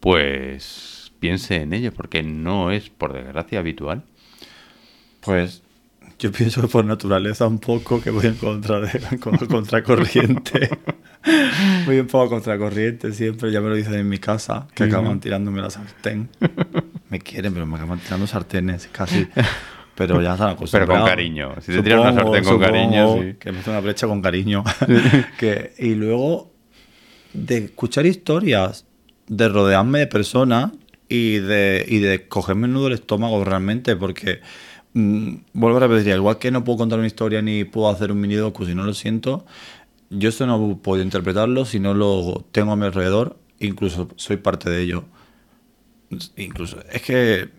pues 0.01 1.13
piense 1.21 1.55
en 1.61 1.71
ello, 1.73 1.93
porque 1.93 2.21
no 2.21 2.69
es, 2.71 2.89
por 2.89 3.13
desgracia, 3.13 3.59
habitual. 3.59 4.03
Pues 5.21 5.63
yo 6.19 6.31
pienso 6.33 6.61
que 6.61 6.67
por 6.67 6.83
naturaleza 6.83 7.47
un 7.47 7.59
poco 7.59 8.01
que 8.01 8.09
voy 8.11 8.25
en 8.25 8.35
contra 8.35 8.81
de 8.81 9.17
con- 9.21 9.37
contracorriente. 9.37 10.69
voy 11.85 11.99
un 11.99 12.07
poco 12.07 12.29
contracorriente 12.29 13.13
siempre, 13.13 13.51
ya 13.51 13.61
me 13.61 13.69
lo 13.69 13.75
dicen 13.75 13.93
en 13.95 14.09
mi 14.09 14.17
casa, 14.17 14.67
que 14.73 14.83
acaban 14.83 15.19
tirándome 15.19 15.61
la 15.61 15.69
sartén. 15.69 16.29
Me 17.09 17.19
quieren, 17.19 17.53
pero 17.53 17.67
me 17.67 17.75
acaban 17.75 17.99
tirando 17.99 18.25
sartenes 18.25 18.89
casi. 18.91 19.27
Pero 19.93 20.19
ya 20.19 20.33
están 20.33 20.49
acostumbrados. 20.49 21.07
cariño. 21.07 21.53
Si 21.61 21.71
te 21.71 21.83
tiran 21.83 21.99
una 21.99 22.13
sartén 22.15 22.43
con 22.43 22.59
cariño, 22.59 23.17
sí. 23.21 23.35
Que 23.39 23.51
me 23.51 23.59
hace 23.59 23.69
una 23.69 23.81
brecha 23.81 24.07
con 24.07 24.19
cariño. 24.19 24.63
que, 25.37 25.73
y 25.77 25.93
luego 25.93 26.51
de 27.33 27.57
escuchar 27.65 28.07
historias, 28.07 28.87
de 29.27 29.47
rodearme 29.47 29.99
de 29.99 30.07
personas 30.07 30.71
y 31.07 31.37
de, 31.37 31.85
y 31.87 31.99
de 31.99 32.27
cogerme 32.27 32.65
el 32.65 32.73
nudo 32.73 32.85
del 32.85 32.93
estómago 32.93 33.43
realmente, 33.43 33.95
porque 33.95 34.39
mm, 34.93 35.35
vuelvo 35.53 35.77
a 35.77 35.81
repetir, 35.81 36.15
igual 36.15 36.39
que 36.39 36.49
no 36.49 36.63
puedo 36.63 36.79
contar 36.79 36.97
una 36.97 37.07
historia 37.07 37.43
ni 37.43 37.63
puedo 37.63 37.89
hacer 37.89 38.11
un 38.11 38.19
mini 38.19 38.33
docu 38.33 38.65
si 38.65 38.73
no 38.73 38.83
lo 38.83 38.95
siento, 38.95 39.45
yo 40.17 40.29
esto 40.29 40.45
no 40.45 40.77
puedo 40.77 41.01
interpretarlo 41.01 41.65
si 41.65 41.79
no 41.79 41.93
lo 41.93 42.45
tengo 42.51 42.71
a 42.71 42.75
mi 42.75 42.85
alrededor, 42.85 43.37
incluso 43.59 44.09
soy 44.15 44.37
parte 44.37 44.69
de 44.69 44.81
ello. 44.81 45.05
Incluso, 46.37 46.77
es 46.91 47.01
que 47.01 47.49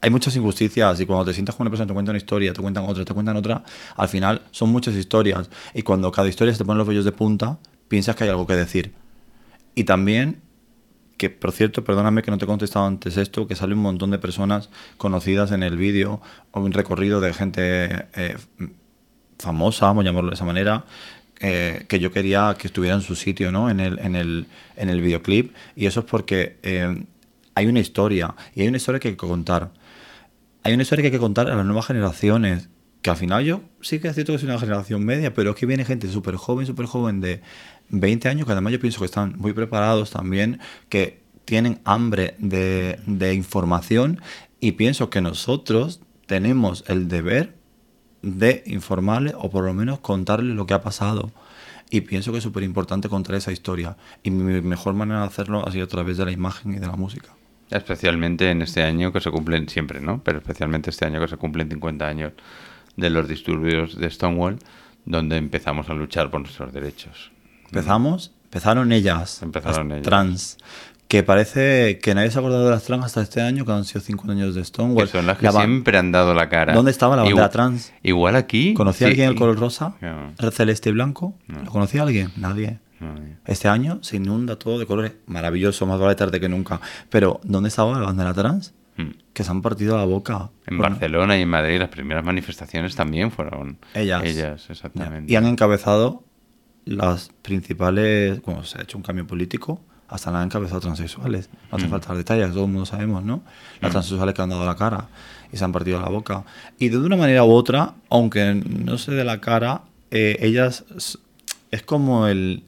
hay 0.00 0.10
muchas 0.10 0.34
injusticias 0.36 1.00
y 1.00 1.06
cuando 1.06 1.24
te 1.26 1.34
sientas 1.34 1.54
con 1.54 1.64
una 1.64 1.70
persona 1.70 1.86
te 1.86 1.94
cuentan 1.94 2.12
una 2.12 2.18
historia, 2.18 2.52
te 2.52 2.60
cuentan 2.60 2.84
otra, 2.84 3.04
te 3.04 3.14
cuentan 3.14 3.36
otra, 3.36 3.64
al 3.96 4.08
final 4.08 4.42
son 4.50 4.70
muchas 4.70 4.94
historias 4.94 5.50
y 5.74 5.82
cuando 5.82 6.10
cada 6.10 6.28
historia 6.28 6.52
se 6.52 6.58
te 6.58 6.64
ponen 6.64 6.78
los 6.78 6.88
vellos 6.88 7.04
de 7.04 7.12
punta, 7.12 7.58
piensas 7.88 8.16
que 8.16 8.24
hay 8.24 8.30
algo 8.30 8.46
que 8.46 8.56
decir. 8.56 8.94
Y 9.74 9.84
también, 9.84 10.40
que 11.16 11.30
por 11.30 11.52
cierto, 11.52 11.84
perdóname 11.84 12.22
que 12.22 12.30
no 12.30 12.38
te 12.38 12.44
he 12.44 12.48
contestado 12.48 12.86
antes 12.86 13.16
esto, 13.16 13.46
que 13.46 13.54
sale 13.56 13.74
un 13.74 13.80
montón 13.80 14.10
de 14.10 14.18
personas 14.18 14.70
conocidas 14.96 15.52
en 15.52 15.62
el 15.62 15.76
vídeo 15.76 16.20
o 16.50 16.60
un 16.60 16.72
recorrido 16.72 17.20
de 17.20 17.34
gente 17.34 18.06
eh, 18.14 18.36
famosa, 19.38 19.86
vamos 19.86 20.04
a 20.04 20.06
llamarlo 20.06 20.30
de 20.30 20.34
esa 20.34 20.44
manera, 20.44 20.84
eh, 21.40 21.86
que 21.88 21.98
yo 21.98 22.12
quería 22.12 22.54
que 22.58 22.66
estuviera 22.66 22.94
en 22.94 23.00
su 23.00 23.16
sitio, 23.16 23.50
¿no? 23.50 23.70
En 23.70 23.80
el, 23.80 23.98
en 23.98 24.14
el, 24.14 24.46
en 24.76 24.90
el 24.90 25.00
videoclip. 25.00 25.54
Y 25.74 25.86
eso 25.86 26.00
es 26.00 26.06
porque 26.06 26.58
eh, 26.62 27.04
hay 27.54 27.66
una 27.66 27.80
historia, 27.80 28.34
y 28.54 28.62
hay 28.62 28.68
una 28.68 28.76
historia 28.76 29.00
que 29.00 29.08
hay 29.08 29.14
que 29.14 29.26
contar. 29.26 29.72
Hay 30.62 30.74
una 30.74 30.82
historia 30.82 31.02
que 31.02 31.06
hay 31.06 31.12
que 31.12 31.18
contar 31.18 31.50
a 31.50 31.56
las 31.56 31.64
nuevas 31.64 31.86
generaciones. 31.86 32.68
Que 33.00 33.08
al 33.08 33.16
final 33.16 33.42
yo 33.42 33.62
sí 33.80 33.98
que 33.98 34.08
es 34.08 34.14
cierto 34.14 34.32
que 34.32 34.38
soy 34.38 34.50
una 34.50 34.58
generación 34.58 35.02
media, 35.02 35.32
pero 35.32 35.52
es 35.52 35.56
que 35.56 35.64
viene 35.64 35.86
gente 35.86 36.06
súper 36.08 36.36
joven, 36.36 36.66
súper 36.66 36.84
joven 36.84 37.22
de 37.22 37.40
20 37.88 38.28
años, 38.28 38.44
que 38.44 38.52
además 38.52 38.74
yo 38.74 38.80
pienso 38.80 38.98
que 38.98 39.06
están 39.06 39.36
muy 39.38 39.54
preparados 39.54 40.10
también, 40.10 40.60
que 40.90 41.22
tienen 41.46 41.80
hambre 41.84 42.34
de, 42.38 43.00
de 43.06 43.32
información 43.32 44.20
y 44.60 44.72
pienso 44.72 45.08
que 45.08 45.22
nosotros 45.22 46.02
tenemos 46.26 46.84
el 46.88 47.08
deber 47.08 47.59
de 48.22 48.62
informarles 48.66 49.34
o 49.36 49.50
por 49.50 49.64
lo 49.64 49.72
menos 49.74 50.00
contarles 50.00 50.54
lo 50.54 50.66
que 50.66 50.74
ha 50.74 50.82
pasado. 50.82 51.30
Y 51.90 52.02
pienso 52.02 52.30
que 52.30 52.38
es 52.38 52.44
súper 52.44 52.62
importante 52.62 53.08
contar 53.08 53.34
esa 53.34 53.50
historia. 53.52 53.96
Y 54.22 54.30
mi 54.30 54.60
mejor 54.60 54.94
manera 54.94 55.20
de 55.20 55.26
hacerlo 55.26 55.66
ha 55.66 55.72
sido 55.72 55.84
a 55.84 55.88
través 55.88 56.16
de 56.18 56.24
la 56.24 56.30
imagen 56.30 56.74
y 56.74 56.78
de 56.78 56.86
la 56.86 56.96
música. 56.96 57.30
Especialmente 57.70 58.50
en 58.50 58.62
este 58.62 58.82
año 58.82 59.12
que 59.12 59.20
se 59.20 59.30
cumplen 59.30 59.68
siempre, 59.68 60.00
¿no? 60.00 60.22
Pero 60.22 60.38
especialmente 60.38 60.90
este 60.90 61.04
año 61.04 61.20
que 61.20 61.28
se 61.28 61.36
cumplen 61.36 61.68
50 61.68 62.06
años 62.06 62.32
de 62.96 63.10
los 63.10 63.28
disturbios 63.28 63.96
de 63.96 64.10
Stonewall, 64.10 64.58
donde 65.04 65.36
empezamos 65.36 65.88
a 65.88 65.94
luchar 65.94 66.30
por 66.30 66.40
nuestros 66.40 66.72
derechos. 66.72 67.30
Empezamos, 67.66 68.32
empezaron 68.44 68.92
ellas, 68.92 69.42
Empezaron 69.42 69.88
las 69.88 69.98
ellas. 69.98 70.04
trans, 70.08 70.58
que 71.10 71.24
parece 71.24 71.98
que 71.98 72.14
nadie 72.14 72.30
se 72.30 72.38
ha 72.38 72.40
acordado 72.40 72.66
de 72.66 72.70
las 72.70 72.84
trans 72.84 73.04
hasta 73.04 73.20
este 73.20 73.40
año, 73.42 73.64
que 73.64 73.72
han 73.72 73.84
sido 73.84 74.00
cinco 74.00 74.30
años 74.30 74.54
de 74.54 74.60
Que 74.60 74.64
Stonewall. 74.64 75.08
son 75.08 75.26
las 75.26 75.38
que 75.38 75.46
La 75.46 75.50
siempre 75.52 75.98
han 75.98 76.12
dado 76.12 76.34
la 76.34 76.48
cara. 76.48 76.72
¿Dónde 76.72 76.92
estaba 76.92 77.16
la 77.16 77.22
bandera 77.22 77.36
Igual- 77.46 77.50
trans? 77.50 77.92
Igual 78.04 78.36
aquí. 78.36 78.74
¿Conocía 78.74 79.08
sí. 79.08 79.10
alguien 79.14 79.28
el 79.30 79.34
color 79.34 79.58
rosa? 79.58 79.96
No. 80.00 80.32
¿El 80.38 80.52
celeste 80.52 80.90
y 80.90 80.92
blanco? 80.92 81.34
No. 81.48 81.64
¿Lo 81.64 81.70
conocía 81.72 82.02
alguien? 82.04 82.30
Nadie. 82.36 82.78
No, 83.00 83.14
Este 83.44 83.66
año 83.66 83.98
se 84.02 84.18
inunda 84.18 84.54
todo 84.56 84.78
de 84.78 84.86
colores. 84.86 85.14
Maravilloso, 85.26 85.84
más 85.84 85.98
vale 85.98 86.14
tarde 86.14 86.38
que 86.38 86.48
nunca. 86.48 86.80
Pero, 87.08 87.40
¿dónde 87.42 87.70
estaba 87.70 87.98
la 87.98 88.06
bandera 88.06 88.32
trans? 88.32 88.72
Mm. 88.96 89.10
Que 89.32 89.42
se 89.42 89.50
han 89.50 89.62
partido 89.62 89.96
la 89.96 90.04
boca. 90.04 90.50
En 90.68 90.76
Bueno, 90.78 90.92
Barcelona 90.94 91.36
y 91.36 91.42
en 91.42 91.48
Madrid 91.48 91.80
las 91.80 91.88
primeras 91.88 92.22
manifestaciones 92.24 92.94
también 92.94 93.32
fueron 93.32 93.78
Ellas. 93.94 94.22
Ellas, 94.24 94.70
exactamente. 94.70 95.32
Y 95.32 95.34
han 95.34 95.46
encabezado 95.46 96.22
las 96.84 97.30
principales. 97.42 98.40
Bueno, 98.42 98.62
se 98.62 98.78
ha 98.78 98.82
hecho 98.82 98.96
un 98.96 99.02
cambio 99.02 99.26
político. 99.26 99.80
Hasta 100.10 100.30
la 100.30 100.38
han 100.40 100.46
encabezado 100.46 100.80
transexuales. 100.80 101.48
No 101.70 101.78
hace 101.78 101.86
Mm. 101.86 101.90
falta 101.90 102.14
detalles, 102.14 102.50
todo 102.52 102.64
el 102.64 102.70
mundo 102.70 102.84
sabemos, 102.86 103.22
¿no? 103.24 103.42
Las 103.80 103.92
transexuales 103.92 104.34
que 104.34 104.42
han 104.42 104.50
dado 104.50 104.66
la 104.66 104.74
cara 104.76 105.08
y 105.52 105.56
se 105.56 105.64
han 105.64 105.72
partido 105.72 106.00
la 106.00 106.08
boca. 106.08 106.44
Y 106.78 106.88
de 106.88 106.98
una 106.98 107.16
manera 107.16 107.44
u 107.44 107.50
otra, 107.52 107.94
aunque 108.10 108.54
no 108.54 108.98
se 108.98 109.12
dé 109.12 109.24
la 109.24 109.40
cara, 109.40 109.82
eh, 110.10 110.36
ellas. 110.40 110.84
Es 111.70 111.82
como 111.82 112.26
el. 112.26 112.64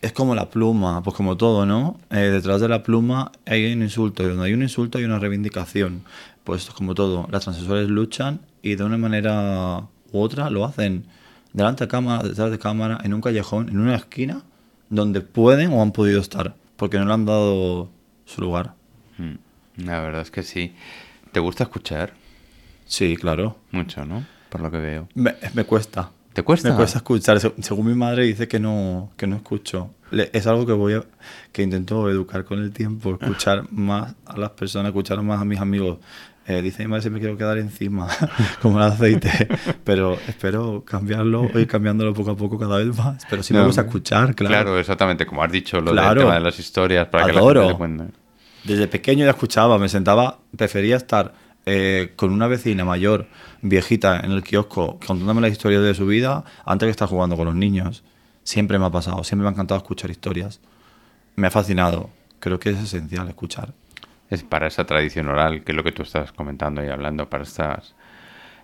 Es 0.00 0.12
como 0.12 0.34
la 0.36 0.48
pluma, 0.48 1.02
pues 1.02 1.16
como 1.16 1.36
todo, 1.36 1.66
¿no? 1.66 1.98
Eh, 2.10 2.18
detrás 2.18 2.60
de 2.60 2.68
la 2.68 2.84
pluma 2.84 3.32
hay 3.46 3.72
un 3.72 3.82
insulto, 3.82 4.22
y 4.22 4.26
donde 4.28 4.44
hay 4.44 4.52
un 4.52 4.62
insulto 4.62 4.98
hay 4.98 5.04
una 5.04 5.18
reivindicación. 5.18 6.02
Pues 6.44 6.66
como 6.66 6.94
todo, 6.94 7.26
las 7.32 7.42
transexuales 7.44 7.88
luchan 7.88 8.40
y 8.62 8.76
de 8.76 8.84
una 8.84 8.96
manera 8.96 9.82
u 10.12 10.20
otra 10.20 10.50
lo 10.50 10.64
hacen 10.64 11.04
delante 11.52 11.84
de 11.84 11.88
cámara, 11.88 12.22
detrás 12.22 12.50
de 12.50 12.58
cámara, 12.60 12.98
en 13.02 13.12
un 13.12 13.20
callejón, 13.20 13.68
en 13.70 13.80
una 13.80 13.96
esquina, 13.96 14.42
donde 14.90 15.20
pueden 15.20 15.72
o 15.72 15.82
han 15.82 15.92
podido 15.92 16.20
estar, 16.20 16.54
porque 16.76 16.98
no 16.98 17.04
le 17.06 17.12
han 17.12 17.26
dado 17.26 17.90
su 18.24 18.40
lugar. 18.40 18.74
Mm. 19.18 19.84
La 19.84 20.00
verdad 20.00 20.22
es 20.22 20.30
que 20.30 20.42
sí. 20.42 20.74
¿Te 21.32 21.40
gusta 21.40 21.64
escuchar? 21.64 22.14
Sí, 22.86 23.16
claro. 23.16 23.58
Mucho, 23.70 24.04
¿no? 24.04 24.24
Por 24.48 24.60
lo 24.62 24.70
que 24.70 24.78
veo. 24.78 25.08
Me, 25.14 25.34
me 25.54 25.64
cuesta. 25.64 26.10
¿Te 26.32 26.42
cuesta? 26.42 26.70
Me 26.70 26.76
cuesta 26.76 26.98
escuchar. 26.98 27.38
Se- 27.40 27.52
Según 27.60 27.86
mi 27.88 27.94
madre 27.94 28.24
dice 28.24 28.48
que 28.48 28.58
no, 28.60 29.10
que 29.16 29.26
no 29.26 29.36
escucho. 29.36 29.90
Es 30.32 30.46
algo 30.46 30.64
que 30.64 30.72
voy 30.72 30.94
a, 30.94 31.04
que 31.52 31.62
intento 31.62 32.08
educar 32.08 32.44
con 32.44 32.60
el 32.60 32.72
tiempo, 32.72 33.18
escuchar 33.20 33.64
más 33.70 34.14
a 34.24 34.38
las 34.38 34.50
personas, 34.50 34.88
escuchar 34.90 35.20
más 35.22 35.40
a 35.40 35.44
mis 35.44 35.60
amigos 35.60 35.98
Eh, 36.50 36.62
dice 36.62 36.82
mi 36.82 36.88
madre 36.88 37.02
siempre 37.02 37.20
quiero 37.20 37.36
quedar 37.36 37.58
encima, 37.58 38.08
como 38.62 38.78
el 38.78 38.84
aceite, 38.84 39.48
pero 39.84 40.14
espero 40.26 40.82
cambiarlo, 40.84 41.48
ir 41.58 41.66
cambiándolo 41.66 42.14
poco 42.14 42.30
a 42.30 42.36
poco 42.36 42.58
cada 42.58 42.78
vez 42.78 42.96
más. 42.96 43.24
Pero 43.28 43.42
sí 43.42 43.52
me 43.52 43.60
No, 43.60 43.66
gusta 43.66 43.82
escuchar, 43.82 44.34
claro. 44.34 44.54
Claro, 44.54 44.78
exactamente, 44.78 45.26
como 45.26 45.42
has 45.42 45.52
dicho, 45.52 45.80
lo 45.80 45.92
Claro. 45.92 46.14
del 46.14 46.18
tema 46.20 46.34
de 46.34 46.40
las 46.40 46.58
historias 46.58 47.06
para 47.08 47.26
que 47.26 47.32
la 47.34 47.40
Adoro. 47.40 47.60
gente 47.60 47.72
le 47.74 47.78
cuente. 47.78 48.04
Desde 48.64 48.88
pequeño 48.88 49.24
ya 49.26 49.30
escuchaba, 49.32 49.78
me 49.78 49.88
sentaba, 49.90 50.38
prefería 50.56 50.96
estar 50.96 51.34
eh, 51.66 52.14
con 52.16 52.32
una 52.32 52.46
vecina 52.46 52.82
mayor, 52.84 53.26
viejita, 53.60 54.20
en 54.20 54.32
el 54.32 54.42
kiosco, 54.42 54.98
contándome 55.06 55.42
las 55.42 55.52
historias 55.52 55.82
de 55.82 55.94
su 55.94 56.06
vida, 56.06 56.44
antes 56.64 56.86
que 56.86 56.90
estar 56.90 57.08
jugando 57.08 57.36
con 57.36 57.44
los 57.44 57.54
niños. 57.54 58.02
Siempre 58.42 58.78
me 58.78 58.86
ha 58.86 58.90
pasado, 58.90 59.22
siempre 59.22 59.42
me 59.42 59.50
ha 59.50 59.52
encantado 59.52 59.76
escuchar 59.76 60.10
historias. 60.10 60.60
Me 61.36 61.48
ha 61.48 61.50
fascinado. 61.50 62.08
Creo 62.40 62.58
que 62.58 62.70
es 62.70 62.78
esencial 62.78 63.28
escuchar. 63.28 63.74
Es 64.30 64.42
para 64.42 64.66
esa 64.66 64.84
tradición 64.84 65.28
oral, 65.28 65.64
que 65.64 65.72
es 65.72 65.76
lo 65.76 65.84
que 65.84 65.92
tú 65.92 66.02
estás 66.02 66.32
comentando 66.32 66.84
y 66.84 66.88
hablando, 66.88 67.28
para 67.28 67.44
estas, 67.44 67.94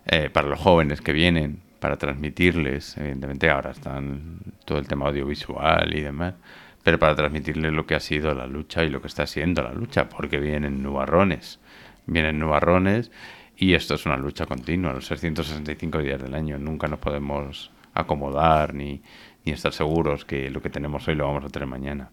eh, 0.05 0.29
para 0.29 0.47
los 0.47 0.59
jóvenes 0.59 1.01
que 1.01 1.11
vienen, 1.11 1.61
para 1.79 1.97
transmitirles, 1.97 2.97
evidentemente 2.97 3.49
ahora 3.49 3.71
están 3.71 4.39
todo 4.65 4.77
el 4.77 4.87
tema 4.87 5.07
audiovisual 5.07 5.93
y 5.95 6.01
demás, 6.01 6.35
pero 6.83 6.99
para 6.99 7.15
transmitirles 7.15 7.73
lo 7.73 7.85
que 7.85 7.95
ha 7.95 7.99
sido 7.99 8.33
la 8.33 8.47
lucha 8.47 8.83
y 8.83 8.89
lo 8.89 9.01
que 9.01 9.07
está 9.07 9.25
siendo 9.27 9.63
la 9.63 9.73
lucha, 9.73 10.09
porque 10.09 10.39
vienen 10.39 10.83
nubarrones, 10.83 11.59
vienen 12.05 12.39
nubarrones 12.39 13.11
y 13.57 13.73
esto 13.73 13.95
es 13.95 14.05
una 14.05 14.17
lucha 14.17 14.45
continua, 14.45 14.93
los 14.93 15.07
665 15.07 15.99
días 15.99 16.21
del 16.21 16.35
año, 16.35 16.57
nunca 16.57 16.87
nos 16.87 16.99
podemos 16.99 17.71
acomodar 17.93 18.73
ni, 18.73 19.01
ni 19.45 19.51
estar 19.51 19.73
seguros 19.73 20.25
que 20.25 20.49
lo 20.49 20.61
que 20.61 20.69
tenemos 20.69 21.07
hoy 21.07 21.15
lo 21.15 21.27
vamos 21.27 21.45
a 21.45 21.49
tener 21.49 21.67
mañana. 21.67 22.09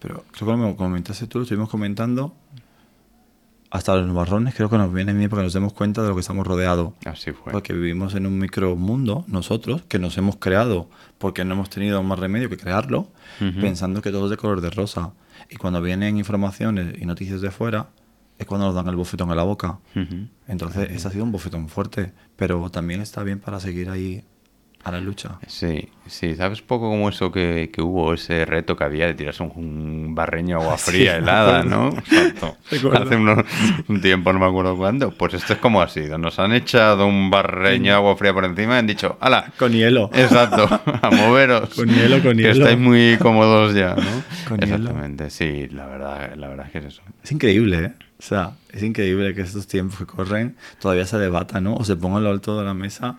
Pero 0.00 0.24
creo 0.32 0.32
que 0.32 0.44
como 0.44 0.76
comentaste 0.76 1.26
tú, 1.26 1.38
lo 1.38 1.42
estuvimos 1.42 1.68
comentando, 1.68 2.34
hasta 3.70 3.94
los 3.94 4.06
nubarrones 4.06 4.54
creo 4.54 4.68
que 4.68 4.78
nos 4.78 4.92
viene 4.92 5.12
bien 5.12 5.30
para 5.30 5.42
que 5.42 5.44
nos 5.44 5.52
demos 5.52 5.72
cuenta 5.72 6.02
de 6.02 6.08
lo 6.08 6.14
que 6.14 6.20
estamos 6.20 6.46
rodeados. 6.46 6.92
Así 7.04 7.32
fue. 7.32 7.52
Porque 7.52 7.72
vivimos 7.72 8.14
en 8.14 8.26
un 8.26 8.38
micromundo, 8.38 9.24
nosotros, 9.28 9.82
que 9.82 9.98
nos 9.98 10.18
hemos 10.18 10.36
creado 10.36 10.88
porque 11.18 11.44
no 11.44 11.54
hemos 11.54 11.70
tenido 11.70 12.02
más 12.02 12.18
remedio 12.18 12.48
que 12.48 12.56
crearlo, 12.56 13.08
pensando 13.60 14.02
que 14.02 14.10
todo 14.10 14.24
es 14.24 14.30
de 14.30 14.36
color 14.36 14.60
de 14.60 14.70
rosa. 14.70 15.12
Y 15.48 15.56
cuando 15.56 15.80
vienen 15.80 16.18
informaciones 16.18 17.00
y 17.00 17.06
noticias 17.06 17.40
de 17.40 17.50
fuera, 17.50 17.90
es 18.38 18.46
cuando 18.46 18.66
nos 18.66 18.74
dan 18.74 18.88
el 18.88 18.96
bofetón 18.96 19.30
en 19.30 19.36
la 19.36 19.42
boca. 19.44 19.78
Entonces, 20.48 20.90
ese 20.90 21.08
ha 21.08 21.10
sido 21.10 21.24
un 21.24 21.32
bofetón 21.32 21.68
fuerte, 21.68 22.12
pero 22.36 22.70
también 22.70 23.00
está 23.00 23.22
bien 23.22 23.38
para 23.38 23.60
seguir 23.60 23.90
ahí 23.90 24.24
a 24.82 24.90
la 24.92 25.00
lucha. 25.00 25.38
Sí, 25.46 25.88
sí, 26.06 26.34
¿sabes 26.36 26.62
poco 26.62 26.88
como 26.88 27.08
eso 27.10 27.30
que, 27.30 27.70
que 27.72 27.82
hubo, 27.82 28.14
ese 28.14 28.44
reto 28.46 28.76
que 28.76 28.84
había 28.84 29.06
de 29.06 29.14
tirarse 29.14 29.42
un, 29.42 29.52
un 29.54 30.14
barreño 30.14 30.56
agua 30.60 30.78
fría 30.78 31.16
helada. 31.18 31.62
¿no? 31.62 31.88
Exacto. 32.10 32.56
Hace 32.92 33.16
unos- 33.16 33.44
un 33.88 34.00
tiempo, 34.00 34.32
no 34.32 34.38
me 34.38 34.46
acuerdo 34.46 34.76
cuándo. 34.76 35.10
Pues 35.10 35.34
esto 35.34 35.52
es 35.52 35.58
como 35.58 35.82
ha 35.82 35.88
sido. 35.88 36.16
Nos 36.16 36.38
han 36.38 36.52
echado 36.52 37.06
un 37.06 37.28
barreño 37.30 37.90
de 37.92 37.96
agua 37.96 38.16
fría 38.16 38.32
por 38.32 38.44
encima 38.46 38.76
y 38.76 38.78
han 38.78 38.86
dicho, 38.86 39.18
¡hala! 39.20 39.52
Con 39.58 39.72
hielo. 39.72 40.10
Exacto, 40.14 40.66
a 41.02 41.10
moveros. 41.10 41.68
Con 41.74 41.88
hielo, 41.88 42.22
con 42.22 42.36
que 42.36 42.42
hielo. 42.44 42.64
estáis 42.64 42.78
muy 42.78 43.16
cómodos 43.20 43.74
ya, 43.74 43.94
¿no? 43.96 44.02
Con 44.48 44.58
hielo. 44.60 44.76
Exactamente, 44.76 45.30
sí, 45.30 45.68
la 45.70 45.86
verdad, 45.86 46.34
la 46.36 46.48
verdad 46.48 46.66
es 46.66 46.72
que 46.72 46.78
es 46.78 46.84
eso. 46.86 47.02
Es 47.22 47.32
increíble, 47.32 47.78
¿eh? 47.84 47.92
O 48.18 48.22
sea, 48.22 48.52
es 48.70 48.82
increíble 48.82 49.34
que 49.34 49.40
estos 49.40 49.66
tiempos 49.66 49.98
que 49.98 50.04
corren 50.06 50.54
todavía 50.78 51.06
se 51.06 51.16
debata, 51.18 51.60
¿no? 51.62 51.74
O 51.74 51.84
se 51.84 51.96
pongan 51.96 52.18
a 52.20 52.24
lo 52.24 52.30
alto 52.30 52.58
de 52.58 52.64
la 52.66 52.74
mesa 52.74 53.18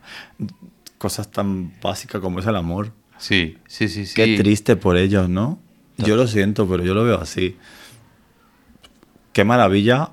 cosas 1.02 1.32
tan 1.32 1.74
básicas 1.82 2.22
como 2.22 2.40
es 2.40 2.46
el 2.46 2.56
amor. 2.56 2.94
Sí, 3.18 3.58
sí, 3.68 3.88
sí, 3.90 4.06
sí. 4.06 4.14
Qué 4.14 4.38
triste 4.38 4.76
por 4.76 4.98
ellos, 4.98 5.28
¿no? 5.30 5.58
Yo 5.98 6.16
lo 6.16 6.28
siento, 6.28 6.68
pero 6.70 6.84
yo 6.84 6.94
lo 6.94 7.04
veo 7.04 7.20
así. 7.20 7.58
Qué 9.34 9.44
maravilla 9.44 10.12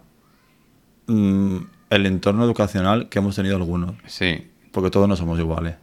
mm, 1.07 1.57
el 1.91 2.07
entorno 2.07 2.45
educacional 2.45 3.09
que 3.11 3.18
hemos 3.18 3.36
tenido 3.36 3.57
algunos, 3.57 3.95
Sí. 4.07 4.47
porque 4.72 4.91
todos 4.91 5.07
no 5.09 5.16
somos 5.16 5.39
iguales. 5.39 5.74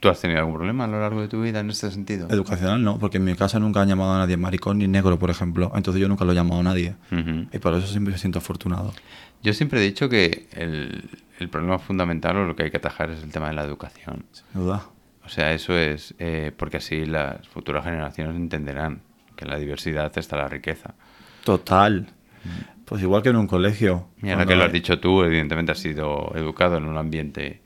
¿Tú 0.00 0.08
has 0.08 0.20
tenido 0.20 0.38
algún 0.38 0.54
problema 0.54 0.84
a 0.84 0.86
lo 0.86 1.00
largo 1.00 1.20
de 1.20 1.26
tu 1.26 1.42
vida 1.42 1.58
en 1.58 1.70
este 1.70 1.90
sentido? 1.90 2.28
Educacional 2.30 2.80
no, 2.84 3.00
porque 3.00 3.16
en 3.16 3.24
mi 3.24 3.34
casa 3.34 3.58
nunca 3.58 3.80
han 3.82 3.88
llamado 3.88 4.12
a 4.14 4.18
nadie 4.18 4.36
maricón 4.36 4.78
ni 4.78 4.86
negro, 4.86 5.18
por 5.18 5.30
ejemplo. 5.30 5.72
Entonces 5.74 6.00
yo 6.00 6.06
nunca 6.08 6.24
lo 6.24 6.30
he 6.30 6.34
llamado 6.36 6.60
a 6.60 6.62
nadie. 6.62 6.94
Ujú. 7.10 7.48
Y 7.52 7.58
por 7.58 7.74
eso 7.74 7.88
siempre 7.88 8.12
me 8.12 8.18
siento 8.18 8.38
afortunado. 8.38 8.94
Yo 9.42 9.52
siempre 9.54 9.80
he 9.80 9.82
dicho 9.84 10.08
que 10.08 10.46
el, 10.52 11.10
el 11.44 11.50
problema 11.50 11.78
fundamental 11.78 12.36
o 12.36 12.44
lo 12.44 12.56
que 12.56 12.64
hay 12.64 12.70
que 12.70 12.76
atajar 12.78 13.10
es 13.10 13.22
el 13.22 13.30
tema 13.32 13.48
de 13.48 13.54
la 13.54 13.64
educación. 13.64 14.24
Sin 14.32 14.46
duda. 14.62 14.82
O 15.24 15.28
sea, 15.28 15.52
eso 15.52 15.76
es 15.76 16.14
eh, 16.18 16.52
porque 16.56 16.78
así 16.78 17.04
las 17.06 17.46
futuras 17.48 17.84
generaciones 17.84 18.36
entenderán 18.36 19.02
que 19.36 19.44
en 19.44 19.50
la 19.50 19.58
diversidad 19.58 20.16
está 20.16 20.36
la 20.36 20.48
riqueza. 20.48 20.94
Total. 21.44 22.06
Pues 22.84 23.02
igual 23.02 23.22
que 23.22 23.28
en 23.28 23.36
un 23.36 23.46
colegio. 23.46 24.08
Y 24.22 24.30
ahora 24.30 24.46
que 24.46 24.56
lo 24.56 24.64
has 24.64 24.72
dicho 24.72 24.98
tú, 24.98 25.22
evidentemente 25.22 25.72
has 25.72 25.78
sido 25.78 26.32
educado 26.34 26.78
en 26.78 26.84
un 26.84 26.96
ambiente 26.96 27.62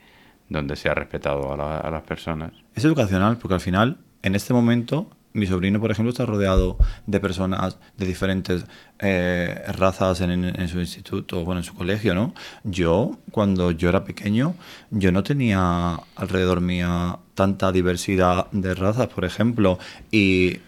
donde 0.48 0.74
se 0.76 0.88
ha 0.88 0.94
respetado 0.94 1.52
a, 1.52 1.56
la- 1.56 1.78
a 1.78 1.90
las 1.90 2.02
personas. 2.02 2.52
Es 2.74 2.84
educacional, 2.84 3.38
porque 3.38 3.54
al 3.54 3.60
final, 3.60 3.98
en 4.22 4.34
este 4.34 4.52
momento, 4.52 5.08
mi 5.32 5.46
sobrino, 5.46 5.80
por 5.80 5.90
ejemplo, 5.90 6.10
está 6.10 6.26
rodeado 6.26 6.76
de 7.06 7.20
personas 7.20 7.78
de 7.96 8.06
diferentes 8.06 8.64
eh, 8.98 9.62
razas 9.68 10.20
en, 10.20 10.68
su 10.68 10.80
instituto, 10.80 11.44
bueno, 11.44 11.60
en 11.60 11.64
su 11.64 11.74
colegio, 11.74 12.14
¿no? 12.14 12.34
Yo, 12.64 13.18
cuando 13.30 13.70
yo 13.70 13.88
era 13.88 14.04
pequeño, 14.04 14.54
yo 14.90 15.12
no 15.12 15.22
tenía 15.22 16.00
alrededor 16.16 16.60
mía 16.60 17.18
tanta 17.34 17.72
diversidad 17.72 18.50
de 18.52 18.74
razas, 18.74 19.08
por 19.08 19.24
ejemplo, 19.24 19.78
y, 20.10 20.58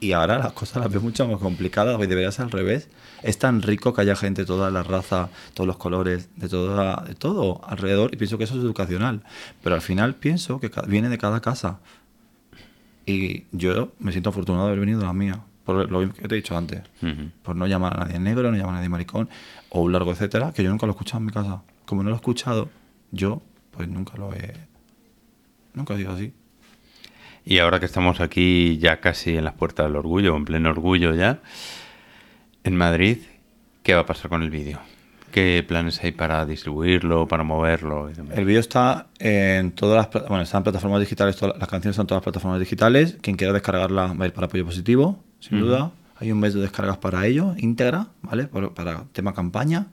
y 0.00 0.12
ahora 0.12 0.38
las 0.38 0.52
cosas 0.52 0.82
las 0.82 0.90
veo 0.90 1.00
mucho 1.00 1.26
más 1.28 1.38
complicadas, 1.38 1.96
y 2.02 2.06
debería 2.06 2.32
ser 2.32 2.46
al 2.46 2.50
revés. 2.50 2.88
Es 3.22 3.38
tan 3.38 3.62
rico 3.62 3.92
que 3.92 4.00
haya 4.00 4.16
gente 4.16 4.42
de 4.42 4.46
todas 4.46 4.72
las 4.72 4.86
razas, 4.86 5.30
todos 5.54 5.66
los 5.66 5.76
colores, 5.76 6.30
de, 6.36 6.48
toda, 6.48 7.04
de 7.06 7.14
todo 7.14 7.60
alrededor, 7.64 8.12
y 8.12 8.16
pienso 8.16 8.38
que 8.38 8.44
eso 8.44 8.54
es 8.54 8.64
educacional. 8.64 9.22
Pero 9.62 9.74
al 9.74 9.82
final 9.82 10.14
pienso 10.16 10.58
que 10.58 10.70
viene 10.86 11.10
de 11.10 11.18
cada 11.18 11.40
casa. 11.40 11.78
Y 13.10 13.46
yo 13.50 13.92
me 13.98 14.12
siento 14.12 14.30
afortunado 14.30 14.66
de 14.66 14.72
haber 14.72 14.80
venido 14.80 15.00
de 15.00 15.06
la 15.06 15.12
mía, 15.12 15.40
por 15.64 15.90
lo 15.90 16.12
que 16.12 16.28
te 16.28 16.34
he 16.34 16.36
dicho 16.36 16.56
antes. 16.56 16.82
Por 17.42 17.56
no 17.56 17.66
llamar 17.66 17.96
a 17.96 18.04
nadie 18.04 18.20
negro, 18.20 18.50
no 18.50 18.56
llamar 18.56 18.74
a 18.74 18.76
nadie 18.76 18.88
maricón, 18.88 19.28
o 19.70 19.82
un 19.82 19.92
largo 19.92 20.12
etcétera, 20.12 20.52
que 20.52 20.62
yo 20.62 20.70
nunca 20.70 20.86
lo 20.86 20.92
he 20.92 20.94
escuchado 20.94 21.18
en 21.18 21.26
mi 21.26 21.32
casa. 21.32 21.62
Como 21.86 22.04
no 22.04 22.10
lo 22.10 22.14
he 22.14 22.18
escuchado, 22.18 22.70
yo 23.10 23.42
pues 23.72 23.88
nunca 23.88 24.16
lo 24.16 24.32
he... 24.32 24.54
Nunca 25.74 25.94
ha 25.94 25.96
sido 25.96 26.12
así. 26.12 26.32
Y 27.44 27.58
ahora 27.58 27.80
que 27.80 27.86
estamos 27.86 28.20
aquí 28.20 28.78
ya 28.78 29.00
casi 29.00 29.36
en 29.36 29.44
las 29.44 29.54
puertas 29.54 29.86
del 29.86 29.96
orgullo, 29.96 30.36
en 30.36 30.44
pleno 30.44 30.70
orgullo 30.70 31.14
ya, 31.14 31.40
en 32.62 32.76
Madrid, 32.76 33.18
¿qué 33.82 33.94
va 33.94 34.02
a 34.02 34.06
pasar 34.06 34.28
con 34.28 34.42
el 34.42 34.50
vídeo? 34.50 34.78
¿Qué 35.30 35.64
planes 35.66 36.02
hay 36.02 36.12
para 36.12 36.44
distribuirlo, 36.44 37.28
para 37.28 37.44
moverlo? 37.44 38.08
El 38.08 38.44
vídeo 38.44 38.60
está 38.60 39.06
en 39.18 39.72
todas 39.72 40.08
las 40.12 40.28
bueno, 40.28 40.42
están 40.42 40.60
en 40.60 40.64
plataformas 40.64 41.00
digitales, 41.00 41.36
todas 41.36 41.56
las 41.58 41.68
canciones 41.68 41.94
están 41.94 42.04
en 42.04 42.08
todas 42.08 42.18
las 42.18 42.24
plataformas 42.24 42.60
digitales. 42.60 43.16
Quien 43.20 43.36
quiera 43.36 43.52
descargarla 43.52 44.12
va 44.14 44.24
a 44.24 44.26
ir 44.26 44.32
para 44.32 44.46
apoyo 44.46 44.64
positivo, 44.64 45.22
sin 45.38 45.60
duda. 45.60 45.92
Hay 46.18 46.32
un 46.32 46.40
mes 46.40 46.52
de 46.52 46.60
descargas 46.60 46.98
para 46.98 47.26
ello, 47.26 47.54
íntegra, 47.56 48.08
¿vale? 48.22 48.46
Para 48.46 49.04
tema 49.12 49.32
campaña. 49.32 49.86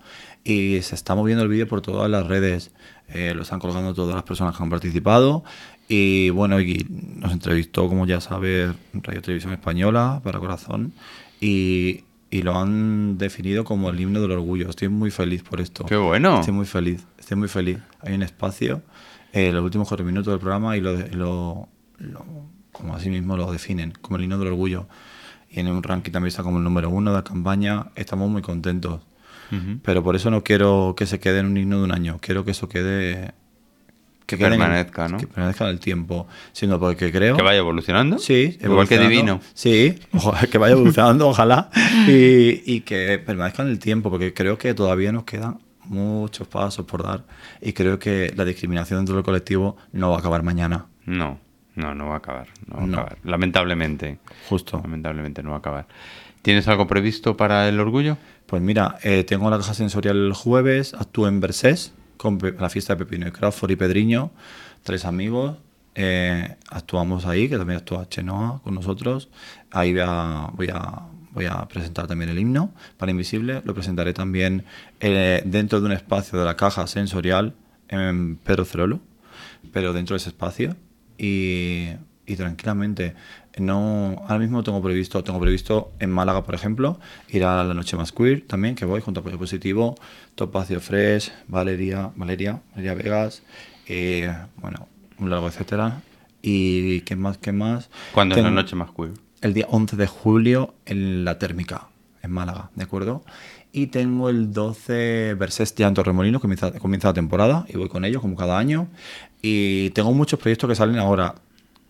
Y 0.44 0.82
se 0.82 0.96
está 0.96 1.16
moviendo 1.16 1.44
el 1.44 1.50
vídeo 1.50 1.68
por 1.68 1.82
todas 1.82 2.10
las 2.10 2.28
redes. 2.28 2.72
Eh, 3.10 3.34
lo 3.36 3.44
están 3.44 3.60
colgando 3.60 3.94
todas 3.94 4.16
las 4.16 4.24
personas 4.24 4.58
que 4.58 4.64
han 4.64 4.70
participado. 4.70 5.44
Y 5.88 6.30
bueno, 6.32 6.60
y 6.60 6.86
nos 6.90 7.32
entrevistó, 7.32 7.88
como 7.88 8.06
ya 8.06 8.20
sabes, 8.20 8.72
Radio 8.94 9.22
Televisión 9.22 9.54
Española 9.54 10.20
para 10.24 10.40
Corazón. 10.40 10.94
Y, 11.40 12.04
y 12.30 12.42
lo 12.42 12.58
han 12.58 13.18
definido 13.18 13.64
como 13.64 13.90
el 13.90 14.00
himno 14.00 14.22
del 14.22 14.32
orgullo. 14.32 14.70
Estoy 14.70 14.90
muy 14.90 15.12
feliz 15.12 15.44
por 15.44 15.62
esto. 15.62 15.86
¡Qué 15.86 15.96
bueno! 15.96 16.40
Estoy 16.40 16.54
muy 16.54 16.66
feliz, 16.66 17.06
estoy 17.18 17.38
muy 17.38 17.48
feliz. 17.48 17.78
Hay 18.02 18.14
un 18.14 18.22
espacio, 18.24 18.82
eh, 19.34 19.52
los 19.52 19.64
últimos 19.64 19.88
cuatro 19.88 20.06
minutos 20.06 20.32
del 20.34 20.40
programa 20.40 20.76
y 20.78 20.82
lo, 20.82 20.94
lo, 20.98 21.70
lo- 22.00 22.26
como 22.72 22.96
así 22.96 23.10
mismo 23.10 23.38
lo 23.38 23.52
definen, 23.52 23.94
como 24.02 24.18
el 24.18 24.24
himno 24.24 24.38
del 24.38 24.50
orgullo. 24.50 24.88
Y 25.50 25.60
en 25.62 25.68
un 25.70 25.82
ranking 25.82 26.12
también 26.12 26.28
está 26.28 26.44
como 26.44 26.58
el 26.58 26.64
número 26.64 26.90
uno 26.90 27.12
de 27.12 27.18
la 27.18 27.24
campaña. 27.24 27.88
Estamos 27.96 28.30
muy 28.30 28.42
contentos. 28.42 29.02
Ujú. 29.52 29.80
Pero 29.82 30.04
por 30.04 30.16
eso 30.18 30.30
no 30.30 30.44
quiero 30.44 30.94
que 30.98 31.06
se 31.06 31.20
quede 31.22 31.40
en 31.40 31.46
un 31.46 31.58
himno 31.58 31.78
de 31.78 31.84
un 31.86 31.92
año. 31.94 32.18
Quiero 32.22 32.44
que 32.44 32.52
eso 32.52 32.68
quede... 32.68 33.34
Que 34.28 34.38
permanezca, 34.38 35.08
¿no? 35.08 35.18
Que 35.18 35.26
permanezca 35.26 35.64
en 35.64 35.72
el 35.72 35.80
tiempo. 35.80 36.28
Sino 36.52 36.80
porque 36.80 37.12
creo... 37.12 37.36
¿Que 37.38 37.42
vaya 37.44 37.58
evolucionando? 37.60 38.20
Sí, 38.20 38.58
Igual 38.62 38.88
que 38.88 38.96
evolucionando. 38.96 39.10
Divino. 39.10 39.42
Sí, 39.54 39.96
ojalá 40.14 40.42
que 40.48 40.58
vaya 40.60 40.74
evolucionando, 40.74 41.28
ojalá. 41.30 41.70
Y, 42.08 42.62
y 42.72 42.82
que 42.82 43.18
permanezca 43.26 43.64
en 43.64 43.70
el 43.70 43.80
tiempo, 43.80 44.10
porque 44.12 44.34
creo 44.34 44.58
que 44.60 44.74
todavía 44.74 45.12
nos 45.12 45.24
quedan 45.24 45.58
muchos 45.86 46.48
pasos 46.48 46.86
por 46.86 47.04
dar. 47.04 47.24
Y 47.62 47.72
creo 47.74 47.98
que 47.98 48.34
la 48.36 48.44
discriminación 48.46 49.00
dentro 49.00 49.16
del 49.16 49.24
colectivo 49.24 49.78
no 49.94 50.10
va 50.12 50.18
a 50.18 50.20
acabar 50.20 50.44
mañana. 50.44 50.86
No, 51.06 51.40
no, 51.76 51.96
no 51.96 52.08
va 52.10 52.16
a 52.16 52.18
acabar. 52.18 52.48
No 52.68 52.76
va 52.76 52.84
a 52.84 52.86
No. 52.86 52.94
acabar. 52.98 53.18
Lamentablemente. 53.24 54.20
Justo. 54.50 54.82
Lamentablemente 54.84 55.42
no 55.42 55.52
va 55.52 55.56
a 55.56 55.60
acabar. 55.60 55.88
¿Tienes 56.42 56.68
algo 56.68 56.86
previsto 56.88 57.38
para 57.38 57.68
el 57.70 57.80
orgullo? 57.80 58.18
Pues 58.46 58.62
mira, 58.62 58.98
eh, 59.04 59.24
tengo 59.24 59.50
la 59.50 59.58
caja 59.58 59.74
sensorial 59.74 60.18
el 60.18 60.34
jueves, 60.34 60.94
actúo 60.94 61.28
en 61.30 61.40
Versés, 61.40 61.94
con 62.18 62.40
la 62.60 62.70
fiesta 62.70 62.96
de 62.96 63.06
Pepino 63.06 63.28
y 63.28 63.32
Crawford 63.32 63.72
y 63.72 63.76
Pedriño, 63.76 64.32
tres 64.84 65.06
amigos. 65.06 65.58
eh, 66.00 66.56
actuamos 66.70 67.26
ahí, 67.26 67.50
que 67.50 67.58
también 67.58 67.80
actúa 67.80 68.08
Chenoa 68.08 68.62
con 68.64 68.76
nosotros. 68.76 69.30
Ahí 69.72 69.94
voy 69.94 70.02
a, 70.04 70.52
voy 71.32 71.46
a 71.46 71.68
presentar 71.68 72.06
también 72.08 72.30
el 72.30 72.38
himno 72.38 72.72
para 72.98 73.12
Invisible. 73.12 73.62
Lo 73.66 73.74
presentaré 73.74 74.14
también 74.14 74.64
eh, 75.00 75.42
dentro 75.46 75.80
de 75.80 75.88
un 75.88 75.92
espacio 75.94 76.38
de 76.38 76.46
la 76.46 76.56
caja 76.56 76.86
sensorial 76.86 77.56
en 77.88 78.38
Pedro 78.38 78.64
Cerolo, 78.66 79.00
pero 79.74 79.92
dentro 79.92 80.14
de 80.14 80.18
ese 80.18 80.30
espacio. 80.30 80.76
Y 81.18 81.96
tranquilamente, 82.36 83.16
no, 83.60 84.24
ahora 84.28 84.40
mismo 84.40 84.64
tengo 84.64 84.82
previsto, 84.82 85.24
tengo 85.24 85.40
previsto 85.40 85.92
en 86.00 86.12
Málaga, 86.12 86.44
por 86.44 86.56
ejemplo, 86.56 87.00
ir 87.30 87.44
a 87.44 87.64
la 87.64 87.74
Noche 87.74 87.98
Más 87.98 88.12
Queer 88.12 88.42
también, 88.48 88.76
que 88.76 88.86
voy 88.86 89.02
junto 89.02 89.20
a 89.20 89.22
Apoyo 89.22 89.38
Positivo, 89.38 89.96
Topacio 90.36 90.80
Fresh, 90.80 91.32
Valeria, 91.48 92.12
Valeria, 92.16 92.62
Valeria 92.72 92.94
Vegas, 92.94 93.44
eh, 93.88 94.34
bueno, 94.58 94.88
un 95.20 95.30
largo 95.30 95.48
etcétera. 95.48 96.02
¿Y 96.42 97.02
qué 97.02 97.16
más? 97.16 97.38
¿Qué 97.38 97.52
más? 97.52 97.90
¿Cuándo 98.14 98.36
es 98.36 98.44
la 98.44 98.52
noche 98.52 98.76
más 98.76 98.92
queer? 98.92 99.12
el 99.42 99.54
día 99.54 99.68
11 99.70 99.96
de 99.96 100.08
julio 100.08 100.74
en 100.86 101.26
la 101.26 101.40
térmica, 101.40 101.88
en 102.22 102.32
Málaga, 102.32 102.72
¿de 102.76 102.84
acuerdo? 102.84 103.24
Y 103.72 103.88
tengo 103.88 104.30
el 104.30 104.54
12 104.54 105.36
Verses 105.36 105.76
ya 105.76 105.88
en 105.88 105.94
Torremolinos, 105.94 106.42
comienza, 106.42 106.72
comienza 106.72 107.10
la 107.10 107.14
temporada 107.14 107.66
y 107.68 107.78
voy 107.78 107.90
con 107.90 108.06
ellos 108.06 108.22
como 108.22 108.36
cada 108.36 108.58
año. 108.58 108.88
Y 109.42 109.92
tengo 109.92 110.14
muchos 110.14 110.40
proyectos 110.40 110.70
que 110.70 110.76
salen 110.76 110.98
ahora, 110.98 111.36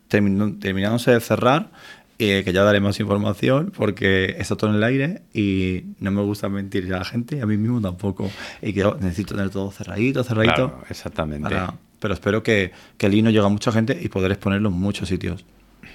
termin- 0.10 0.60
terminándose 0.60 1.12
de 1.12 1.20
cerrar, 1.20 1.72
eh, 2.20 2.42
que 2.44 2.52
ya 2.54 2.64
daré 2.64 2.80
más 2.80 3.00
información 3.00 3.72
porque 3.76 4.36
está 4.40 4.56
todo 4.56 4.72
en 4.72 4.78
el 4.78 4.84
aire 4.84 5.22
y 5.34 5.84
no 6.00 6.10
me 6.12 6.22
gusta 6.24 6.50
mentir 6.50 6.92
a 6.94 7.00
la 7.00 7.06
gente 7.06 7.38
y 7.38 7.42
a 7.42 7.46
mí 7.46 7.58
mismo 7.58 7.80
tampoco. 7.82 8.32
Y 8.62 8.74
que 8.74 8.84
necesito 9.02 9.36
tener 9.36 9.50
todo 9.52 9.72
cerradito, 9.72 10.24
cerradito. 10.24 10.54
Claro, 10.56 10.84
exactamente. 10.90 11.44
para- 11.50 11.74
pero 12.00 12.14
espero 12.14 12.44
que, 12.44 12.72
que 12.98 13.08
el 13.08 13.14
hino 13.16 13.30
llegue 13.32 13.46
a 13.46 13.50
mucha 13.50 13.72
gente 13.72 13.98
y 14.00 14.08
poder 14.10 14.32
exponerlo 14.32 14.70
en 14.70 14.76
muchos 14.76 15.10
sitios. 15.10 15.46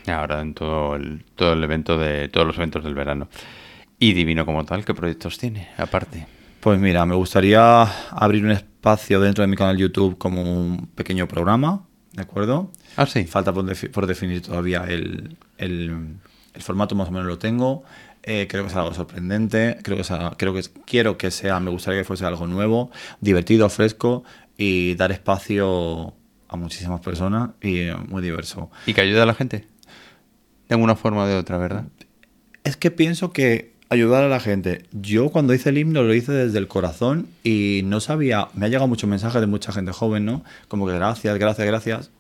Ahora 0.07 0.41
en 0.41 0.53
todo 0.55 0.97
el, 0.97 1.25
todo 1.37 1.53
el 1.53 1.63
evento 1.63 1.97
de 1.99 2.29
todos 2.29 2.47
los 2.47 2.57
eventos 2.57 2.83
del 2.83 2.95
verano. 2.95 3.29
Y 4.01 4.13
Divino 4.15 4.45
como 4.45 4.65
tal, 4.65 4.85
¿qué 4.85 4.95
proyectos 4.95 5.39
tiene 5.39 5.69
aparte? 5.77 6.27
Pues 6.59 6.79
mira, 6.81 7.07
me 7.07 7.15
gustaría 7.15 7.83
abrir 8.11 8.45
un 8.45 8.51
espacio 8.51 9.21
dentro 9.21 9.43
de 9.43 9.49
mi 9.49 9.57
canal 9.57 9.77
YouTube 9.77 10.19
como 10.19 10.43
un 10.43 10.89
pequeño 10.95 11.29
programa, 11.29 11.85
¿de 12.13 12.23
acuerdo? 12.23 12.71
Ah, 12.97 13.07
sí. 13.07 13.25
Falta 13.25 13.53
por, 13.53 13.65
defi- 13.65 13.91
por 13.91 14.07
definir 14.07 14.43
todavía 14.43 14.85
el, 14.89 15.37
el- 15.59 16.17
el 16.55 16.63
formato, 16.63 16.95
más 16.95 17.09
o 17.09 17.13
menos 17.13 17.27
lo 17.27 17.39
tengo. 17.39 17.83
Eh, 18.25 18.47
creo 18.49 18.63
que 18.65 18.71
es 18.71 18.77
algo 18.77 18.95
sorprendente, 18.95 19.79
creo 19.83 19.97
que, 19.97 20.05
sea- 20.05 20.35
creo 20.37 20.55
que 20.55 20.63
quiero 20.87 21.17
que 21.19 21.31
sea, 21.31 21.59
me 21.61 21.71
gustaría 21.71 22.01
que 22.01 22.05
fuese 22.05 22.25
algo 22.25 22.47
nuevo, 22.47 22.91
divertido, 23.21 23.69
fresco 23.69 24.23
y 24.57 24.95
dar 24.95 25.11
espacio 25.11 26.15
a 26.49 26.57
muchísimas 26.57 27.01
personas 27.01 27.51
y 27.61 27.79
eh, 27.81 27.97
muy 28.09 28.23
diverso. 28.23 28.71
¿Y 28.87 28.95
que 28.95 29.01
ayuda 29.01 29.25
a 29.25 29.27
la 29.27 29.35
gente? 29.35 29.65
De 30.69 30.75
alguna 30.75 30.95
forma 30.95 31.25
o 31.25 31.27
de 31.27 31.35
otra, 31.37 31.59
¿verdad? 31.59 31.85
Es 32.65 32.77
que 32.77 32.91
pienso 32.93 33.33
que 33.33 33.73
ayudar 33.89 34.23
a 34.23 34.29
la 34.29 34.39
gente. 34.41 34.85
Yo 34.93 35.31
cuando 35.31 35.53
hice 35.53 35.71
el 35.71 35.79
himno 35.79 36.03
lo 36.03 36.15
hice 36.15 36.33
desde 36.33 36.59
el 36.59 36.69
corazón 36.69 37.27
y 37.43 37.83
no 37.85 37.99
sabía, 38.01 38.49
me 38.55 38.67
ha 38.67 38.69
llegado 38.69 38.87
muchos 38.89 39.11
mensajes 39.11 39.41
de 39.41 39.47
mucha 39.49 39.73
gente 39.73 39.91
joven, 39.93 40.25
¿no? 40.25 40.45
Como 40.69 40.87
que 40.87 40.95
gracias, 40.95 41.37
gracias, 41.39 41.67
gracias. 41.67 42.11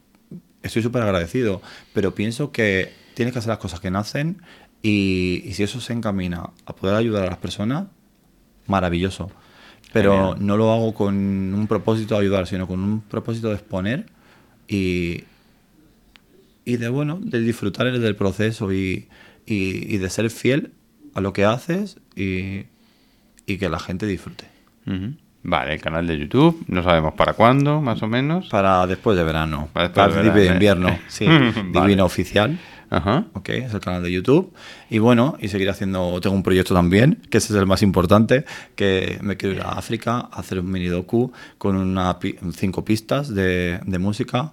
Estoy 0.62 0.82
súper 0.82 1.02
agradecido, 1.02 1.60
pero 1.92 2.14
pienso 2.14 2.52
que 2.52 2.92
tienes 3.14 3.32
que 3.32 3.38
hacer 3.40 3.48
las 3.50 3.58
cosas 3.58 3.80
que 3.80 3.90
nacen 3.90 4.42
y, 4.82 5.42
y 5.44 5.52
si 5.54 5.62
eso 5.62 5.80
se 5.80 5.92
encamina 5.92 6.50
a 6.66 6.76
poder 6.76 6.96
ayudar 6.96 7.24
a 7.24 7.30
las 7.30 7.38
personas, 7.38 7.86
maravilloso. 8.66 9.30
Pero 9.92 10.12
Genial. 10.32 10.46
no 10.46 10.56
lo 10.56 10.72
hago 10.72 10.94
con 10.94 11.14
un 11.14 11.66
propósito 11.66 12.14
de 12.14 12.22
ayudar, 12.22 12.46
sino 12.46 12.66
con 12.66 12.80
un 12.80 13.00
propósito 13.02 13.48
de 13.48 13.54
exponer 13.56 14.06
y, 14.68 15.24
y 16.64 16.76
de 16.76 16.88
bueno, 16.88 17.18
de 17.20 17.40
disfrutar 17.40 17.92
del 17.98 18.16
proceso 18.16 18.72
y, 18.72 19.08
y- 19.46 19.94
y 19.94 19.98
de 19.98 20.08
ser 20.10 20.30
fiel 20.30 20.72
a 21.14 21.20
lo 21.20 21.32
que 21.32 21.44
haces 21.44 21.98
y, 22.16 22.64
y 23.46 23.58
que 23.58 23.68
la 23.68 23.78
gente 23.80 24.06
disfrute. 24.06 24.46
Vale, 25.44 25.74
el 25.74 25.80
canal 25.80 26.06
de 26.06 26.18
YouTube, 26.18 26.64
no 26.68 26.82
sabemos 26.84 27.14
para 27.14 27.32
cuándo, 27.32 27.80
más 27.80 28.00
o 28.02 28.06
menos. 28.06 28.48
Para 28.48 28.86
después 28.86 29.16
de 29.16 29.24
verano, 29.24 29.68
Para 29.72 29.88
después 29.88 30.06
de 30.06 30.12
principio 30.12 30.34
de 30.34 30.40
verano, 30.40 30.54
invierno, 30.54 30.88
¿eh? 30.88 31.00
sí, 31.08 31.26
Vale. 31.26 31.86
Divino 31.86 32.04
Oficial. 32.04 32.58
Ajá. 32.90 33.24
Ok, 33.32 33.48
es 33.48 33.72
el 33.72 33.80
canal 33.80 34.02
de 34.02 34.12
YouTube. 34.12 34.52
Y 34.90 34.98
bueno, 34.98 35.36
y 35.40 35.48
seguir 35.48 35.70
haciendo. 35.70 36.20
Tengo 36.20 36.36
un 36.36 36.42
proyecto 36.42 36.74
también, 36.74 37.22
que 37.30 37.38
ese 37.38 37.54
es 37.54 37.58
el 37.58 37.66
más 37.66 37.82
importante, 37.82 38.44
que 38.76 39.18
me 39.22 39.38
quiero 39.38 39.54
ir 39.56 39.62
a 39.62 39.70
África 39.70 40.28
a 40.30 40.40
hacer 40.40 40.60
un 40.60 40.70
mini 40.70 40.86
docu 40.86 41.32
con 41.56 41.74
una, 41.74 42.18
cinco 42.54 42.84
pistas 42.84 43.34
de, 43.34 43.80
de 43.84 43.98
música, 43.98 44.52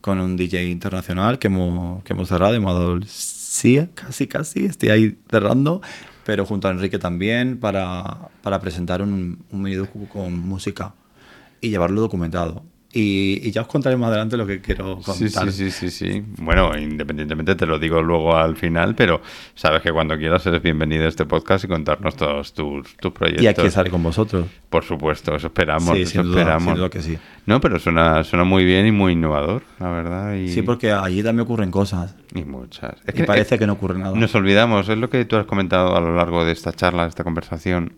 con 0.00 0.18
un 0.18 0.34
DJ 0.34 0.64
internacional 0.64 1.38
que 1.38 1.48
hemos, 1.48 2.02
que 2.04 2.14
hemos 2.14 2.28
cerrado. 2.28 2.54
El 2.54 3.04
sí, 3.06 3.86
casi, 3.94 4.26
casi. 4.26 4.64
Estoy 4.64 4.88
ahí 4.88 5.18
cerrando. 5.30 5.82
Pero 6.24 6.46
junto 6.46 6.68
a 6.68 6.70
Enrique 6.70 6.98
también 6.98 7.58
para, 7.58 8.30
para 8.42 8.60
presentar 8.60 9.02
un, 9.02 9.44
un 9.50 9.62
mini 9.62 9.86
con 10.12 10.38
música 10.38 10.94
y 11.60 11.70
llevarlo 11.70 12.00
documentado. 12.00 12.64
Y, 12.96 13.40
y 13.42 13.50
ya 13.50 13.62
os 13.62 13.66
contaré 13.66 13.96
más 13.96 14.08
adelante 14.10 14.36
lo 14.36 14.46
que 14.46 14.60
quiero 14.60 15.00
contar. 15.00 15.50
sí, 15.50 15.70
sí, 15.70 15.70
sí, 15.72 15.90
sí. 15.90 16.22
Bueno, 16.38 16.70
independientemente 16.78 17.56
te 17.56 17.66
lo 17.66 17.78
digo 17.80 18.00
luego 18.00 18.36
al 18.36 18.56
final, 18.56 18.94
pero 18.94 19.20
sabes 19.56 19.82
que 19.82 19.90
cuando 19.90 20.16
quieras 20.16 20.46
eres 20.46 20.62
bienvenido 20.62 21.04
a 21.04 21.08
este 21.08 21.26
podcast 21.26 21.64
y 21.64 21.68
contarnos 21.68 22.14
todos 22.14 22.54
tus, 22.54 22.96
tus 22.98 23.12
proyectos. 23.12 23.42
Y 23.42 23.48
aquí 23.48 23.62
estaré 23.66 23.90
con 23.90 24.00
vosotros. 24.02 24.46
Por 24.70 24.84
supuesto, 24.84 25.34
eso 25.34 25.48
esperamos, 25.48 25.96
Sí, 25.96 26.02
eso 26.02 26.12
sin 26.12 26.22
duda, 26.22 26.40
esperamos. 26.42 26.64
sin 26.68 26.74
duda 26.76 26.88
que 26.90 27.02
sí. 27.02 27.18
No, 27.46 27.60
pero 27.60 27.80
suena, 27.80 28.22
suena 28.22 28.44
muy 28.44 28.64
bien 28.64 28.86
y 28.86 28.92
muy 28.92 29.12
innovador, 29.14 29.62
la 29.80 29.90
verdad. 29.90 30.34
Y, 30.34 30.48
Sí, 30.50 30.62
porque 30.62 30.92
allí 30.92 31.20
también 31.22 31.40
ocurren 31.44 31.72
cosas. 31.72 32.14
y 32.32 32.44
muchas. 32.44 32.94
Es 33.06 33.18
y 33.18 33.24
parece 33.24 33.58
que 33.58 33.66
no 33.66 33.72
ocurre 33.72 33.98
nada. 33.98 34.16
Nos 34.16 34.32
olvidamos, 34.36 34.88
es 34.88 34.98
lo 34.98 35.10
que 35.10 35.24
tú 35.24 35.34
has 35.34 35.46
comentado 35.46 35.96
a 35.96 36.00
lo 36.00 36.14
largo 36.14 36.44
de 36.44 36.52
esta 36.52 36.72
charla, 36.72 37.02
de 37.02 37.08
esta 37.08 37.24
conversación, 37.24 37.92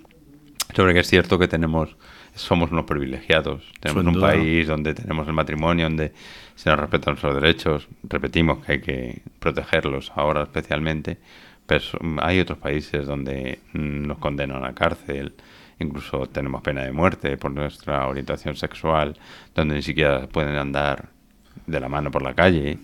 sobre 0.75 0.95
que 0.95 1.01
es 1.01 1.07
cierto 1.07 1.39
que 1.39 1.49
tenemos, 1.49 1.97
somos 2.37 2.71
unos 2.71 2.85
privilegiados. 2.85 3.65
Tenemos 3.81 4.03
Sin 4.03 4.09
un 4.09 4.15
duda. 4.15 4.29
país 4.29 4.69
donde 4.69 4.95
tenemos 4.95 5.27
el 5.27 5.33
matrimonio, 5.33 5.87
donde 5.87 6.13
se 6.55 6.71
nos 6.71 6.79
respetan 6.79 7.13
nuestros 7.15 7.35
derechos. 7.35 7.89
Repetimos 8.05 8.65
que 8.65 8.73
hay 8.73 8.81
que 8.81 9.23
protegerlos 9.41 10.13
ahora 10.15 10.43
especialmente. 10.43 11.19
Pero 11.67 11.83
hay 12.23 12.39
otros 12.39 12.59
países 12.59 13.07
donde 13.07 13.59
mm, 13.73 14.07
nos 14.07 14.19
condenan 14.19 14.65
a 14.65 14.73
cárcel, 14.73 15.35
incluso 15.81 16.27
tenemos 16.29 16.63
pena 16.63 16.85
de 16.85 16.93
muerte 16.93 17.37
por 17.37 17.51
nuestra 17.51 18.07
orientación 18.07 18.55
sexual, 18.55 19.17
donde 19.55 19.75
ni 19.75 19.83
siquiera 19.83 20.29
pueden 20.29 20.55
andar 20.57 21.09
de 21.67 21.81
la 21.81 21.89
mano 21.89 22.11
por 22.11 22.23
la 22.23 22.35
calle. 22.35 22.79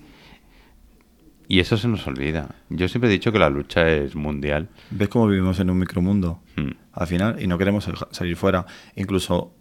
Y 1.53 1.61
eso 1.61 1.77
se 1.77 1.87
nos 1.87 2.07
olvida. 2.07 2.55
Yo 2.71 2.89
siempre 2.89 3.11
he 3.11 3.13
dicho 3.13 3.31
que 3.31 3.39
la 3.39 3.51
lucha 3.51 3.87
es 3.91 4.15
mundial. 4.15 4.71
¿Ves 4.91 5.09
cómo 5.09 5.27
vivimos 5.27 5.61
en 5.61 5.69
un 5.69 5.79
micromundo? 5.79 6.41
Mm. 6.57 6.71
Al 6.95 7.07
final, 7.07 7.43
y 7.43 7.47
no 7.47 7.59
queremos 7.59 7.85
sal- 7.85 8.09
salir 8.11 8.37
fuera. 8.37 8.65
Incluso 8.97 9.53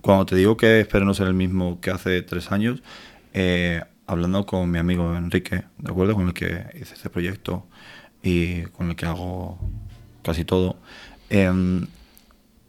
cuando 0.00 0.24
te 0.24 0.34
digo 0.34 0.56
que 0.56 0.80
espero 0.80 1.04
no 1.04 1.12
ser 1.12 1.26
el 1.26 1.34
mismo 1.34 1.78
que 1.82 1.90
hace 1.90 2.22
tres 2.22 2.50
años, 2.52 2.82
eh, 3.34 3.82
hablando 4.06 4.46
con 4.46 4.70
mi 4.70 4.78
amigo 4.78 5.14
Enrique, 5.14 5.64
¿de 5.76 5.90
acuerdo? 5.90 6.14
Con 6.14 6.28
el 6.28 6.32
que 6.32 6.64
hice 6.80 6.94
este 6.94 7.10
proyecto 7.10 7.66
y 8.22 8.62
con 8.74 8.88
el 8.88 8.96
que 8.96 9.04
hago 9.04 9.58
casi 10.22 10.46
todo. 10.46 10.78
em, 11.28 11.86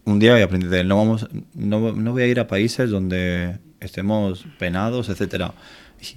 un 0.04 0.18
día 0.18 0.44
aprendí 0.44 0.66
de 0.66 0.80
él, 0.80 0.88
no, 0.88 0.96
vamos, 0.98 1.26
no, 1.54 1.92
no 1.92 2.12
voy 2.12 2.22
a 2.22 2.26
ir 2.26 2.38
a 2.40 2.46
países 2.46 2.90
donde 2.90 3.58
estemos 3.80 4.46
penados, 4.58 5.08
etcétera. 5.08 5.54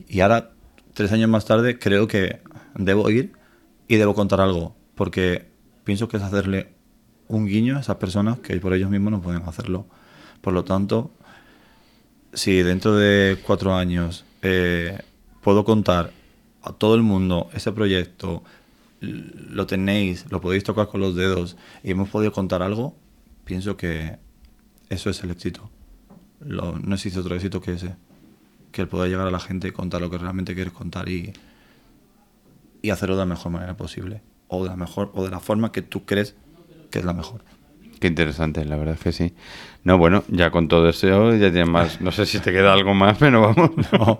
Y 0.09 0.19
ahora, 0.19 0.51
tres 0.99 1.13
años 1.13 1.29
más 1.29 1.45
tarde, 1.45 1.79
creo 1.79 2.09
que 2.09 2.41
debo 2.75 3.09
ir 3.09 3.31
y 3.87 3.95
debo 3.95 4.13
contar 4.13 4.41
algo, 4.41 4.75
porque 4.95 5.47
pienso 5.85 6.09
que 6.09 6.17
es 6.17 6.23
hacerle 6.23 6.73
un 7.29 7.45
guiño 7.45 7.77
a 7.77 7.79
esas 7.79 7.95
personas 7.95 8.39
que 8.39 8.57
por 8.59 8.73
ellos 8.73 8.89
mismos 8.89 9.11
no 9.13 9.21
pueden 9.21 9.43
hacerlo. 9.43 9.87
Por 10.41 10.51
lo 10.53 10.65
tanto, 10.65 11.11
si 12.33 12.63
dentro 12.63 12.97
de 12.97 13.37
cuatro 13.47 13.75
años 13.75 14.25
eh, 14.41 14.99
puedo 15.41 15.63
contar 15.63 16.11
a 16.63 16.73
todo 16.73 16.95
el 16.95 17.01
mundo 17.01 17.49
ese 17.53 17.71
proyecto, 17.71 18.43
lo 18.99 19.65
tenéis, 19.67 20.25
lo 20.29 20.41
podéis 20.41 20.65
tocar 20.65 20.87
con 20.89 20.99
los 20.99 21.15
dedos 21.15 21.55
y 21.81 21.91
hemos 21.91 22.09
podido 22.09 22.33
contar 22.33 22.61
algo, 22.61 22.93
pienso 23.45 23.77
que 23.77 24.17
eso 24.89 25.09
es 25.09 25.23
el 25.23 25.31
éxito. 25.31 25.69
Lo- 26.41 26.77
no 26.77 26.95
existe 26.95 27.21
otro 27.21 27.35
éxito 27.35 27.61
que 27.61 27.71
ese. 27.71 27.95
Que 28.71 28.81
el 28.81 28.87
poder 28.87 29.09
llegar 29.09 29.27
a 29.27 29.31
la 29.31 29.39
gente 29.39 29.67
y 29.67 29.71
contar 29.71 30.01
lo 30.01 30.09
que 30.09 30.17
realmente 30.17 30.53
quieres 30.53 30.73
contar 30.73 31.09
y, 31.09 31.33
y 32.81 32.89
hacerlo 32.89 33.15
de 33.15 33.21
la 33.21 33.25
mejor 33.25 33.51
manera 33.51 33.75
posible. 33.75 34.21
O 34.47 34.63
de 34.63 34.69
la 34.69 34.75
mejor, 34.75 35.11
o 35.13 35.23
de 35.23 35.29
la 35.29 35.39
forma 35.39 35.71
que 35.71 35.81
tú 35.81 36.05
crees 36.05 36.35
que 36.91 36.99
es 36.99 37.05
la 37.05 37.13
mejor. 37.13 37.41
Qué 37.99 38.07
interesante, 38.07 38.63
la 38.63 38.77
verdad 38.77 38.93
es 38.93 39.01
que 39.01 39.11
sí. 39.11 39.33
No, 39.83 39.97
bueno, 39.97 40.23
ya 40.29 40.51
con 40.51 40.69
todo 40.69 40.87
esto 40.87 41.35
ya 41.35 41.51
tienes 41.51 41.67
más. 41.67 41.99
No 41.99 42.11
sé 42.11 42.25
si 42.25 42.39
te 42.39 42.53
queda 42.53 42.71
algo 42.71 42.93
más, 42.93 43.17
pero 43.19 43.41
vamos. 43.41 43.71
No, 43.91 44.17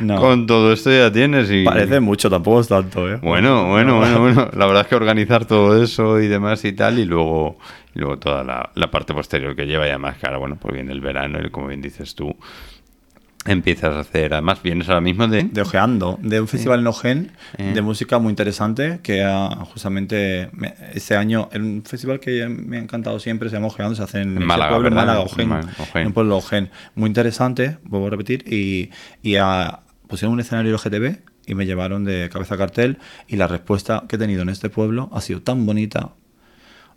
no. 0.00 0.16
Con 0.20 0.46
todo 0.46 0.72
esto 0.72 0.90
ya 0.90 1.12
tienes 1.12 1.48
y. 1.50 1.64
Parece 1.64 2.00
mucho, 2.00 2.28
tampoco 2.28 2.60
es 2.60 2.68
tanto, 2.68 3.08
¿eh? 3.08 3.18
Bueno, 3.22 3.68
bueno, 3.68 3.98
bueno, 3.98 4.20
bueno. 4.20 4.50
La 4.52 4.66
verdad 4.66 4.82
es 4.82 4.88
que 4.88 4.96
organizar 4.96 5.44
todo 5.44 5.80
eso 5.80 6.20
y 6.20 6.26
demás 6.26 6.64
y 6.64 6.72
tal, 6.72 6.98
y 6.98 7.04
luego, 7.04 7.58
y 7.94 8.00
luego 8.00 8.18
toda 8.18 8.42
la, 8.42 8.70
la 8.74 8.90
parte 8.90 9.14
posterior 9.14 9.54
que 9.54 9.66
lleva, 9.66 9.86
y 9.86 9.90
además 9.90 10.18
que 10.18 10.26
ahora, 10.26 10.38
bueno, 10.38 10.56
pues 10.60 10.74
viene 10.74 10.90
el 10.90 11.00
verano 11.00 11.38
y 11.44 11.50
como 11.50 11.68
bien 11.68 11.80
dices 11.80 12.16
tú, 12.16 12.36
empiezas 13.50 13.94
a 13.94 14.00
hacer. 14.00 14.32
Además, 14.34 14.62
vienes 14.62 14.88
ahora 14.88 15.00
mismo 15.00 15.26
de. 15.28 15.44
de 15.44 15.60
Ojeando, 15.62 16.18
de 16.22 16.40
un 16.40 16.48
festival 16.48 16.80
en 16.80 16.86
Ojen 16.86 17.32
Eh. 17.58 17.72
de 17.74 17.82
música 17.82 18.18
muy 18.18 18.30
interesante 18.30 19.00
que 19.02 19.22
justamente 19.72 20.48
me- 20.52 20.74
este 20.94 21.16
año, 21.16 21.48
en 21.52 21.62
un 21.62 21.82
festival 21.84 22.20
que 22.20 22.48
me 22.48 22.76
ha 22.78 22.80
encantado 22.80 23.18
siempre, 23.20 23.48
se 23.48 23.56
llama 23.56 23.68
Ojeando, 23.68 23.94
se 23.94 24.02
hace 24.02 24.20
en, 24.22 24.36
En 24.36 24.44
Málaga, 24.46 24.70
pueblo, 24.70 24.90
¿verdad? 24.90 25.06
Málaga, 25.06 25.26
En 25.38 25.48
Ma- 25.48 25.60
Ojén. 25.78 26.00
en 26.02 26.06
un 26.08 26.12
pueblo 26.12 26.34
de 26.34 26.38
Ojén. 26.38 26.70
Muy 26.94 27.08
interesante, 27.08 27.78
vuelvo 27.84 28.06
a 28.08 28.10
repetir, 28.10 28.44
y, 28.52 28.90
y 29.22 29.36
ah, 29.36 29.80
pusieron 30.08 30.34
un 30.34 30.40
escenario 30.40 30.72
LGTB 30.74 31.18
y 31.46 31.54
me 31.54 31.64
llevaron 31.66 32.04
de 32.04 32.28
cabeza 32.32 32.54
a 32.56 32.58
cartel 32.58 32.98
y 33.26 33.36
la 33.36 33.46
respuesta 33.46 34.04
que 34.08 34.16
he 34.16 34.18
tenido 34.18 34.42
en 34.42 34.48
este 34.50 34.68
pueblo 34.70 35.08
ha 35.12 35.20
sido 35.20 35.40
tan 35.42 35.64
bonita. 35.66 36.10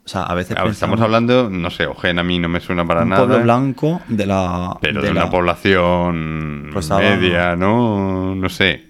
O 0.04 0.08
sea, 0.10 0.24
a 0.24 0.34
veces 0.34 0.58
A 0.58 0.64
ver, 0.64 0.72
estamos 0.72 1.00
hablando, 1.00 1.50
no 1.50 1.70
sé, 1.70 1.86
Ojen 1.86 2.18
a 2.20 2.24
mí 2.24 2.40
no 2.40 2.50
me 2.50 2.60
suena 2.60 2.86
para 2.86 3.04
un 3.04 3.10
nada. 3.10 3.26
pueblo 3.26 3.44
blanco 3.44 4.02
de 4.08 4.26
la... 4.26 4.76
Pero 4.82 5.02
de, 5.02 5.12
una 5.12 5.30
población 5.30 6.70
Pues 6.74 6.86
estaba- 6.86 7.02
media, 7.02 7.56
¿no? 7.56 8.34
No 8.36 8.50
sé. 8.50 8.88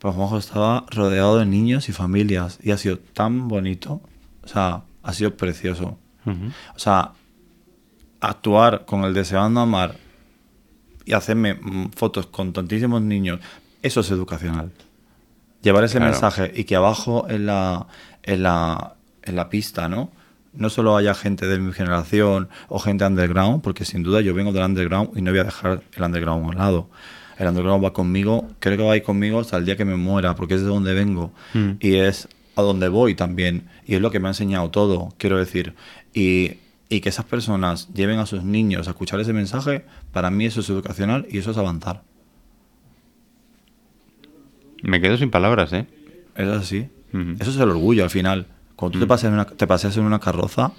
Pues 0.00 0.14
Juanjo 0.14 0.38
estaba 0.38 0.84
rodeado 0.90 1.38
de 1.38 1.46
niños 1.46 1.88
y 1.88 1.92
familias 1.92 2.58
y 2.62 2.72
ha 2.72 2.78
sido 2.78 2.98
tan 2.98 3.46
bonito. 3.48 4.00
O 4.42 4.48
sea, 4.48 4.82
ha 5.02 5.12
sido 5.12 5.36
precioso. 5.36 5.98
O 6.26 6.78
sea, 6.78 7.12
actuar 8.20 8.84
con 8.84 9.04
el 9.04 9.14
Deseando 9.14 9.60
Amar 9.60 9.96
y 11.04 11.12
hacerme 11.12 11.54
mm, 11.54 11.90
fotos 11.96 12.26
con 12.26 12.52
tantísimos 12.52 13.02
niños, 13.02 13.40
eso 13.82 14.00
es 14.00 14.10
educacional. 14.10 14.70
Llevar 15.62 15.84
ese 15.84 15.98
Claro. 15.98 16.12
mensaje 16.12 16.52
y 16.54 16.64
que 16.64 16.76
abajo 16.76 17.26
en 17.28 17.46
la, 17.46 17.86
en 18.22 18.42
la, 18.42 18.94
en 19.22 19.36
la 19.36 19.48
pista, 19.48 19.88
¿no? 19.88 20.10
No 20.52 20.68
solo 20.68 20.96
haya 20.96 21.14
gente 21.14 21.46
de 21.46 21.58
mi 21.58 21.72
generación 21.72 22.48
o 22.68 22.78
gente 22.78 23.04
underground, 23.06 23.62
porque 23.62 23.84
sin 23.84 24.02
duda 24.02 24.20
yo 24.20 24.34
vengo 24.34 24.52
del 24.52 24.64
underground 24.64 25.10
y 25.16 25.22
no 25.22 25.30
voy 25.30 25.40
a 25.40 25.44
dejar 25.44 25.82
el 25.96 26.02
underground 26.02 26.44
a 26.44 26.48
un 26.48 26.56
lado. 26.56 26.90
El 27.38 27.46
underground 27.48 27.84
va 27.84 27.92
conmigo, 27.92 28.48
creo 28.58 28.76
que 28.76 28.82
va 28.82 28.92
a 28.92 28.96
ir 28.96 29.02
conmigo 29.02 29.40
hasta 29.40 29.56
el 29.56 29.64
día 29.64 29.76
que 29.76 29.84
me 29.84 29.96
muera, 29.96 30.34
porque 30.34 30.54
es 30.54 30.60
de 30.62 30.66
donde 30.68 30.92
vengo 30.92 31.32
Mm. 31.54 31.70
y 31.80 31.94
es 31.94 32.28
a 32.56 32.62
donde 32.62 32.88
voy 32.88 33.14
también. 33.14 33.68
Y 33.86 33.94
es 33.94 34.00
lo 34.00 34.10
que 34.10 34.18
me 34.20 34.26
ha 34.28 34.32
enseñado 34.32 34.70
todo, 34.70 35.14
quiero 35.18 35.38
decir. 35.38 35.74
Y, 36.12 36.54
y 36.88 37.00
que 37.00 37.08
esas 37.08 37.24
personas 37.24 37.88
lleven 37.94 38.18
a 38.18 38.26
sus 38.26 38.42
niños 38.42 38.88
a 38.88 38.90
escuchar 38.90 39.20
ese 39.20 39.32
mensaje, 39.32 39.84
para 40.12 40.30
mí 40.30 40.46
eso 40.46 40.60
es 40.60 40.68
educacional 40.68 41.26
y 41.30 41.38
eso 41.38 41.52
es 41.52 41.56
avanzar. 41.56 42.02
Me 44.82 45.00
quedo 45.00 45.16
sin 45.16 45.30
palabras, 45.30 45.72
¿eh? 45.72 45.86
Es 46.36 46.48
así. 46.48 46.88
Eso 47.40 47.50
es 47.50 47.56
el 47.56 47.68
orgullo 47.70 48.04
al 48.04 48.10
final. 48.10 48.46
Cuando 48.80 48.98
tú 48.98 49.04
te, 49.04 49.06
paseas 49.06 49.28
en 49.30 49.34
una, 49.34 49.44
te 49.46 49.66
paseas 49.66 49.96
en 49.96 50.04
una 50.04 50.18
carroza, 50.18 50.72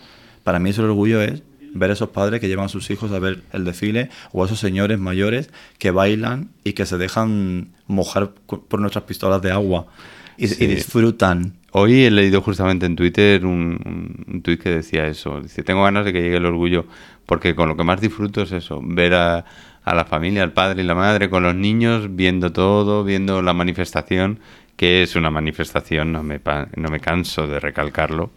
para 0.43 0.59
mí 0.59 0.71
eso 0.71 0.81
el 0.81 0.89
orgullo 0.89 1.21
es 1.21 1.43
ver 1.73 1.89
a 1.91 1.93
esos 1.93 2.09
padres 2.09 2.41
que 2.41 2.47
llevan 2.49 2.65
a 2.65 2.69
sus 2.69 2.89
hijos 2.91 3.11
a 3.13 3.19
ver 3.19 3.43
el 3.53 3.63
desfile 3.63 4.09
o 4.33 4.43
a 4.43 4.45
esos 4.45 4.59
señores 4.59 4.99
mayores 4.99 5.49
que 5.77 5.91
bailan 5.91 6.49
y 6.65 6.73
que 6.73 6.85
se 6.85 6.97
dejan 6.97 7.69
mojar 7.87 8.31
por 8.47 8.81
nuestras 8.81 9.05
pistolas 9.05 9.41
de 9.41 9.51
agua 9.51 9.85
y, 10.37 10.47
Sí. 10.47 10.63
y 10.63 10.67
disfrutan. 10.67 11.53
Hoy 11.71 12.03
he 12.03 12.11
leído 12.11 12.41
justamente 12.41 12.85
en 12.85 12.95
Twitter 12.97 13.45
un, 13.45 13.79
un, 13.85 14.25
un 14.27 14.41
tuit 14.41 14.59
que 14.61 14.69
decía 14.71 15.07
eso. 15.07 15.39
Dice, 15.39 15.63
tengo 15.63 15.83
ganas 15.83 16.03
de 16.03 16.11
que 16.11 16.21
llegue 16.21 16.37
el 16.37 16.45
orgullo, 16.45 16.85
porque 17.25 17.55
con 17.55 17.69
lo 17.69 17.77
que 17.77 17.83
más 17.85 18.01
disfruto 18.01 18.41
es 18.41 18.51
eso, 18.51 18.81
ver 18.83 19.13
a, 19.13 19.45
a 19.85 19.95
la 19.95 20.03
familia, 20.03 20.43
al 20.43 20.51
padre 20.51 20.83
y 20.83 20.85
la 20.85 20.95
madre 20.95 21.29
con 21.29 21.43
los 21.43 21.55
niños, 21.55 22.13
viendo 22.15 22.51
todo, 22.51 23.05
viendo 23.05 23.41
la 23.41 23.53
manifestación, 23.53 24.39
que 24.75 25.03
es 25.03 25.15
una 25.15 25.29
manifestación, 25.29 26.11
no 26.11 26.23
me, 26.23 26.39
no 26.75 26.89
me 26.89 26.99
canso 26.99 27.47
de 27.47 27.59
recalcarlo, 27.59 28.31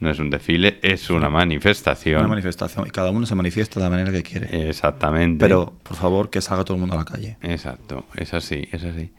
no 0.00 0.10
es 0.10 0.18
un 0.18 0.30
desfile, 0.30 0.78
es 0.82 1.10
una 1.10 1.28
manifestación. 1.28 2.20
Una 2.20 2.28
manifestación 2.28 2.86
y 2.86 2.90
cada 2.90 3.10
uno 3.10 3.26
se 3.26 3.34
manifiesta 3.34 3.80
de 3.80 3.84
la 3.84 3.90
manera 3.90 4.10
que 4.12 4.22
quiere. 4.22 4.68
Exactamente. 4.68 5.44
Pero, 5.44 5.74
por 5.82 5.96
favor, 5.96 6.30
que 6.30 6.40
salga 6.40 6.64
todo 6.64 6.76
el 6.76 6.80
mundo 6.80 6.94
a 6.96 6.98
la 6.98 7.04
calle. 7.04 7.36
Exacto, 7.42 8.06
es 8.16 8.32
así, 8.32 8.66
es 8.72 8.82
así. 8.84 9.12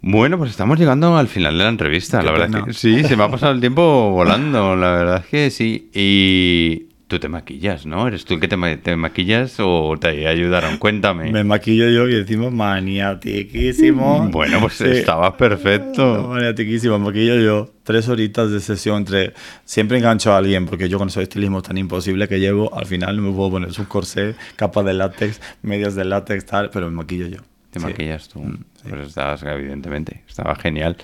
Bueno, 0.00 0.36
pues 0.36 0.50
estamos 0.50 0.78
llegando 0.78 1.16
al 1.16 1.28
final 1.28 1.56
de 1.56 1.64
la 1.64 1.70
entrevista. 1.70 2.20
Qué 2.20 2.26
la 2.26 2.32
verdad 2.32 2.46
pena. 2.46 2.58
es 2.60 2.64
que 2.66 2.72
sí, 2.74 3.04
se 3.04 3.16
me 3.16 3.24
ha 3.24 3.30
pasado 3.30 3.52
el 3.52 3.60
tiempo 3.60 4.10
volando, 4.10 4.76
la 4.76 4.92
verdad 4.92 5.16
es 5.24 5.26
que 5.26 5.50
sí. 5.50 5.90
Y 5.94 6.93
tú 7.06 7.18
te 7.18 7.28
maquillas, 7.28 7.84
¿no? 7.86 8.08
¿Eres 8.08 8.24
tú 8.24 8.34
el 8.34 8.40
que 8.40 8.48
te, 8.48 8.56
ma- 8.56 8.76
te 8.76 8.96
maquillas 8.96 9.56
o 9.60 9.94
te 10.00 10.26
ayudaron? 10.26 10.78
Cuéntame. 10.78 11.30
Me 11.30 11.44
maquillo 11.44 11.88
yo 11.90 12.08
y 12.08 12.14
decimos 12.14 12.52
maniatiquísimo. 12.52 14.28
Bueno, 14.30 14.60
pues 14.60 14.74
Sí. 14.74 14.84
estabas 14.86 15.34
perfecto. 15.34 16.28
Maniatiquísimo, 16.28 16.98
me 16.98 17.06
maquillo 17.06 17.36
yo. 17.40 17.70
Tres 17.82 18.08
horitas 18.08 18.50
de 18.50 18.60
sesión 18.60 18.98
entre... 18.98 19.34
Siempre 19.64 19.98
engancho 19.98 20.32
a 20.32 20.38
alguien, 20.38 20.66
porque 20.66 20.88
yo 20.88 20.98
con 20.98 21.08
ese 21.08 21.22
estilismo 21.22 21.60
tan 21.62 21.76
imposible 21.78 22.28
que 22.28 22.40
llevo, 22.40 22.74
al 22.76 22.86
final 22.86 23.16
no 23.16 23.22
me 23.22 23.32
puedo 23.36 23.50
poner 23.50 23.70
un 23.78 23.84
corsé, 23.84 24.34
capa 24.56 24.82
de 24.82 24.94
látex, 24.94 25.40
medias 25.62 25.94
de 25.94 26.04
látex, 26.04 26.46
tal, 26.46 26.70
pero 26.70 26.86
me 26.90 26.96
maquillo 26.96 27.26
yo. 27.28 27.38
Te 27.70 27.80
Sí. 27.80 27.86
maquillas 27.86 28.28
tú. 28.28 28.38
Mm, 28.40 28.56
sí. 28.82 28.88
Pues 28.88 29.08
estabas, 29.08 29.42
evidentemente, 29.42 30.22
estaba 30.28 30.54
genial. 30.54 30.96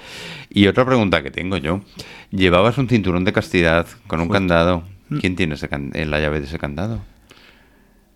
Y 0.49 0.67
otra 0.69 0.87
pregunta 0.87 1.23
que 1.23 1.31
tengo 1.31 1.57
yo. 1.57 1.83
Llevabas 2.31 2.79
un 2.79 2.89
cinturón 2.89 3.25
de 3.25 3.33
castidad 3.33 3.87
con 4.07 4.21
un 4.21 4.27
Justo. 4.29 4.35
candado. 4.39 4.85
Mm. 5.11 5.19
¿Quién 5.19 5.37
tiene 5.37 5.55
ese 5.55 5.69
can- 5.69 5.91
eh, 5.95 6.07
la 6.07 6.21
llave 6.21 6.41
de 6.41 6.47
ese 6.47 6.59
candado? 6.59 7.01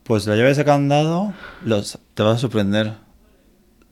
Pues 0.05 0.27
la 0.27 0.35
llave 0.35 0.47
de 0.47 0.53
ese 0.53 0.65
candado 0.65 1.33
los, 1.65 1.99
te 2.15 2.23
vas 2.23 2.37
a 2.37 2.39
sorprender. 2.39 2.95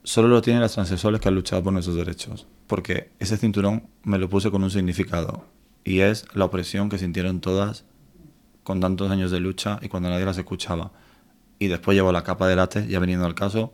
Solo 0.05 0.29
lo 0.29 0.43
tienen 0.43 0.61
las 0.63 0.73
transexuales 0.73 1.21
que 1.21 1.29
han 1.29 1.35
luchado 1.35 1.63
por 1.63 1.73
nuestros 1.73 1.97
derechos. 1.97 2.47
Porque 2.67 3.11
ese 3.19 3.37
cinturón 3.37 3.87
me 4.03 4.19
lo 4.19 4.29
puse 4.29 4.51
con 4.51 4.63
un 4.65 4.71
significado. 4.71 5.45
Y 5.85 6.01
es 6.01 6.27
la 6.35 6.45
opresión 6.45 6.89
que 6.89 6.99
sintieron 6.99 7.41
todas 7.41 7.85
con 8.63 8.81
tantos 8.81 9.11
años 9.11 9.31
de 9.31 9.41
lucha 9.41 9.79
y 9.83 9.89
cuando 9.89 10.09
nadie 10.11 10.25
las 10.25 10.39
escuchaba. 10.39 10.93
Y 11.59 11.69
después 11.69 11.97
llevo 11.97 12.13
la 12.13 12.25
capa 12.25 12.47
de 12.49 12.57
látex, 12.57 12.89
ya 12.89 12.99
veniendo 12.99 13.27
al 13.27 13.35
caso, 13.35 13.73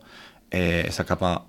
eh, 0.51 0.85
esa 0.87 1.05
capa 1.05 1.45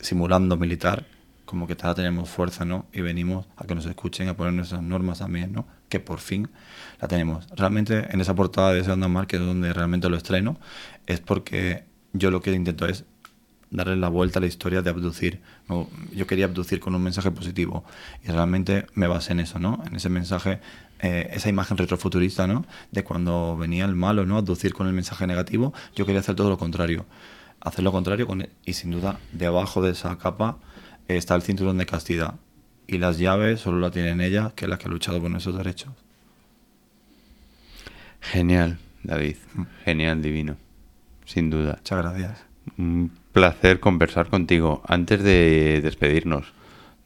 simulando 0.00 0.56
militar, 0.56 1.06
como 1.44 1.66
que 1.66 1.74
ahora 1.74 1.94
tenemos 1.94 2.28
fuerza, 2.28 2.64
¿no? 2.64 2.86
Y 2.92 3.00
venimos 3.00 3.46
a 3.56 3.66
que 3.66 3.74
nos 3.74 3.86
escuchen, 3.86 4.28
a 4.28 4.36
poner 4.36 4.52
nuestras 4.52 4.82
normas 4.82 5.18
también, 5.18 5.52
¿no? 5.52 5.66
Que 5.88 6.00
por 6.00 6.18
fin 6.18 6.48
la 7.00 7.08
tenemos. 7.08 7.46
Realmente 7.56 8.06
en 8.10 8.20
esa 8.20 8.34
portada 8.34 8.72
de 8.72 8.80
ese 8.80 8.94
Mar, 8.96 9.26
que 9.26 9.36
es 9.36 9.42
donde 9.42 9.72
realmente 9.72 10.08
lo 10.08 10.16
estreno, 10.16 10.58
es 11.06 11.20
porque 11.20 11.84
yo 12.12 12.30
lo 12.30 12.40
que 12.40 12.52
intento 12.52 12.86
es 12.86 13.04
darle 13.72 13.96
la 13.96 14.08
vuelta 14.08 14.38
a 14.38 14.42
la 14.42 14.46
historia 14.46 14.82
de 14.82 14.90
abducir. 14.90 15.40
¿no? 15.68 15.88
Yo 16.14 16.26
quería 16.26 16.44
abducir 16.44 16.78
con 16.78 16.94
un 16.94 17.02
mensaje 17.02 17.30
positivo 17.30 17.84
y 18.22 18.30
realmente 18.30 18.86
me 18.94 19.08
basé 19.08 19.32
en 19.32 19.40
eso, 19.40 19.58
¿no? 19.58 19.82
En 19.86 19.96
ese 19.96 20.08
mensaje, 20.08 20.60
eh, 21.00 21.30
esa 21.32 21.48
imagen 21.48 21.76
retrofuturista, 21.76 22.46
¿no? 22.46 22.64
De 22.90 23.02
cuando 23.02 23.56
venía 23.56 23.84
el 23.84 23.94
malo, 23.94 24.26
¿no? 24.26 24.36
Abducir 24.36 24.74
con 24.74 24.86
el 24.86 24.92
mensaje 24.92 25.26
negativo. 25.26 25.72
Yo 25.96 26.06
quería 26.06 26.20
hacer 26.20 26.34
todo 26.34 26.50
lo 26.50 26.58
contrario. 26.58 27.06
Hacer 27.60 27.84
lo 27.84 27.92
contrario 27.92 28.26
con 28.26 28.46
y 28.64 28.72
sin 28.74 28.90
duda 28.90 29.18
debajo 29.32 29.82
de 29.82 29.92
esa 29.92 30.16
capa 30.18 30.58
está 31.16 31.34
el 31.34 31.42
cinturón 31.42 31.78
de 31.78 31.86
castidad 31.86 32.34
y 32.86 32.98
las 32.98 33.18
llaves 33.18 33.60
solo 33.60 33.78
la 33.78 33.90
tienen 33.90 34.20
ella, 34.20 34.52
que 34.54 34.64
es 34.66 34.68
la 34.68 34.78
que 34.78 34.86
ha 34.88 34.90
luchado 34.90 35.20
por 35.20 35.30
nuestros 35.30 35.56
derechos. 35.56 35.92
Genial, 38.20 38.78
David. 39.02 39.36
Genial, 39.84 40.22
divino. 40.22 40.56
Sin 41.24 41.50
duda. 41.50 41.76
Muchas 41.78 41.98
gracias. 41.98 42.44
Un 42.78 43.10
placer 43.32 43.80
conversar 43.80 44.28
contigo. 44.28 44.82
Antes 44.86 45.22
de 45.22 45.80
despedirnos, 45.82 46.52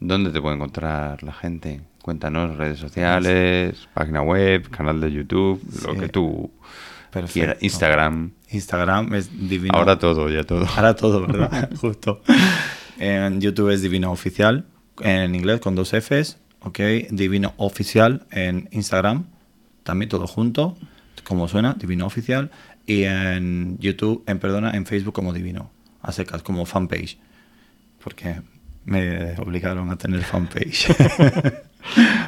¿dónde 0.00 0.30
te 0.30 0.40
puede 0.40 0.56
encontrar 0.56 1.22
la 1.22 1.32
gente? 1.32 1.80
Cuéntanos, 2.02 2.56
redes 2.56 2.78
sociales, 2.78 3.88
página 3.94 4.22
web, 4.22 4.68
canal 4.70 5.00
de 5.00 5.10
YouTube, 5.10 5.60
lo 5.86 5.94
que 5.96 6.08
tú 6.08 6.50
Perfecto. 7.10 7.32
quieras. 7.32 7.56
Instagram. 7.62 8.30
Instagram 8.50 9.14
es 9.14 9.48
divino. 9.48 9.76
Ahora 9.76 9.98
todo, 9.98 10.28
ya 10.28 10.44
todo. 10.44 10.66
Ahora 10.76 10.94
todo, 10.94 11.20
¿verdad? 11.26 11.70
Justo. 11.80 12.22
En 12.98 13.40
YouTube 13.40 13.70
es 13.70 13.82
Divino 13.82 14.10
Oficial, 14.10 14.66
en 15.00 15.34
inglés 15.34 15.60
con 15.60 15.74
dos 15.74 15.92
Fs, 15.92 16.38
¿ok? 16.60 16.78
Divino 17.10 17.54
Oficial 17.56 18.26
en 18.30 18.68
Instagram, 18.72 19.26
también 19.82 20.08
todo 20.08 20.26
junto, 20.26 20.76
como 21.24 21.48
suena, 21.48 21.74
Divino 21.78 22.06
Oficial. 22.06 22.50
Y 22.86 23.02
en 23.02 23.78
YouTube, 23.78 24.22
en 24.26 24.38
perdona, 24.38 24.70
en 24.76 24.86
Facebook 24.86 25.14
como 25.14 25.32
Divino, 25.32 25.70
a 26.02 26.12
secas, 26.12 26.42
como 26.42 26.66
fanpage. 26.66 27.18
Porque 28.02 28.40
me 28.84 29.34
obligaron 29.38 29.90
a 29.90 29.96
tener 29.96 30.22
fanpage. 30.22 30.88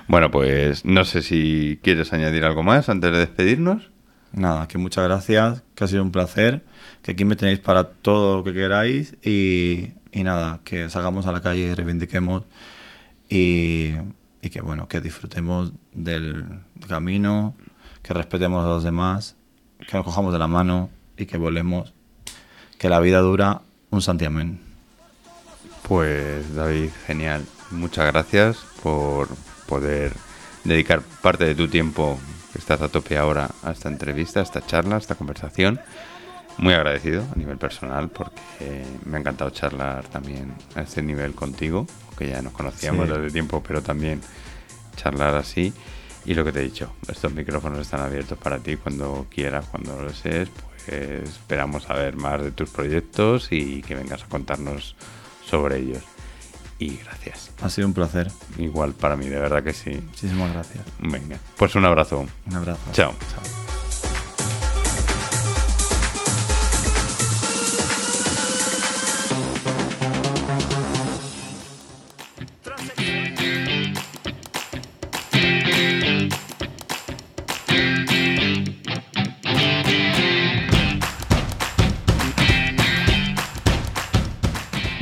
Bueno, 0.06 0.30
pues 0.30 0.84
no 0.84 1.04
sé 1.04 1.22
si 1.22 1.80
quieres 1.82 2.12
añadir 2.12 2.44
algo 2.44 2.62
más 2.62 2.88
antes 2.88 3.12
de 3.12 3.18
despedirnos. 3.18 3.90
Nada, 4.32 4.68
que 4.68 4.78
muchas 4.78 5.04
gracias, 5.04 5.62
que 5.74 5.84
ha 5.84 5.88
sido 5.88 6.02
un 6.02 6.12
placer, 6.12 6.62
que 7.02 7.12
aquí 7.12 7.24
me 7.24 7.34
tenéis 7.34 7.58
para 7.60 7.84
todo 7.84 8.38
lo 8.38 8.44
que 8.44 8.52
queráis 8.52 9.16
y, 9.24 9.92
y 10.12 10.22
nada, 10.22 10.60
que 10.64 10.88
salgamos 10.90 11.26
a 11.26 11.32
la 11.32 11.40
calle 11.40 11.60
y 11.60 11.74
reivindiquemos 11.74 12.44
y, 13.28 13.94
y 14.42 14.50
que 14.50 14.60
bueno, 14.60 14.88
que 14.88 15.00
disfrutemos 15.00 15.72
del 15.92 16.60
camino, 16.86 17.54
que 18.02 18.14
respetemos 18.14 18.64
a 18.64 18.68
los 18.68 18.84
demás, 18.84 19.36
que 19.86 19.96
nos 19.96 20.04
cojamos 20.04 20.32
de 20.32 20.38
la 20.38 20.48
mano 20.48 20.90
y 21.16 21.26
que 21.26 21.36
volemos, 21.36 21.92
que 22.78 22.88
la 22.88 23.00
vida 23.00 23.20
dura 23.20 23.62
un 23.90 24.02
santiamén. 24.02 24.60
Pues 25.82 26.54
David, 26.54 26.90
genial. 27.06 27.44
Muchas 27.70 28.06
gracias 28.06 28.58
por 28.82 29.28
poder 29.66 30.12
dedicar 30.64 31.02
parte 31.22 31.44
de 31.44 31.54
tu 31.54 31.68
tiempo, 31.68 32.18
que 32.52 32.58
estás 32.58 32.80
a 32.80 32.88
tope 32.88 33.16
ahora, 33.16 33.50
a 33.62 33.72
esta 33.72 33.88
entrevista, 33.88 34.40
a 34.40 34.42
esta 34.42 34.64
charla, 34.64 34.96
a 34.96 34.98
esta 34.98 35.14
conversación. 35.14 35.80
Muy 36.58 36.74
agradecido 36.74 37.24
a 37.34 37.38
nivel 37.38 37.56
personal 37.58 38.08
porque 38.10 38.84
me 39.04 39.16
ha 39.16 39.20
encantado 39.20 39.50
charlar 39.50 40.04
también 40.06 40.52
a 40.74 40.82
este 40.82 41.02
nivel 41.02 41.34
contigo, 41.34 41.86
que 42.18 42.28
ya 42.28 42.42
nos 42.42 42.52
conocíamos 42.52 43.06
Sí. 43.08 43.12
desde 43.14 43.30
tiempo, 43.30 43.62
pero 43.66 43.82
también 43.82 44.20
charlar 44.96 45.34
así. 45.36 45.72
Y 46.24 46.34
lo 46.34 46.44
que 46.44 46.52
te 46.52 46.60
he 46.60 46.64
dicho, 46.64 46.92
estos 47.08 47.32
micrófonos 47.32 47.78
están 47.78 48.00
abiertos 48.00 48.36
para 48.38 48.58
ti 48.58 48.76
cuando 48.76 49.26
quieras, 49.30 49.66
cuando 49.70 50.00
lo 50.02 50.08
desees. 50.08 50.48
Pues 50.50 51.28
esperamos 51.28 51.84
saber 51.84 52.16
más 52.16 52.42
de 52.42 52.50
tus 52.50 52.68
proyectos 52.70 53.48
y 53.50 53.82
que 53.82 53.94
vengas 53.94 54.24
a 54.24 54.26
contarnos 54.26 54.94
sobre 55.48 55.78
ellos. 55.78 56.02
Y 56.80 56.96
gracias. 56.98 57.50
Ha 57.62 57.68
sido 57.70 57.88
un 57.88 57.94
placer. 57.94 58.30
Igual 58.58 58.92
para 58.94 59.16
mí, 59.16 59.26
de 59.28 59.38
verdad 59.40 59.62
que 59.62 59.72
sí. 59.72 59.90
Muchísimas 59.90 60.52
gracias. 60.52 60.84
Venga, 61.00 61.38
pues 61.56 61.74
un 61.74 61.84
abrazo. 61.84 62.26
Un 62.46 62.54
abrazo. 62.56 62.80
Chao. 62.92 63.14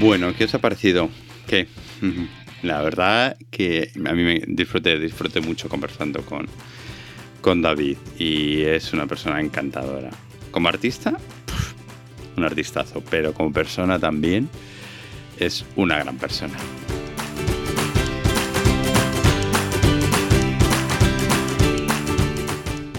Bueno, 0.07 0.33
¿qué 0.39 0.45
os 0.45 0.55
ha 0.55 0.61
parecido? 0.61 1.11
¿Qué? 1.49 1.67
La 2.63 2.81
verdad 2.81 3.37
que 3.51 3.91
a 3.97 4.13
mí 4.13 4.23
me 4.23 4.41
disfruté, 4.47 5.01
disfruté 5.01 5.41
mucho 5.41 5.69
conversando 5.69 6.25
con, 6.25 6.47
con 7.41 7.61
David 7.61 7.97
y 8.17 8.61
es 8.61 8.93
una 8.93 9.09
persona 9.09 9.41
encantadora. 9.41 10.11
Como 10.53 10.69
artista, 10.69 11.17
un 12.37 12.45
artistazo, 12.45 13.03
pero 13.11 13.35
como 13.35 13.53
persona 13.53 13.99
también 13.99 14.49
es 15.41 15.65
una 15.75 15.99
gran 15.99 16.17
persona. 16.19 16.55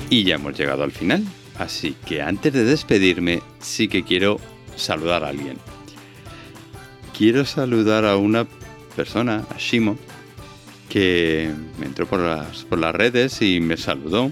Y 0.09 0.25
ya 0.25 0.35
hemos 0.35 0.59
llegado 0.59 0.83
al 0.83 0.91
final, 0.91 1.23
así 1.57 1.95
que 2.05 2.21
antes 2.21 2.51
de 2.51 2.65
despedirme 2.65 3.41
sí 3.61 3.87
que 3.87 4.03
quiero 4.03 4.41
saludar 4.75 5.23
a 5.23 5.29
alguien. 5.29 5.57
Quiero 7.17 7.45
saludar 7.45 8.05
a 8.05 8.15
una 8.15 8.45
persona, 8.95 9.43
a 9.49 9.57
Shimo, 9.57 9.97
que 10.87 11.51
me 11.79 11.87
entró 11.87 12.05
por 12.05 12.19
las, 12.19 12.63
por 12.65 12.77
las 12.77 12.93
redes 12.93 13.41
y 13.41 13.59
me 13.59 13.75
saludó. 13.75 14.31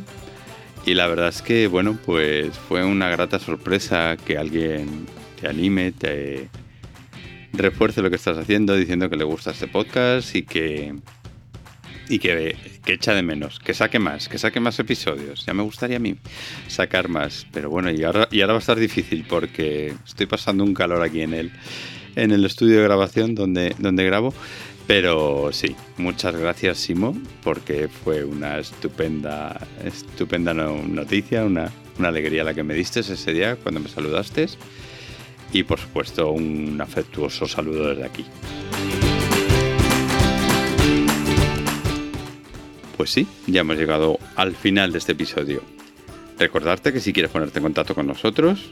Y 0.86 0.93
la 0.93 1.07
verdad 1.07 1.29
es 1.29 1.41
que, 1.41 1.65
bueno, 1.65 1.97
pues 2.05 2.55
fue 2.55 2.86
una 2.86 3.09
grata 3.09 3.39
sorpresa 3.39 4.17
que 4.23 4.38
alguien 4.38 5.07
te 5.41 5.47
anime, 5.47 5.93
te 5.93 6.47
refuerce 7.53 8.03
lo 8.03 8.11
que 8.11 8.17
estás 8.17 8.38
haciendo, 8.38 8.75
diciendo 8.75 9.09
que 9.09 9.15
le 9.15 9.23
gusta 9.23 9.49
este 9.49 9.67
podcast 9.67 10.36
y 10.36 10.43
que, 10.43 10.93
y 12.07 12.19
que, 12.19 12.55
que 12.86 12.93
echa 12.93 13.15
de 13.15 13.23
menos, 13.23 13.57
que 13.57 13.73
saque 13.73 13.97
más, 13.97 14.29
que 14.29 14.38
saque 14.38 14.59
más 14.59 14.77
episodios. 14.77 15.43
Ya 15.43 15.55
me 15.55 15.63
gustaría 15.63 15.97
a 15.97 16.01
mí 16.01 16.17
sacar 16.67 17.09
más, 17.09 17.47
pero 17.51 17.71
bueno, 17.71 17.89
y 17.89 18.03
ahora, 18.03 18.27
y 18.29 18.41
ahora 18.41 18.53
va 18.53 18.59
a 18.59 18.61
estar 18.61 18.77
difícil 18.77 19.25
porque 19.27 19.95
estoy 20.05 20.27
pasando 20.27 20.63
un 20.63 20.75
calor 20.75 21.01
aquí 21.01 21.21
en 21.21 21.33
el, 21.33 21.51
en 22.16 22.32
el 22.32 22.45
estudio 22.45 22.78
de 22.78 22.84
grabación 22.84 23.36
donde, 23.36 23.76
donde 23.80 24.03
grabo. 24.05 24.34
Pero 24.88 25.49
sí, 25.51 25.76
muchas 25.97 26.36
gracias 26.36 26.78
Simo, 26.78 27.18
porque 27.43 27.88
fue 27.88 28.24
una 28.24 28.59
estupenda, 28.59 29.59
estupenda 29.84 30.53
no- 30.53 30.84
noticia, 30.88 31.43
una, 31.43 31.72
una 31.97 32.09
alegría 32.09 32.43
la 32.43 32.53
que 32.53 32.63
me 32.63 32.76
diste 32.76 32.99
ese 32.99 33.34
día 33.34 33.55
cuando 33.55 33.80
me 33.80 33.89
saludaste. 33.89 34.47
Y 35.51 35.63
por 35.63 35.80
supuesto 35.80 36.30
un 36.32 36.80
afectuoso 36.82 37.47
saludo 37.47 37.89
desde 37.89 38.05
aquí. 38.05 38.26
Pues 42.97 43.09
sí, 43.09 43.28
ya 43.47 43.61
hemos 43.61 43.78
llegado 43.78 44.20
al 44.36 44.55
final 44.55 44.91
de 44.91 44.99
este 44.99 45.11
episodio. 45.13 45.61
Recordarte 46.39 46.93
que 46.93 46.99
si 46.99 47.13
quieres 47.13 47.32
ponerte 47.32 47.59
en 47.59 47.63
contacto 47.63 47.93
con 47.95 48.07
nosotros, 48.07 48.70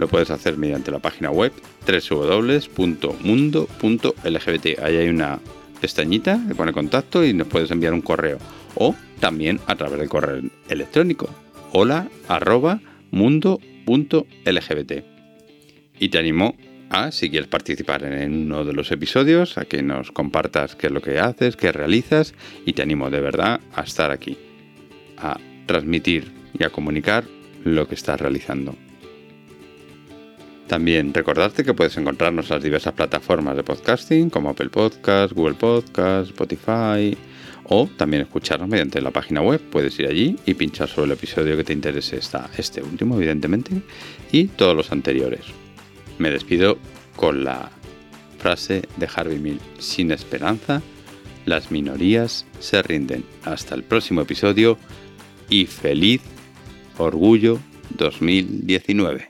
lo 0.00 0.08
puedes 0.08 0.30
hacer 0.30 0.56
mediante 0.56 0.90
la 0.90 0.98
página 0.98 1.30
web 1.30 1.52
www.mundo.lgbt. 1.86 2.78
Ahí 4.82 4.96
hay 4.96 5.08
una 5.08 5.38
pestañita 5.80 6.40
que 6.48 6.54
pone 6.54 6.72
contacto 6.72 7.24
y 7.24 7.32
nos 7.32 7.46
puedes 7.46 7.70
enviar 7.70 7.92
un 7.92 8.02
correo. 8.02 8.38
O 8.74 8.94
también 9.20 9.60
a 9.66 9.76
través 9.76 9.98
del 9.98 10.08
correo 10.08 10.42
electrónico. 10.68 11.28
Hola 11.72 12.08
mundo.lgbt. 13.10 14.92
Y 15.98 16.08
te 16.08 16.18
animo 16.18 16.56
a, 16.88 17.12
si 17.12 17.30
quieres 17.30 17.48
participar 17.48 18.04
en 18.04 18.46
uno 18.46 18.64
de 18.64 18.72
los 18.72 18.90
episodios, 18.90 19.58
a 19.58 19.64
que 19.66 19.82
nos 19.82 20.10
compartas 20.10 20.74
qué 20.76 20.86
es 20.88 20.92
lo 20.92 21.02
que 21.02 21.18
haces, 21.18 21.56
qué 21.56 21.72
realizas. 21.72 22.34
Y 22.64 22.72
te 22.72 22.82
animo 22.82 23.10
de 23.10 23.20
verdad 23.20 23.60
a 23.74 23.82
estar 23.82 24.10
aquí. 24.10 24.38
A 25.18 25.38
transmitir 25.66 26.32
y 26.58 26.64
a 26.64 26.70
comunicar 26.70 27.24
lo 27.64 27.86
que 27.86 27.94
estás 27.94 28.20
realizando. 28.20 28.74
También 30.70 31.12
recordarte 31.12 31.64
que 31.64 31.74
puedes 31.74 31.96
encontrarnos 31.96 32.48
en 32.48 32.54
las 32.54 32.62
diversas 32.62 32.92
plataformas 32.92 33.56
de 33.56 33.64
podcasting 33.64 34.30
como 34.30 34.50
Apple 34.50 34.68
Podcast, 34.68 35.32
Google 35.32 35.56
Podcast, 35.56 36.30
Spotify 36.30 37.18
o 37.64 37.88
también 37.96 38.22
escucharnos 38.22 38.68
mediante 38.68 39.00
la 39.00 39.10
página 39.10 39.42
web. 39.42 39.60
Puedes 39.60 39.98
ir 39.98 40.06
allí 40.06 40.36
y 40.46 40.54
pinchar 40.54 40.88
sobre 40.88 41.06
el 41.06 41.12
episodio 41.14 41.56
que 41.56 41.64
te 41.64 41.72
interese, 41.72 42.18
esta, 42.18 42.48
este 42.56 42.84
último 42.84 43.16
evidentemente 43.16 43.82
y 44.30 44.44
todos 44.46 44.76
los 44.76 44.92
anteriores. 44.92 45.40
Me 46.18 46.30
despido 46.30 46.78
con 47.16 47.42
la 47.42 47.72
frase 48.38 48.82
de 48.96 49.08
Harvey 49.12 49.40
Mill, 49.40 49.58
sin 49.80 50.12
esperanza, 50.12 50.82
las 51.46 51.72
minorías 51.72 52.46
se 52.60 52.80
rinden. 52.80 53.24
Hasta 53.42 53.74
el 53.74 53.82
próximo 53.82 54.20
episodio 54.20 54.78
y 55.48 55.66
feliz 55.66 56.20
Orgullo 56.96 57.58
2019. 57.98 59.29